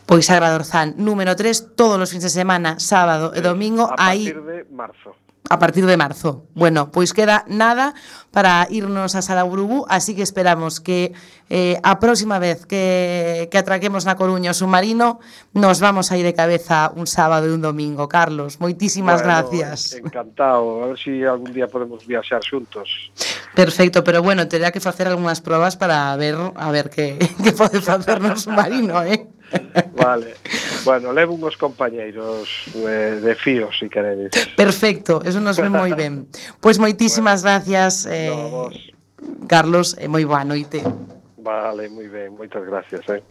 Pois 0.06 0.28
Agradorzán 0.28 0.94
número 0.98 1.34
3 1.34 1.74
todos 1.76 1.96
os 2.00 2.10
fins 2.10 2.24
de 2.24 2.30
semana, 2.30 2.78
sábado 2.78 3.32
e 3.34 3.40
domingo 3.40 3.88
aí 3.96 4.28
a 4.28 4.34
partir 4.34 4.36
aí, 4.36 4.64
de 4.64 4.74
marzo. 4.74 5.10
A 5.48 5.58
partir 5.58 5.84
de 5.86 5.96
marzo. 5.96 6.46
Bueno, 6.54 6.90
pois 6.92 7.12
queda 7.12 7.44
nada 7.48 7.94
para 8.30 8.66
irnos 8.70 9.14
a 9.14 9.22
Saraburubú, 9.22 9.86
así 9.88 10.14
que 10.14 10.22
esperamos 10.22 10.80
que 10.80 11.12
eh, 11.52 11.76
a 11.84 12.00
próxima 12.00 12.38
vez 12.40 12.64
que, 12.64 13.52
que 13.52 13.58
atraquemos 13.60 14.08
na 14.08 14.16
Coruña 14.16 14.50
o 14.50 14.56
submarino, 14.56 15.20
nos 15.52 15.84
vamos 15.84 16.08
a 16.08 16.16
ir 16.16 16.24
de 16.24 16.32
cabeza 16.32 16.88
un 16.96 17.04
sábado 17.04 17.44
e 17.44 17.52
un 17.52 17.60
domingo. 17.60 18.08
Carlos, 18.08 18.56
moitísimas 18.56 19.20
bueno, 19.20 19.36
gracias. 19.36 19.92
Eh, 19.92 20.00
Encantado, 20.00 20.80
a 20.80 20.86
ver 20.88 20.96
se 20.96 21.20
si 21.20 21.28
algún 21.28 21.52
día 21.52 21.68
podemos 21.68 22.08
viaxar 22.08 22.40
xuntos. 22.40 23.12
Perfecto, 23.52 24.00
pero 24.00 24.24
bueno, 24.24 24.48
terá 24.48 24.72
que 24.72 24.80
facer 24.80 25.04
algunhas 25.12 25.44
probas 25.44 25.76
para 25.76 26.16
ver 26.16 26.40
a 26.40 26.72
ver 26.72 26.88
que, 26.88 27.20
que 27.44 27.52
pode 27.52 27.84
facer 27.84 28.24
no 28.24 28.32
submarino, 28.32 29.04
eh? 29.04 29.28
Vale. 29.92 30.40
Bueno, 30.88 31.12
levo 31.12 31.36
uns 31.36 31.60
compañeiros 31.60 32.48
eh, 32.80 33.20
de 33.20 33.34
fío, 33.36 33.68
si 33.76 33.92
queredes. 33.92 34.32
Perfecto, 34.56 35.20
eso 35.20 35.36
nos 35.44 35.60
ve 35.60 35.68
moi 35.68 35.92
ben. 35.92 36.32
Pois 36.64 36.80
pues 36.80 36.80
moitísimas 36.80 37.44
bueno, 37.44 37.60
gracias, 37.60 38.08
eh, 38.08 38.32
no, 38.32 38.72
Carlos, 39.44 40.00
e 40.00 40.08
moi 40.08 40.24
boa 40.24 40.48
noite. 40.48 40.80
Vale, 41.42 41.88
muy 41.88 42.08
bien, 42.08 42.34
muchas 42.34 42.64
gracias. 42.64 43.08
¿eh? 43.08 43.24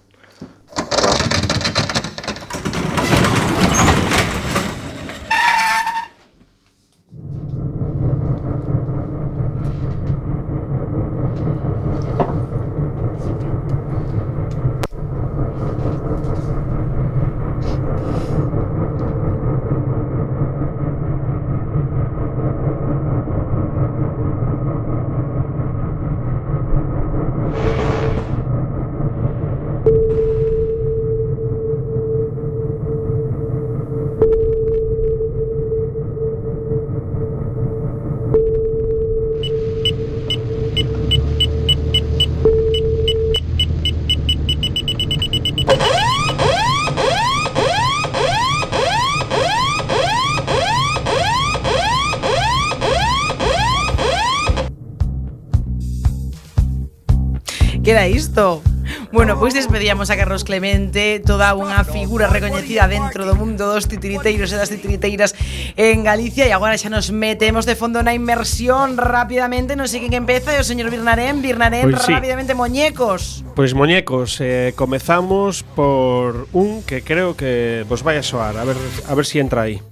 Bueno, 59.12 59.38
pois 59.40 59.54
despedíamos 59.54 60.10
a 60.10 60.16
Carlos 60.16 60.44
Clemente, 60.44 61.20
toda 61.20 61.52
unha 61.52 61.84
figura 61.84 62.32
recoñecida 62.32 62.88
dentro 62.88 63.28
do 63.28 63.36
mundo 63.36 63.68
dos 63.68 63.86
titiriteiros 63.88 64.52
e 64.52 64.58
das 64.58 64.72
titiriteiras 64.72 65.36
en 65.76 66.04
Galicia 66.08 66.48
e 66.48 66.52
agora 66.56 66.80
xa 66.80 66.88
nos 66.88 67.12
metemos 67.12 67.68
de 67.68 67.76
fondo 67.76 68.00
na 68.00 68.16
inmersión 68.16 68.96
rapidamente, 68.96 69.76
non 69.76 69.92
sei 69.92 70.00
quen 70.00 70.16
empeza, 70.16 70.56
e 70.56 70.64
o 70.64 70.66
señor 70.66 70.88
Birnarén, 70.88 71.44
Birnarén, 71.44 71.92
Pois 71.92 72.08
sí. 72.08 72.12
rapidamente 72.16 72.56
muñecos. 72.56 73.44
Pois 73.52 73.76
muñecos, 73.76 74.40
eh, 74.40 74.72
comezamos 74.80 75.68
por 75.76 76.48
un 76.56 76.84
que 76.88 77.04
creo 77.04 77.36
que 77.36 77.84
vos 77.92 78.04
vai 78.04 78.16
a 78.16 78.24
soar, 78.24 78.56
a 78.56 78.64
ver, 78.64 78.80
a 78.80 79.14
ver 79.14 79.26
si 79.28 79.44
entra 79.44 79.68
aí. 79.68 79.84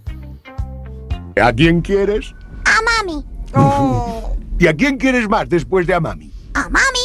¿A 1.39 1.51
quién 1.51 1.83
quieres? 1.83 2.35
A 2.63 2.79
mami. 2.83 3.19
¿Y 4.63 4.67
a 4.67 4.73
quién 4.75 4.95
quieres 4.95 5.27
más 5.27 5.47
después 5.47 5.87
de 5.87 5.93
a 5.95 5.99
mami? 5.99 6.31
A 6.55 6.67
mami. 6.67 6.98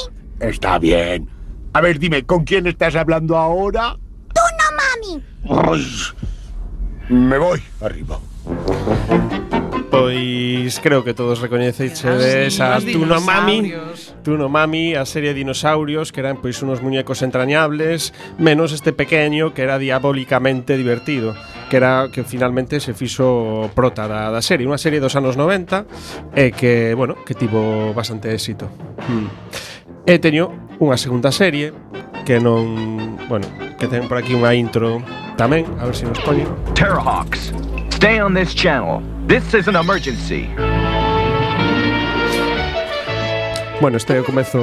Está 0.49 0.79
bien. 0.79 1.29
A 1.73 1.81
ver, 1.81 1.99
dime, 1.99 2.25
¿con 2.25 2.45
quién 2.45 2.67
estás 2.67 2.95
hablando 2.97 3.37
ahora? 3.37 3.97
Tú 4.35 4.43
no, 4.59 5.59
mami. 5.59 5.79
Ay, 5.79 5.87
me 7.09 7.39
voy 7.39 7.61
arriba. 7.81 8.21
Pois 9.91 10.81
creo 10.81 11.05
que 11.05 11.15
todos 11.15 11.41
recoñecedes 11.41 12.61
a 12.61 12.81
Tuno 12.81 13.21
Mami. 13.21 13.73
Tuno 14.25 14.49
Mami, 14.49 14.95
a 14.95 15.07
serie 15.07 15.31
de 15.31 15.35
dinosaurios 15.37 16.11
Que 16.11 16.19
eran 16.19 16.43
pois 16.43 16.61
unos 16.63 16.83
muñecos 16.83 17.23
entrañables 17.23 18.13
Menos 18.37 18.73
este 18.73 18.93
pequeño 18.93 19.55
que 19.55 19.63
era 19.63 19.79
diabólicamente 19.79 20.77
divertido 20.77 21.37
Que 21.71 21.77
era 21.77 22.09
que 22.13 22.25
finalmente 22.25 22.81
se 22.81 22.93
fixo 22.93 23.71
prota 23.75 24.09
da, 24.09 24.35
da 24.35 24.43
serie 24.43 24.67
Unha 24.67 24.83
serie 24.83 24.99
dos 24.99 25.15
anos 25.15 25.39
90 25.39 25.87
E 26.35 26.51
que, 26.51 26.99
bueno, 26.99 27.15
que 27.23 27.39
tivo 27.39 27.95
bastante 27.95 28.35
éxito 28.35 28.67
hmm. 29.07 29.74
E 30.05 30.21
teño 30.21 30.53
unha 30.85 31.01
segunda 31.01 31.33
serie 31.33 31.73
que 32.29 32.37
non, 32.37 33.17
bueno, 33.25 33.49
que 33.81 33.89
ten 33.89 34.05
por 34.05 34.21
aquí 34.21 34.37
unha 34.37 34.53
intro 34.53 35.01
tamén, 35.41 35.65
a 35.81 35.89
ver 35.89 35.97
se 35.97 36.05
si 36.05 36.13
nos 36.13 36.21
poñen. 36.21 36.45
Terrahawks, 36.77 37.57
stay 37.97 38.21
on 38.21 38.37
this 38.37 38.53
channel. 38.53 39.01
This 39.25 39.49
is 39.57 39.65
an 39.65 39.81
emergency. 39.81 40.45
Bueno, 43.81 43.97
este 43.97 44.13
é 44.17 44.21
o 44.21 44.29
comezo 44.29 44.61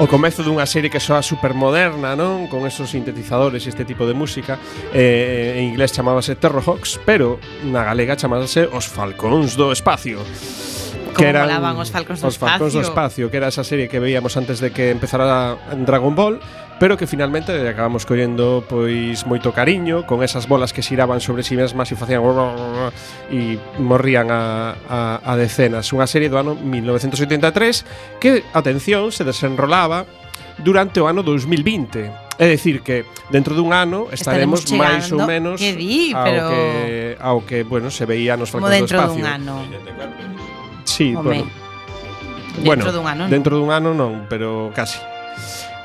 o 0.00 0.08
comezo 0.08 0.40
dunha 0.40 0.64
serie 0.64 0.88
que 0.88 1.04
soa 1.04 1.20
supermoderna, 1.20 2.16
non? 2.16 2.48
Con 2.48 2.64
esos 2.64 2.96
sintetizadores 2.96 3.68
e 3.68 3.68
este 3.68 3.84
tipo 3.84 4.08
de 4.08 4.16
música. 4.16 4.56
Eh, 4.96 5.60
en 5.60 5.76
inglés 5.76 5.92
chamábase 5.92 6.32
Terrorhawks, 6.32 6.96
pero 7.04 7.36
na 7.68 7.84
galega 7.84 8.16
chamábase 8.16 8.72
Os 8.72 8.88
Falcóns 8.88 9.52
do 9.52 9.68
Espacio. 9.68 10.24
Como 11.12 11.26
que 11.26 11.26
eran 11.26 11.46
os 11.76 11.90
Falcóns 11.90 12.20
do 12.22 12.28
Espacio. 12.28 12.30
Os 12.30 12.38
Falcóns 12.38 12.72
do 12.72 12.82
Espacio, 12.82 13.24
que 13.30 13.36
era 13.36 13.48
esa 13.48 13.64
serie 13.64 13.88
que 13.90 13.98
veíamos 13.98 14.36
antes 14.36 14.62
de 14.62 14.70
que 14.70 14.90
empezara 14.90 15.58
Dragon 15.84 16.14
Ball, 16.14 16.40
pero 16.80 16.96
que 16.96 17.06
finalmente 17.06 17.52
acabamos 17.68 18.08
collendo 18.08 18.64
pois 18.64 19.28
moito 19.28 19.52
cariño 19.52 20.08
con 20.08 20.24
esas 20.24 20.48
bolas 20.48 20.72
que 20.72 20.80
xiraban 20.80 21.20
sobre 21.20 21.44
si 21.44 21.52
sí 21.52 21.60
mesmas 21.60 21.92
e 21.92 21.94
facían 21.94 22.24
e 23.28 23.60
morrían 23.76 24.32
a, 24.32 24.74
a, 24.88 25.20
a 25.20 25.32
decenas. 25.36 25.92
Unha 25.92 26.08
serie 26.08 26.32
do 26.32 26.40
ano 26.40 26.56
1983 26.56 28.16
que, 28.16 28.40
atención, 28.56 29.12
se 29.12 29.28
desenrolaba 29.28 30.08
durante 30.64 31.04
o 31.04 31.06
ano 31.06 31.20
2020. 31.20 32.40
É 32.40 32.48
dicir 32.48 32.80
que 32.80 33.04
dentro 33.28 33.52
dun 33.52 33.76
ano 33.76 34.08
estaremos, 34.08 34.64
estaremos 34.64 34.80
máis 34.80 35.04
ou 35.12 35.28
menos 35.28 35.60
que 35.60 35.76
di, 35.76 36.16
pero... 36.16 36.48
ao 36.48 36.48
que 36.48 36.72
ao 37.20 37.38
que, 37.44 37.58
bueno, 37.68 37.92
se 37.92 38.08
veía 38.08 38.40
nos 38.40 38.48
falcos 38.48 38.72
do 38.72 38.88
espacio. 38.88 39.20
Como 39.20 39.20
dentro 39.20 39.20
dun 39.20 39.28
ano. 39.28 40.59
Sí, 40.84 41.14
Home. 41.14 41.22
bueno. 41.22 41.50
Dentro 42.50 42.64
bueno, 42.64 42.92
dun 42.92 43.06
ano? 43.06 43.22
Dentro 43.28 43.52
dun 43.58 43.70
ano 43.70 43.90
non, 43.94 44.26
pero 44.28 44.70
casi. 44.74 44.98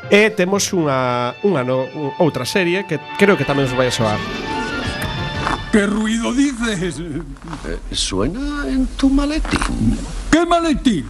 E 0.10 0.30
temos 0.30 0.70
unha 0.74 1.34
unha 1.42 1.66
no, 1.66 1.86
un- 1.90 2.14
outra 2.22 2.46
serie 2.46 2.86
que 2.86 3.00
creo 3.18 3.34
que 3.38 3.46
tamén 3.46 3.66
os 3.66 3.74
vai 3.74 3.90
a 3.90 3.94
soar. 3.94 4.20
¿Qué 5.72 5.86
ruido 5.90 6.32
dices? 6.32 7.02
suena 7.92 8.64
en 8.70 8.86
tu 8.96 9.10
maletín. 9.10 9.98
¿Qué 10.32 10.46
maletín? 10.46 11.10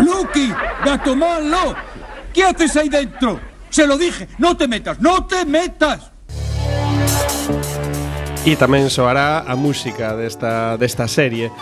¡Lucky! 0.00 0.52
¡Gato 0.84 1.16
malo! 1.16 1.74
¿Qué 2.32 2.44
haces 2.44 2.76
ahí 2.76 2.88
dentro? 2.88 3.40
Se 3.70 3.86
lo 3.86 3.96
dije, 3.98 4.28
no 4.38 4.56
te 4.56 4.68
metas, 4.68 5.00
no 5.00 5.26
te 5.26 5.44
metas. 5.44 6.11
E 8.42 8.58
tamén 8.58 8.90
soará 8.90 9.46
a 9.46 9.54
música 9.54 10.18
desta, 10.18 10.74
desta 10.74 11.06
serie 11.06 11.54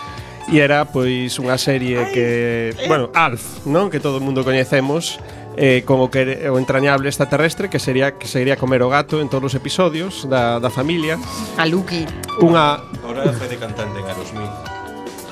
E 0.49 0.57
era 0.57 0.89
pois 0.89 1.37
unha 1.37 1.55
serie 1.61 2.09
que, 2.09 2.73
eh. 2.73 2.89
bueno, 2.89 3.13
Alf, 3.13 3.61
non? 3.69 3.93
Que 3.93 4.01
todo 4.01 4.17
o 4.17 4.23
mundo 4.23 4.41
coñecemos 4.41 5.21
eh, 5.55 5.85
como 5.85 6.09
que 6.09 6.49
o 6.49 6.57
entrañable 6.57 7.07
extraterrestre 7.07 7.69
que 7.69 7.77
sería 7.77 8.17
que 8.17 8.25
sería 8.25 8.57
comer 8.57 8.81
o 8.81 8.89
gato 8.89 9.21
en 9.21 9.29
todos 9.29 9.53
os 9.53 9.55
episodios 9.55 10.25
da, 10.25 10.57
da 10.57 10.73
familia. 10.73 11.21
A 11.61 11.69
Lucky. 11.69 12.09
Unha... 12.41 12.81
Ahora 13.05 13.29
foi 13.37 13.47
de 13.47 13.57
cantante 13.61 13.95
en 14.01 14.05
Aerosmith. 14.09 14.55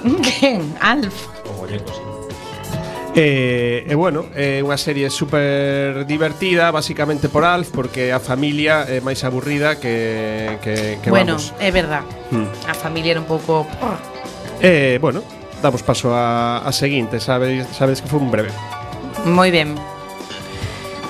Quen? 0.23 0.77
Alf. 0.79 1.27
O 1.49 1.57
molleco, 1.57 1.89
sí. 1.89 2.18
E, 3.19 3.83
e 3.83 3.95
bueno, 3.99 4.31
é 4.31 4.63
unha 4.63 4.79
serie 4.79 5.11
super 5.11 6.07
divertida 6.07 6.71
Basicamente 6.71 7.27
por 7.27 7.43
Alf 7.43 7.67
Porque 7.75 8.15
a 8.15 8.19
familia 8.23 8.87
é 8.87 9.03
máis 9.03 9.27
aburrida 9.27 9.75
que, 9.75 10.55
que, 10.63 11.03
que 11.03 11.09
bueno, 11.11 11.35
vamos. 11.35 11.51
Bueno, 11.51 11.67
é 11.67 11.69
verdad. 11.75 12.03
Hmm. 12.31 12.47
A 12.63 12.71
familia 12.71 13.11
era 13.11 13.19
un 13.19 13.27
pouco... 13.27 13.67
E, 14.63 14.95
bueno, 15.03 15.19
damos 15.59 15.83
paso 15.83 16.15
a, 16.15 16.63
a 16.63 16.71
seguinte 16.71 17.19
Sabedes, 17.19 17.67
sabedes 17.75 17.99
que 17.99 18.07
foi 18.07 18.23
un 18.23 18.31
breve. 18.31 18.55
Moi 19.27 19.51
ben. 19.51 19.75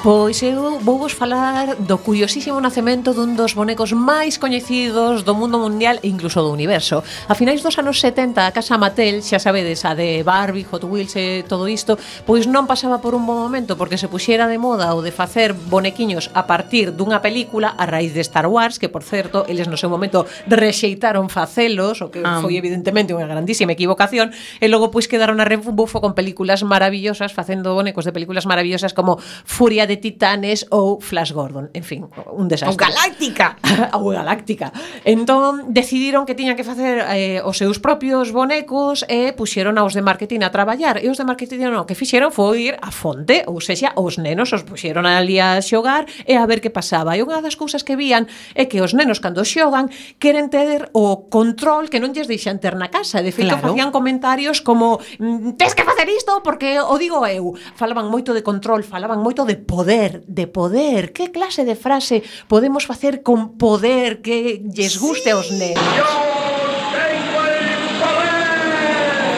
Pois 0.01 0.41
eu 0.41 0.79
vou 0.79 0.97
vos 0.97 1.11
falar 1.11 1.75
do 1.75 1.97
curiosísimo 1.99 2.55
nacemento 2.63 3.11
dun 3.11 3.35
dos 3.35 3.51
bonecos 3.51 3.91
máis 3.91 4.39
coñecidos 4.39 5.27
do 5.27 5.35
mundo 5.35 5.59
mundial 5.59 5.99
e 5.99 6.07
incluso 6.07 6.39
do 6.39 6.55
universo. 6.55 7.03
A 7.27 7.35
finais 7.35 7.59
dos 7.59 7.75
anos 7.75 7.99
70, 7.99 8.47
a 8.47 8.55
casa 8.55 8.79
Mattel, 8.79 9.19
xa 9.19 9.43
sabedes, 9.43 9.83
a 9.83 9.91
de 9.99 10.23
Barbie, 10.23 10.63
Hot 10.71 10.87
Wheels 10.87 11.19
e 11.19 11.43
todo 11.43 11.67
isto, 11.67 11.99
pois 12.23 12.47
non 12.47 12.63
pasaba 12.63 13.03
por 13.03 13.11
un 13.11 13.27
bon 13.27 13.43
momento 13.43 13.75
porque 13.75 13.99
se 13.99 14.07
puxera 14.07 14.47
de 14.47 14.55
moda 14.55 14.95
o 14.95 15.03
de 15.03 15.11
facer 15.11 15.51
bonequiños 15.51 16.31
a 16.31 16.47
partir 16.47 16.95
dunha 16.95 17.19
película 17.19 17.75
a 17.75 17.83
raíz 17.83 18.15
de 18.15 18.23
Star 18.23 18.47
Wars, 18.47 18.79
que 18.79 18.87
por 18.87 19.03
certo, 19.03 19.43
eles 19.51 19.67
no 19.67 19.75
seu 19.75 19.91
momento 19.91 20.23
rexeitaron 20.47 21.27
facelos, 21.27 21.99
o 21.99 22.07
que 22.07 22.23
ah. 22.23 22.39
foi 22.39 22.55
evidentemente 22.55 23.11
unha 23.11 23.27
grandísima 23.27 23.75
equivocación, 23.75 24.31
e 24.63 24.71
logo 24.71 24.95
pois 24.95 25.11
quedaron 25.11 25.43
a 25.43 25.45
rebufo 25.45 25.99
con 25.99 26.15
películas 26.15 26.63
maravillosas, 26.63 27.35
facendo 27.35 27.75
bonecos 27.75 28.07
de 28.07 28.15
películas 28.15 28.47
maravillosas 28.47 28.95
como 28.95 29.19
Furia 29.43 29.88
de 29.89 29.97
Titanes 29.97 30.69
ou 30.69 31.01
Flash 31.01 31.33
Gordon, 31.33 31.73
en 31.73 31.81
fin, 31.81 32.05
un 32.29 32.45
desastre. 32.45 32.69
Ou 32.69 32.77
Galáctica. 32.77 33.57
ou 33.97 34.13
Galáctica. 34.13 34.69
Entón 35.01 35.73
decidiron 35.73 36.29
que 36.29 36.37
tiñan 36.37 36.53
que 36.53 36.63
facer 36.63 37.01
eh, 37.09 37.41
os 37.41 37.57
seus 37.57 37.81
propios 37.81 38.29
bonecos 38.29 39.01
e 39.09 39.33
puxeron 39.33 39.81
aos 39.81 39.97
de 39.97 40.05
marketing 40.05 40.45
a 40.45 40.53
traballar. 40.53 41.01
E 41.01 41.09
os 41.09 41.17
de 41.17 41.25
marketing 41.25 41.73
non, 41.73 41.89
que 41.89 41.97
fixeron 41.97 42.29
foi 42.29 42.69
ir 42.69 42.75
a 42.77 42.93
fonte, 42.93 43.41
ou 43.49 43.57
sexa, 43.57 43.97
os 43.97 44.21
nenos 44.21 44.53
os 44.53 44.61
puxeron 44.61 45.09
ali 45.09 45.41
a 45.41 45.57
xogar 45.65 46.05
e 46.29 46.37
a 46.37 46.45
ver 46.45 46.61
que 46.61 46.69
pasaba. 46.69 47.17
E 47.17 47.25
unha 47.25 47.41
das 47.41 47.57
cousas 47.57 47.81
que 47.81 47.97
vían 47.97 48.29
é 48.53 48.69
que 48.69 48.83
os 48.85 48.93
nenos 48.93 49.17
cando 49.17 49.41
xogan 49.41 49.89
queren 50.21 50.53
ter 50.53 50.93
o 50.93 51.31
control 51.33 51.89
que 51.89 51.97
non 51.97 52.13
lles 52.13 52.29
deixan 52.29 52.61
ter 52.61 52.77
na 52.77 52.93
casa. 52.93 53.25
De 53.25 53.33
feito, 53.33 53.57
claro. 53.57 53.73
facían 53.73 53.89
comentarios 53.89 54.61
como 54.61 55.01
mm, 55.17 55.57
tes 55.57 55.73
que 55.73 55.81
facer 55.81 56.05
isto 56.13 56.45
porque 56.45 56.77
o 56.77 56.95
digo 57.01 57.25
eu. 57.25 57.55
Falaban 57.73 58.11
moito 58.11 58.35
de 58.35 58.45
control, 58.45 58.85
falaban 58.85 59.23
moito 59.23 59.47
de 59.47 59.55
poder 59.55 59.78
poder, 59.79 60.23
de 60.27 60.45
poder. 60.47 61.13
Que 61.13 61.31
clase 61.31 61.63
de 61.63 61.75
frase 61.75 62.23
podemos 62.51 62.83
facer 62.85 63.23
con 63.23 63.57
poder 63.57 64.21
que 64.21 64.61
lles 64.75 64.99
guste 64.99 65.31
sí. 65.31 65.35
aos 65.35 65.47
nenos? 65.51 65.83
Yo 65.95 66.07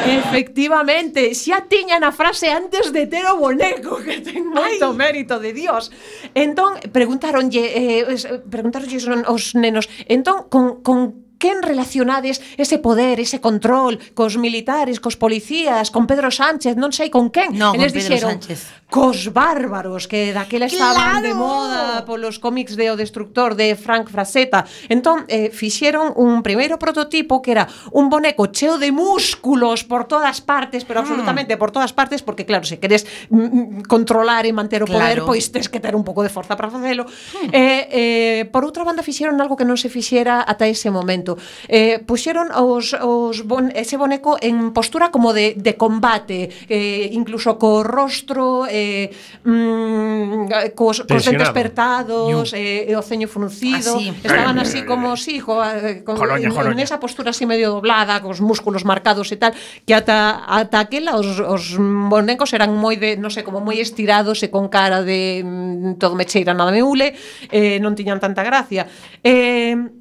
Efectivamente, 0.01 1.37
xa 1.37 1.69
tiñan 1.69 2.01
a 2.01 2.09
frase 2.09 2.49
antes 2.49 2.89
de 2.89 3.05
ter 3.05 3.21
o 3.29 3.37
boneco, 3.37 4.01
que 4.01 4.17
ten 4.25 4.49
moito 4.49 4.97
mérito 4.97 5.37
de 5.37 5.53
Dios. 5.53 5.93
Entón, 6.33 6.81
preguntaronlle, 6.89 7.63
eh, 7.77 8.17
preguntaronlle 8.49 8.97
os 9.29 9.53
nenos, 9.53 9.85
entón, 10.09 10.49
con, 10.49 10.81
con 10.81 11.29
quen 11.41 11.65
relacionades 11.65 12.39
ese 12.57 12.77
poder, 12.77 13.19
ese 13.19 13.41
control 13.41 13.97
cos 14.13 14.37
militares, 14.37 15.01
cos 15.01 15.17
policías, 15.17 15.89
con 15.89 16.05
Pedro 16.05 16.29
Sánchez, 16.29 16.77
non 16.77 16.93
sei 16.93 17.09
con 17.09 17.33
quen. 17.33 17.57
No, 17.57 17.73
Eles 17.73 17.89
con 17.89 17.97
Pedro 17.97 18.13
dixeron, 18.13 18.31
Sánchez 18.37 18.59
cos 18.91 19.31
bárbaros 19.31 20.05
que 20.05 20.33
daquela 20.35 20.67
estaban 20.67 21.23
claro. 21.23 21.23
de 21.23 21.33
moda 21.33 22.03
polos 22.03 22.43
cómics 22.43 22.75
de 22.75 22.91
O 22.91 22.99
Destructor 22.99 23.55
de 23.55 23.79
Frank 23.79 24.11
Frazetta. 24.11 24.67
Entón, 24.91 25.23
eh, 25.31 25.47
fixeron 25.47 26.11
un 26.19 26.43
primeiro 26.43 26.75
prototipo 26.75 27.39
que 27.39 27.55
era 27.55 27.71
un 27.95 28.11
boneco 28.11 28.51
cheo 28.51 28.75
de 28.75 28.91
músculos 28.91 29.87
por 29.87 30.11
todas 30.11 30.43
partes, 30.43 30.83
pero 30.83 30.99
ah. 30.99 31.07
absolutamente 31.07 31.55
por 31.55 31.71
todas 31.71 31.95
partes, 31.95 32.19
porque 32.19 32.43
claro, 32.43 32.67
se 32.67 32.83
queres 32.83 33.07
mm, 33.31 33.39
mm 33.39 33.87
controlar 33.87 34.43
e 34.43 34.51
manter 34.51 34.83
o 34.83 34.85
claro. 34.85 34.99
poder, 34.99 35.19
pois 35.23 35.47
tes 35.55 35.71
que 35.71 35.79
ter 35.79 35.95
un 35.95 36.03
pouco 36.03 36.19
de 36.19 36.27
forza 36.27 36.59
para 36.59 36.67
facelo. 36.67 37.07
Hmm. 37.07 37.47
Eh, 37.55 37.87
eh, 37.95 38.41
por 38.51 38.67
outra 38.67 38.83
banda, 38.83 39.07
fixeron 39.07 39.39
algo 39.39 39.55
que 39.55 39.63
non 39.63 39.79
se 39.79 39.87
fixera 39.87 40.43
ata 40.43 40.67
ese 40.67 40.91
momento. 40.91 41.39
Eh, 41.71 42.03
puxeron 42.03 42.51
os, 42.51 42.91
os 42.99 43.47
bon, 43.47 43.71
ese 43.71 43.95
boneco 43.95 44.35
en 44.43 44.75
postura 44.75 45.15
como 45.15 45.31
de, 45.31 45.55
de 45.55 45.79
combate, 45.79 46.51
eh, 46.67 47.07
incluso 47.15 47.55
co 47.55 47.87
rostro... 47.87 48.67
Eh, 48.67 48.80
eh, 48.81 49.11
mm, 49.45 50.49
eh, 50.49 50.71
cos, 50.73 51.05
cos 51.05 51.25
dentes 51.25 51.49
apertados, 51.49 52.53
eh, 52.57 52.93
o 52.97 53.01
ceño 53.05 53.27
fruncido, 53.29 53.93
ah, 53.93 54.01
así. 54.01 54.13
estaban 54.23 54.57
así 54.57 54.79
como, 54.83 55.13
sí, 55.15 55.39
co, 55.39 55.61
eh, 55.63 56.03
con, 56.03 56.17
Colonia, 56.17 56.47
en, 56.47 56.53
Colonia. 56.53 56.73
en 56.73 56.79
esa 56.81 56.99
postura 56.99 57.29
así 57.29 57.45
medio 57.45 57.69
doblada, 57.69 58.21
cos 58.21 58.41
músculos 58.41 58.83
marcados 58.85 59.29
e 59.29 59.37
tal, 59.37 59.53
que 59.85 59.93
ata, 59.93 60.43
ata 60.49 60.81
aquela 60.81 61.15
os, 61.21 61.37
os 61.37 61.77
bonecos 61.77 62.49
eran 62.57 62.73
moi 62.73 62.97
de, 62.97 63.15
non 63.21 63.29
sei, 63.29 63.45
como 63.45 63.61
moi 63.61 63.77
estirados 63.77 64.41
e 64.41 64.49
con 64.49 64.67
cara 64.73 65.05
de 65.05 65.45
mm, 65.45 66.01
todo 66.01 66.17
me 66.17 66.25
cheira 66.25 66.57
nada 66.57 66.73
me 66.73 66.81
ule, 66.81 67.13
eh, 67.53 67.77
non 67.77 67.93
tiñan 67.93 68.17
tanta 68.17 68.41
gracia. 68.41 68.89
Eh, 69.21 70.00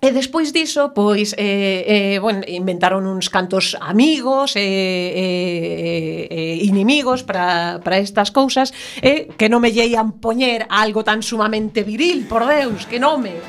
E 0.00 0.12
despois 0.12 0.52
diso, 0.52 0.92
pois, 0.92 1.32
eh, 1.40 2.16
eh, 2.16 2.18
bueno, 2.20 2.44
inventaron 2.44 3.08
uns 3.08 3.32
cantos 3.32 3.72
amigos 3.80 4.52
e 4.52 4.60
eh, 4.60 5.08
eh, 5.16 6.22
eh, 6.28 6.56
inimigos 6.68 7.24
para 7.24 7.80
estas 7.96 8.28
cousas 8.28 8.76
eh, 9.00 9.32
que 9.40 9.48
non 9.48 9.64
me 9.64 9.72
lleían 9.72 10.20
poñer 10.20 10.68
algo 10.68 11.00
tan 11.00 11.24
sumamente 11.24 11.80
viril, 11.80 12.28
por 12.28 12.44
Deus, 12.44 12.84
que 12.84 13.00
nome! 13.00 13.40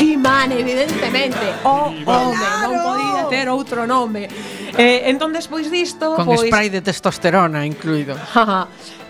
He-Man, 0.00 0.50
evidentemente, 0.52 1.44
o 1.62 1.92
home, 1.92 2.46
non 2.64 2.72
podía 2.80 3.22
ter 3.28 3.46
outro 3.52 3.84
nome. 3.84 4.26
Eh, 4.74 5.12
entón, 5.12 5.30
despois 5.30 5.68
disto... 5.68 6.16
Con 6.16 6.26
pois... 6.26 6.48
spray 6.48 6.72
de 6.72 6.80
testosterona 6.80 7.62
incluído. 7.68 8.16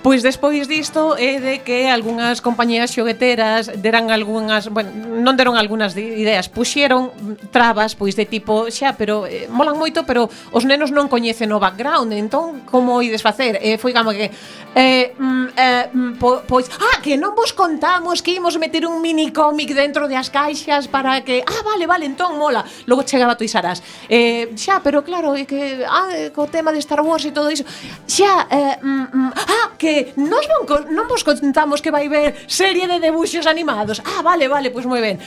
Pois 0.03 0.23
despois 0.23 0.65
disto 0.65 1.13
é 1.21 1.37
de 1.37 1.61
que 1.61 1.93
algunhas 1.93 2.41
compañías 2.41 2.89
xogueteras 2.89 3.69
deran 3.85 4.09
algunhas, 4.09 4.73
bueno, 4.73 4.89
non 5.21 5.37
deron 5.37 5.61
algunhas 5.61 5.93
ideas, 5.93 6.49
puxeron 6.49 7.13
trabas 7.53 7.93
pois 7.93 8.17
de 8.17 8.25
tipo, 8.25 8.73
xa, 8.73 8.97
pero 8.97 9.29
eh, 9.29 9.45
molan 9.53 9.77
moito, 9.77 10.09
pero 10.09 10.33
os 10.57 10.65
nenos 10.65 10.89
non 10.89 11.13
coñecen 11.13 11.53
o 11.53 11.61
background, 11.61 12.17
entón 12.17 12.65
como 12.65 13.05
ides 13.05 13.21
facer? 13.21 13.61
Eh, 13.61 13.77
foi 13.77 13.93
como 13.93 14.17
que 14.17 14.33
eh, 14.73 15.13
mm, 15.13 15.47
eh, 15.53 15.85
mm, 15.93 16.13
po, 16.17 16.49
pois, 16.49 16.73
ah, 16.81 17.05
que 17.05 17.21
non 17.21 17.37
vos 17.37 17.53
contamos 17.53 18.25
que 18.25 18.33
imos 18.41 18.57
meter 18.57 18.89
un 18.89 19.05
mini 19.05 19.29
cómic 19.37 19.77
dentro 19.77 20.09
das 20.09 20.33
caixas 20.33 20.89
para 20.89 21.21
que, 21.21 21.45
ah, 21.45 21.61
vale, 21.61 21.85
vale, 21.85 22.09
entón 22.09 22.41
mola. 22.41 22.65
Logo 22.89 23.05
chegaba 23.05 23.37
tu 23.37 23.45
Isarás. 23.45 23.85
Eh, 24.09 24.49
xa, 24.57 24.81
pero 24.81 25.05
claro, 25.05 25.37
é 25.37 25.45
que 25.45 25.85
ah, 25.85 26.09
eh, 26.09 26.33
co 26.33 26.49
tema 26.49 26.73
de 26.73 26.81
Star 26.81 27.05
Wars 27.05 27.29
e 27.29 27.37
todo 27.37 27.53
iso. 27.53 27.69
Xa, 28.09 28.49
eh, 28.49 28.81
mm, 28.81 29.07
mm, 29.13 29.31
ah, 29.37 29.69
que 29.77 29.90
que 29.91 30.13
nos 30.17 30.47
von, 30.47 30.87
non 30.95 31.11
vos 31.11 31.27
contamos 31.27 31.83
que 31.83 31.91
vai 31.91 32.07
ver 32.07 32.39
serie 32.47 32.87
de 32.87 33.03
debuxos 33.03 33.51
animados. 33.51 33.99
Ah, 34.07 34.23
vale, 34.23 34.47
vale, 34.47 34.71
pois 34.71 34.87
pues 34.87 34.91
moi 34.91 35.03
ben. 35.03 35.19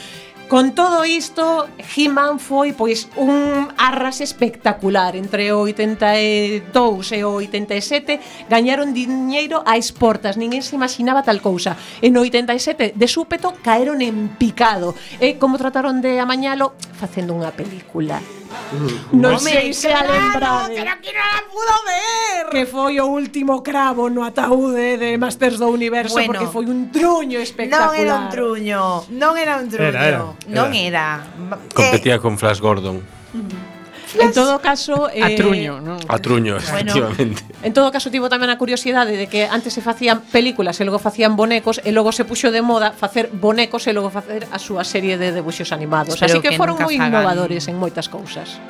Con 0.48 0.74
todo 0.74 1.04
isto, 1.04 1.68
He-Man 1.96 2.36
foi 2.36 2.76
pois 2.76 3.08
un 3.16 3.72
arras 3.80 4.20
espectacular 4.20 5.16
entre 5.16 5.52
o 5.56 5.64
82 5.64 6.68
e 7.16 7.20
o 7.24 7.40
87, 7.40 8.20
gañaron 8.52 8.92
diñeiro 8.92 9.64
a 9.64 9.80
exportas, 9.80 10.36
ninguén 10.36 10.60
se 10.60 10.76
imaginaba 10.76 11.24
tal 11.24 11.40
cousa. 11.40 11.80
En 12.04 12.16
o 12.16 12.24
87, 12.24 12.92
de 12.92 13.08
súpeto, 13.08 13.56
caeron 13.64 14.04
en 14.04 14.36
picado. 14.36 14.92
E 15.16 15.40
como 15.40 15.56
trataron 15.56 16.04
de 16.04 16.20
amañalo 16.20 16.76
facendo 16.92 17.32
unha 17.32 17.52
película 17.56 18.20
Non 19.14 19.38
sei 19.38 19.70
se 19.72 19.92
a 19.92 20.02
lembrade. 20.02 20.74
Pero 20.74 20.94
que 20.98 21.12
non 21.14 21.28
a 21.28 21.42
pudo 21.46 21.74
ver. 21.86 22.42
Que 22.50 22.64
foi 22.66 22.98
o 22.98 23.06
último 23.06 23.62
cravo 23.62 24.10
no 24.10 24.26
ataúde 24.26 24.98
de 24.98 25.14
Masters 25.18 25.58
do 25.62 25.70
Universo 25.70 26.18
bueno, 26.18 26.34
porque 26.34 26.46
foi 26.50 26.66
un 26.66 26.90
truño 26.90 27.38
espectacular. 27.38 27.94
Non 27.94 28.00
era 28.00 28.14
un 28.18 28.26
truño, 28.30 28.80
non 29.14 29.32
era 29.38 29.52
un 29.62 29.66
truño. 29.70 29.90
Era, 29.90 30.00
era, 30.02 30.20
era. 30.20 30.50
Non 30.50 30.68
era. 30.74 31.06
Competía 31.74 32.16
eh, 32.18 32.22
con 32.22 32.38
Flash 32.38 32.60
Gordon. 32.60 33.02
Mm 33.34 33.40
-hmm. 33.40 33.73
En 34.20 34.32
todo 34.32 34.60
caso... 34.60 35.10
Eh, 35.10 35.22
a 35.22 35.34
truño, 35.34 35.80
non? 35.80 35.98
A 36.08 36.18
truño, 36.18 36.56
efectivamente. 36.56 37.42
Bueno, 37.42 37.66
en 37.66 37.72
todo 37.72 37.90
caso, 37.90 38.10
tivo 38.10 38.30
tamén 38.30 38.50
a 38.50 38.56
curiosidade 38.56 39.18
de 39.18 39.26
que 39.26 39.46
antes 39.50 39.74
se 39.74 39.82
facían 39.82 40.22
películas 40.30 40.78
e 40.78 40.86
logo 40.86 41.02
facían 41.02 41.34
bonecos 41.34 41.82
e 41.82 41.90
logo 41.90 42.14
se 42.14 42.22
puxo 42.22 42.54
de 42.54 42.62
moda 42.62 42.94
facer 42.94 43.30
bonecos 43.34 43.86
e 43.86 43.92
logo 43.92 44.10
facer 44.10 44.46
a 44.50 44.58
súa 44.62 44.86
serie 44.86 45.18
de 45.18 45.34
debuxos 45.34 45.74
animados. 45.74 46.14
Espero 46.14 46.38
Así 46.38 46.40
que, 46.42 46.54
que 46.54 46.58
foron 46.58 46.78
moi 46.78 46.94
innovadores 46.94 47.66
en 47.66 47.74
moitas 47.74 48.06
cousas. 48.06 48.62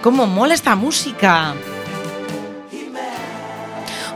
Como 0.00 0.24
mola 0.30 0.54
esta 0.54 0.78
música! 0.78 1.52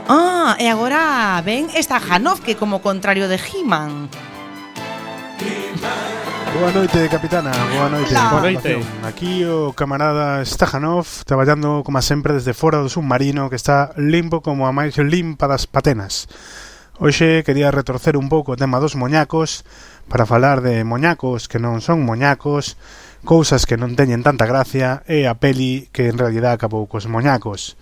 Ah, 0.07 0.53
e 0.61 0.69
agora 0.69 1.41
ven 1.41 1.67
esta 1.73 1.97
Hanov 1.97 2.41
que 2.45 2.53
como 2.53 2.79
contrario 2.79 3.25
de 3.25 3.41
He-Man. 3.41 4.09
he 5.41 5.45
he 5.45 5.73
-Man. 5.73 6.34
Boa 6.55 6.71
noite, 6.71 7.09
capitana. 7.09 7.51
Boa 7.51 7.89
noite. 7.89 8.15
Hola. 8.15 8.29
Boa 8.31 8.41
noite. 8.47 8.79
Aquí 9.03 9.43
o 9.43 9.75
camarada 9.75 10.39
Stajanov 10.45 11.27
traballando, 11.27 11.83
como 11.83 11.99
sempre, 11.99 12.31
desde 12.31 12.55
fora 12.55 12.79
do 12.79 12.87
submarino 12.87 13.51
que 13.51 13.59
está 13.59 13.91
limpo 13.99 14.39
como 14.39 14.63
a 14.63 14.71
máis 14.71 14.95
limpa 14.95 15.51
das 15.51 15.67
patenas. 15.67 16.31
Hoxe 16.95 17.43
quería 17.43 17.75
retorcer 17.75 18.15
un 18.15 18.31
pouco 18.31 18.55
o 18.55 18.59
tema 18.59 18.79
dos 18.79 18.95
moñacos 18.95 19.67
para 20.07 20.23
falar 20.23 20.63
de 20.63 20.87
moñacos 20.87 21.51
que 21.51 21.59
non 21.59 21.83
son 21.83 22.07
moñacos, 22.07 22.79
cousas 23.27 23.67
que 23.67 23.75
non 23.75 23.99
teñen 23.99 24.23
tanta 24.23 24.47
gracia 24.47 25.03
e 25.11 25.27
a 25.27 25.35
peli 25.35 25.91
que 25.91 26.07
en 26.07 26.15
realidad 26.15 26.55
acabou 26.55 26.87
cos 26.87 27.11
moñacos. 27.11 27.75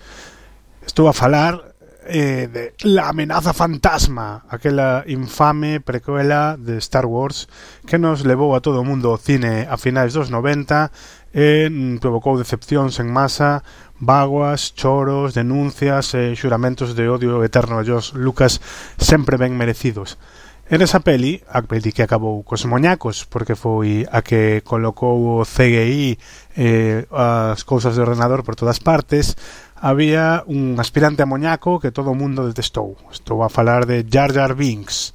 Estou 0.82 1.06
a 1.06 1.14
falar 1.14 1.73
eh, 2.08 2.50
de 2.52 2.74
La 2.84 3.10
amenaza 3.10 3.54
fantasma, 3.54 4.46
aquela 4.50 5.04
infame 5.08 5.80
precuela 5.80 6.58
de 6.60 6.78
Star 6.78 7.06
Wars 7.06 7.48
que 7.86 7.98
nos 7.98 8.26
levou 8.26 8.56
a 8.56 8.62
todo 8.62 8.82
o 8.82 8.86
mundo 8.86 9.10
ao 9.10 9.18
cine 9.18 9.68
a 9.70 9.78
finais 9.78 10.14
dos 10.14 10.30
90 10.30 10.92
e 11.34 11.66
eh, 11.66 11.98
provocou 12.00 12.38
decepcións 12.38 13.02
en 13.02 13.10
masa, 13.10 13.66
vaguas, 13.98 14.78
choros, 14.78 15.34
denuncias 15.34 16.14
eh, 16.14 16.32
e 16.32 16.38
xuramentos 16.38 16.94
de 16.94 17.10
odio 17.10 17.42
eterno 17.42 17.82
a 17.82 17.86
George 17.88 18.14
Lucas 18.14 18.62
sempre 19.02 19.42
ben 19.42 19.58
merecidos. 19.58 20.22
En 20.70 20.82
esa 20.82 21.02
peli, 21.02 21.44
a 21.52 21.62
peli 21.62 21.92
que 21.92 22.08
acabou 22.08 22.40
cos 22.48 22.64
moñacos, 22.64 23.28
porque 23.28 23.52
foi 23.52 24.08
a 24.08 24.24
que 24.24 24.64
colocou 24.64 25.44
o 25.44 25.46
CGI 25.46 26.16
eh, 26.56 27.04
as 27.12 27.68
cousas 27.68 28.00
de 28.00 28.02
ordenador 28.02 28.48
por 28.48 28.56
todas 28.56 28.80
partes, 28.80 29.36
había 29.84 30.48
un 30.48 30.80
aspirante 30.80 31.24
a 31.24 31.28
moñaco 31.28 31.76
que 31.76 31.92
todo 31.92 32.16
o 32.16 32.18
mundo 32.18 32.48
detestou. 32.48 32.96
Estou 33.12 33.44
a 33.44 33.52
falar 33.52 33.84
de 33.84 34.08
Jar 34.08 34.32
Jar 34.32 34.56
Binks. 34.56 35.12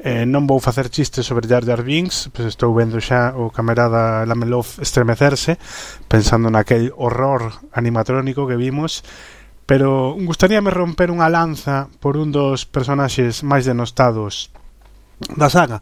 Eh, 0.00 0.24
non 0.24 0.48
vou 0.48 0.56
facer 0.56 0.88
chistes 0.88 1.28
sobre 1.28 1.44
Jar 1.44 1.68
Jar 1.68 1.84
Binks, 1.84 2.32
pois 2.32 2.48
estou 2.48 2.72
vendo 2.72 2.96
xa 3.04 3.36
o 3.36 3.52
camarada 3.52 4.24
Lamelov 4.24 4.80
estremecerse, 4.80 5.60
pensando 6.08 6.48
naquel 6.48 6.96
horror 6.96 7.52
animatrónico 7.76 8.48
que 8.48 8.56
vimos, 8.56 9.04
pero 9.68 10.16
gustaríame 10.16 10.72
romper 10.72 11.12
unha 11.12 11.28
lanza 11.28 11.92
por 12.00 12.16
un 12.16 12.32
dos 12.32 12.64
personaxes 12.64 13.44
máis 13.44 13.68
denostados 13.68 14.48
da 15.36 15.52
saga, 15.52 15.76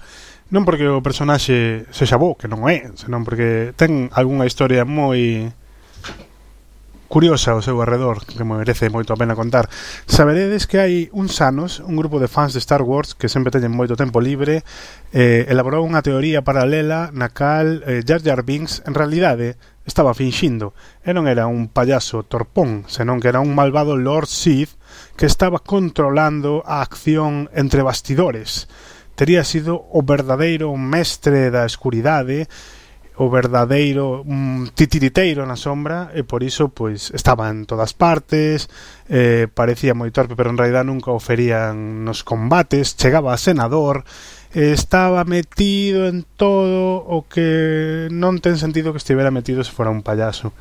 non 0.51 0.67
porque 0.67 0.91
o 0.91 0.99
personaxe 1.07 1.87
sexa 1.95 2.19
bo, 2.19 2.35
que 2.35 2.51
non 2.51 2.67
é, 2.67 2.91
senón 2.99 3.23
porque 3.23 3.71
ten 3.79 4.11
algunha 4.11 4.43
historia 4.43 4.83
moi 4.83 5.55
curiosa 7.09 7.57
ao 7.57 7.65
seu 7.65 7.81
arredor 7.81 8.23
que 8.29 8.45
me 8.45 8.61
merece 8.61 8.93
moito 8.93 9.17
a 9.17 9.19
pena 9.19 9.33
contar. 9.33 9.73
Saberedes 10.05 10.69
que 10.69 10.79
hai 10.79 10.95
uns 11.17 11.41
anos 11.41 11.81
un 11.81 11.97
grupo 11.97 12.21
de 12.21 12.29
fans 12.29 12.53
de 12.53 12.61
Star 12.61 12.85
Wars 12.85 13.17
que 13.17 13.33
sempre 13.33 13.51
teñen 13.51 13.73
moito 13.73 13.97
tempo 13.97 14.21
libre 14.21 14.63
eh, 15.17 15.49
elaborou 15.49 15.89
unha 15.89 16.05
teoría 16.05 16.45
paralela 16.45 17.09
na 17.17 17.33
cal 17.33 17.81
eh, 17.89 18.05
Jar 18.05 18.21
Jar 18.21 18.45
Binks 18.45 18.85
en 18.85 18.93
realidade 18.93 19.57
estaba 19.89 20.13
finxindo. 20.13 20.77
E 21.01 21.17
non 21.17 21.25
era 21.25 21.49
un 21.49 21.73
payaso 21.73 22.29
torpón 22.29 22.85
senón 22.93 23.25
que 23.25 23.33
era 23.33 23.41
un 23.41 23.57
malvado 23.57 23.97
Lord 23.97 24.29
Sith 24.29 24.77
que 25.17 25.25
estaba 25.25 25.65
controlando 25.65 26.61
a 26.69 26.85
acción 26.85 27.49
entre 27.57 27.81
bastidores. 27.81 28.69
Tería 29.17 29.43
sido 29.43 29.89
o 29.91 30.05
verdadeiro 30.05 30.77
mestre 30.77 31.49
da 31.49 31.65
escuridade 31.65 32.47
e 32.47 32.78
o 33.19 33.27
verdadeiro 33.27 34.23
un 34.23 34.71
titiriteiro 34.71 35.43
na 35.43 35.59
sombra 35.59 36.15
e 36.15 36.23
por 36.23 36.47
iso 36.47 36.71
pois 36.71 37.11
estaba 37.11 37.51
en 37.51 37.67
todas 37.67 37.91
partes 37.91 38.71
eh, 39.11 39.51
parecía 39.51 39.93
moi 39.93 40.15
torpe 40.15 40.39
pero 40.39 40.55
en 40.55 40.59
realidad 40.59 40.87
nunca 40.87 41.11
o 41.11 41.19
ferían 41.19 42.07
nos 42.07 42.23
combates 42.23 42.95
chegaba 42.95 43.35
a 43.35 43.43
senador 43.43 44.07
eh, 44.55 44.73
estaba 44.73 45.25
metido 45.25 46.07
en 46.07 46.25
todo 46.37 47.03
o 47.03 47.27
que 47.27 48.09
non 48.15 48.39
ten 48.39 48.57
sentido 48.57 48.95
que 48.95 49.03
estivera 49.03 49.35
metido 49.35 49.61
se 49.61 49.75
fora 49.75 49.93
un 49.93 50.07
payaso. 50.07 50.57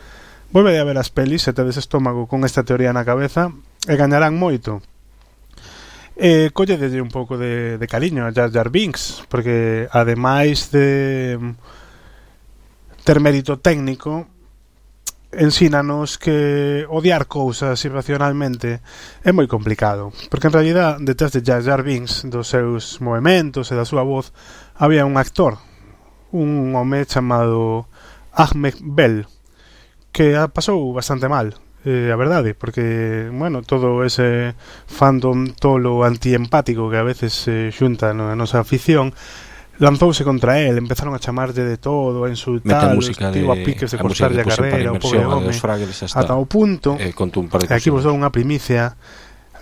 Volve 0.51 0.75
a 0.79 0.87
ver 0.87 0.97
as 0.97 1.13
pelis 1.13 1.45
se 1.45 1.53
tedes 1.53 1.77
estómago 1.77 2.27
con 2.27 2.43
esta 2.43 2.67
teoría 2.67 2.91
na 2.91 3.07
cabeza 3.07 3.53
e 3.87 3.95
gañarán 3.95 4.35
moito. 4.35 4.83
Eh, 6.17 6.49
colledelle 6.51 6.99
un 6.99 7.13
pouco 7.13 7.37
de, 7.37 7.77
de 7.77 7.87
cariño 7.87 8.25
a 8.25 8.33
Jar 8.33 8.49
Jar 8.49 8.73
Binks 8.73 9.23
porque 9.29 9.85
ademais 9.93 10.73
de 10.73 11.37
ter 13.07 13.23
mérito 13.23 13.55
técnico 13.63 14.27
ensínanos 15.31 16.17
que 16.17 16.83
odiar 16.91 17.31
cousas 17.31 17.79
irracionalmente 17.87 18.83
é 19.23 19.31
moi 19.31 19.47
complicado, 19.47 20.11
porque 20.27 20.51
en 20.51 20.55
realidad 20.59 20.99
detrás 20.99 21.31
de 21.31 21.39
Jar 21.39 21.63
Jar 21.63 21.87
Binks, 21.87 22.27
dos 22.27 22.51
seus 22.51 22.99
movimentos 22.99 23.71
e 23.71 23.79
da 23.79 23.87
súa 23.87 24.03
voz, 24.03 24.35
había 24.75 25.07
un 25.07 25.15
actor, 25.15 25.55
un 26.35 26.75
home 26.75 27.07
chamado 27.07 27.87
Ahmed 28.35 28.75
Bell, 28.83 29.23
que 30.11 30.35
a 30.35 30.51
pasou 30.51 30.91
bastante 30.91 31.31
mal, 31.31 31.55
eh, 31.87 32.11
a 32.11 32.19
verdade, 32.19 32.59
porque, 32.59 33.31
bueno, 33.31 33.63
todo 33.63 34.03
ese 34.03 34.59
fandom 34.83 35.55
tolo 35.55 36.03
antiempático 36.03 36.91
que 36.91 36.99
a 36.99 37.07
veces 37.07 37.31
se 37.31 37.55
eh, 37.55 37.71
xunta 37.71 38.11
na 38.11 38.35
nosa 38.35 38.59
afición, 38.59 39.15
lanzouse 39.79 40.23
contra 40.23 40.59
el, 40.59 40.77
empezaron 40.77 41.13
a 41.13 41.19
chamarlle 41.19 41.63
de 41.63 41.77
todo, 41.77 42.25
a 42.25 42.29
insultar, 42.29 42.97
tivo 43.31 43.53
a 43.53 43.55
piques 43.55 43.91
de 43.91 43.97
cortarlle 43.97 44.41
a 44.41 44.45
carreira, 44.45 44.91
o 44.91 44.99
pobre 44.99 45.21
home, 45.21 45.53
ata 45.53 46.33
o 46.33 46.45
punto, 46.49 46.97
eh, 46.97 47.13
un 47.13 47.47
par 47.49 47.61
de 47.61 47.69
e 47.69 47.77
aquí 47.77 47.93
vos 47.93 48.01
dou 48.01 48.17
unha 48.17 48.33
primicia, 48.33 48.97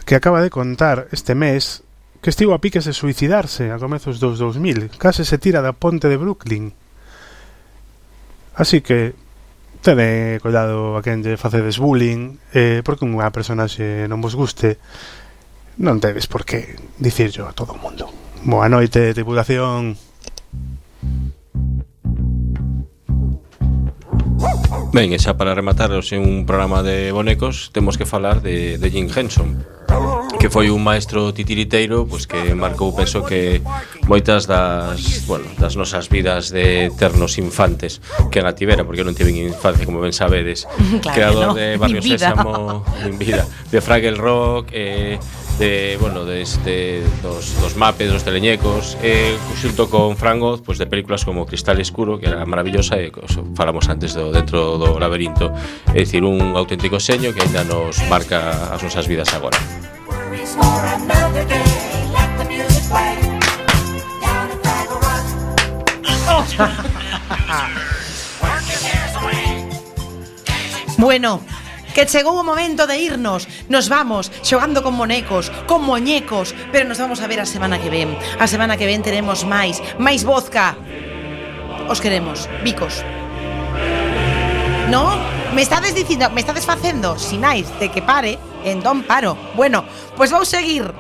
que 0.07 0.15
acaba 0.15 0.39
de 0.39 0.47
contar 0.47 1.11
este 1.11 1.35
mes 1.35 1.83
que 2.23 2.31
estivo 2.31 2.55
a 2.55 2.63
piques 2.63 2.87
de 2.87 2.95
suicidarse 2.95 3.69
a 3.69 3.77
comezos 3.77 4.23
dos 4.23 4.39
2000, 4.39 4.95
case 4.95 5.27
se 5.27 5.37
tira 5.37 5.59
da 5.59 5.75
ponte 5.75 6.07
de 6.07 6.17
Brooklyn. 6.17 6.71
Así 8.55 8.79
que 8.79 9.13
tede 9.83 10.39
cuidado 10.39 10.95
a 10.95 11.03
quen 11.03 11.21
lle 11.27 11.35
facedes 11.35 11.75
bullying, 11.75 12.39
eh, 12.55 12.79
porque 12.87 13.03
unha 13.03 13.27
personaxe 13.35 14.07
non 14.07 14.23
vos 14.23 14.33
guste, 14.33 14.79
non 15.83 15.99
tedes 15.99 16.31
por 16.31 16.47
que 16.47 16.79
dicirlo 17.03 17.45
a 17.45 17.53
todo 17.53 17.75
o 17.75 17.81
mundo. 17.83 18.14
Boa 18.45 18.69
noite, 18.69 19.11
tripulación. 19.17 19.97
Ben, 24.93 25.09
e 25.09 25.17
xa 25.17 25.33
para 25.33 25.57
rematar 25.57 25.89
un 26.21 26.45
programa 26.45 26.85
de 26.85 27.09
bonecos, 27.09 27.73
temos 27.73 27.97
que 27.97 28.05
falar 28.05 28.45
de, 28.45 28.77
de 28.77 28.87
Jim 28.93 29.09
Henson 29.09 29.65
que 30.39 30.49
foi 30.49 30.69
un 30.69 30.83
maestro 30.83 31.33
titiriteiro 31.33 32.05
pois 32.05 32.27
que 32.27 32.53
marcou 32.53 32.93
penso 32.95 33.23
que 33.23 33.61
moitas 34.07 34.45
das, 34.45 35.25
bueno, 35.25 35.45
das 35.57 35.75
nosas 35.75 36.09
vidas 36.09 36.49
de 36.51 36.91
ternos 36.97 37.37
infantes 37.37 38.01
que 38.31 38.41
na 38.41 38.53
tivera, 38.53 38.85
porque 38.85 39.03
non 39.03 39.17
tiven 39.17 39.35
infancia 39.35 39.85
como 39.85 40.01
ben 40.01 40.13
sabedes. 40.13 40.67
Claro, 41.05 41.15
Creador 41.15 41.47
no, 41.47 41.53
de 41.53 41.77
Barrio 41.77 42.01
Sésamo, 42.01 42.83
en 43.03 43.17
vida, 43.19 43.45
de 43.71 43.79
Fraggle 43.81 44.17
Rock, 44.17 44.69
eh, 44.71 45.19
de, 45.59 45.97
bueno, 45.99 46.25
de 46.25 46.41
este, 46.41 47.03
dos, 47.21 47.59
dos 47.61 47.75
mapes, 47.75 48.11
dos 48.11 48.23
teleñecos 48.23 48.97
eh, 49.01 49.37
xunto 49.55 49.89
con 49.89 50.17
Frangoz, 50.17 50.59
pois 50.59 50.77
pues, 50.77 50.77
de 50.79 50.87
películas 50.87 51.23
como 51.23 51.45
Cristal 51.45 51.79
Escuro, 51.79 52.19
que 52.19 52.27
era 52.27 52.45
maravillosa 52.45 52.99
e 52.99 53.11
pues, 53.11 53.39
falamos 53.55 53.87
antes 53.87 54.13
do 54.13 54.31
dentro 54.31 54.77
do 54.77 54.99
laberinto, 54.99 55.51
é 55.93 56.03
dicir, 56.03 56.23
un 56.23 56.55
auténtico 56.55 56.99
seño 56.99 57.31
que 57.31 57.41
ainda 57.43 57.63
nos 57.63 57.99
marca 58.11 58.71
as 58.73 58.81
nosas 58.83 59.07
vidas 59.07 59.31
agora 59.33 59.57
bueno, 70.97 71.41
que 71.93 72.05
chegou 72.05 72.35
o 72.39 72.43
momento 72.43 72.87
de 72.87 72.99
irnos. 72.99 73.47
Nos 73.69 73.87
vamos 73.87 74.31
xogando 74.43 74.83
con 74.83 74.95
monecos, 74.95 75.51
con 75.67 75.83
moñecos, 75.83 76.55
pero 76.71 76.87
nos 76.87 76.99
vamos 76.99 77.21
a 77.21 77.27
ver 77.27 77.39
a 77.39 77.45
semana 77.45 77.79
que 77.79 77.89
ven. 77.89 78.17
A 78.39 78.47
semana 78.47 78.75
que 78.75 78.85
ven 78.85 79.03
teremos 79.03 79.45
máis, 79.45 79.79
máis 80.01 80.27
vodka. 80.27 80.75
Os 81.87 82.01
queremos, 82.01 82.49
bicos. 82.63 83.05
No? 84.91 85.15
Me 85.53 85.61
estades 85.61 85.95
dicindo, 85.95 86.29
me 86.31 86.41
estades 86.41 86.65
facendo 86.65 87.15
sinais 87.15 87.71
de 87.79 87.87
que 87.87 88.01
pare 88.01 88.35
entón 88.65 89.03
paro. 89.03 89.37
Bueno, 89.55 89.85
pois 90.17 90.31
vou 90.31 90.43
seguir. 90.43 90.91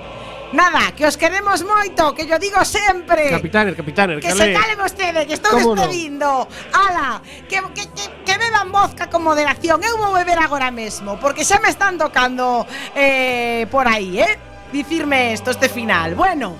Nada, 0.53 0.93
que 0.95 1.03
os 1.05 1.17
queremos 1.17 1.65
moito, 1.65 2.13
que 2.13 2.23
yo 2.29 2.37
digo 2.39 2.63
sempre. 2.63 3.29
Capitaner, 3.29 3.75
capitaner, 3.75 4.21
Que 4.21 4.31
se 4.31 4.53
cale 4.53 4.77
vostede, 4.77 5.25
que 5.27 5.33
estou 5.33 5.51
¿Cómo 5.51 5.75
no? 5.75 5.81
despedindo. 5.81 6.47
Ala, 6.71 7.19
que, 7.49 7.59
que, 7.73 7.83
que, 7.91 8.05
que 8.23 8.35
beban 8.37 8.71
vodka 8.71 9.09
con 9.09 9.25
moderación. 9.25 9.83
Eu 9.83 9.97
vou 9.97 10.13
beber 10.13 10.39
agora 10.39 10.71
mesmo, 10.71 11.17
porque 11.19 11.43
xa 11.43 11.59
me 11.59 11.67
están 11.67 11.97
tocando 11.97 12.63
eh, 12.95 13.67
por 13.73 13.89
aí, 13.89 14.21
eh? 14.21 14.39
Dicirme 14.71 15.33
esto, 15.33 15.51
este 15.51 15.67
final. 15.67 16.15
Bueno, 16.15 16.55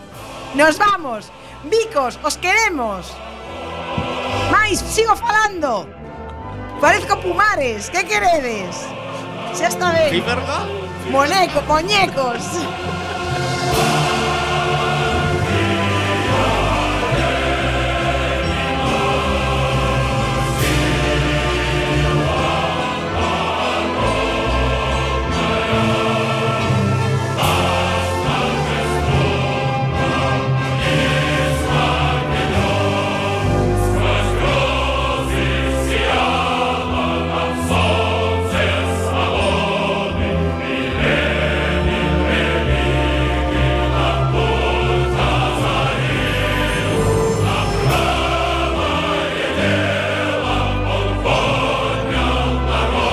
nos 0.56 0.76
vamos. 0.78 1.32
Vicos, 1.64 2.20
os 2.22 2.36
queremos. 2.38 3.14
Mais, 4.52 4.80
sigo 4.82 5.16
falando. 5.16 5.88
Parezco 6.82 7.16
Pumares, 7.22 7.90
que 7.90 8.04
queredes? 8.04 8.76
Xa 9.56 9.68
está 9.72 9.94
ben. 9.94 10.10
¿Sí, 10.10 10.20
verga? 10.20 10.68
Moneco, 11.12 11.62
muñecos. 11.68 12.42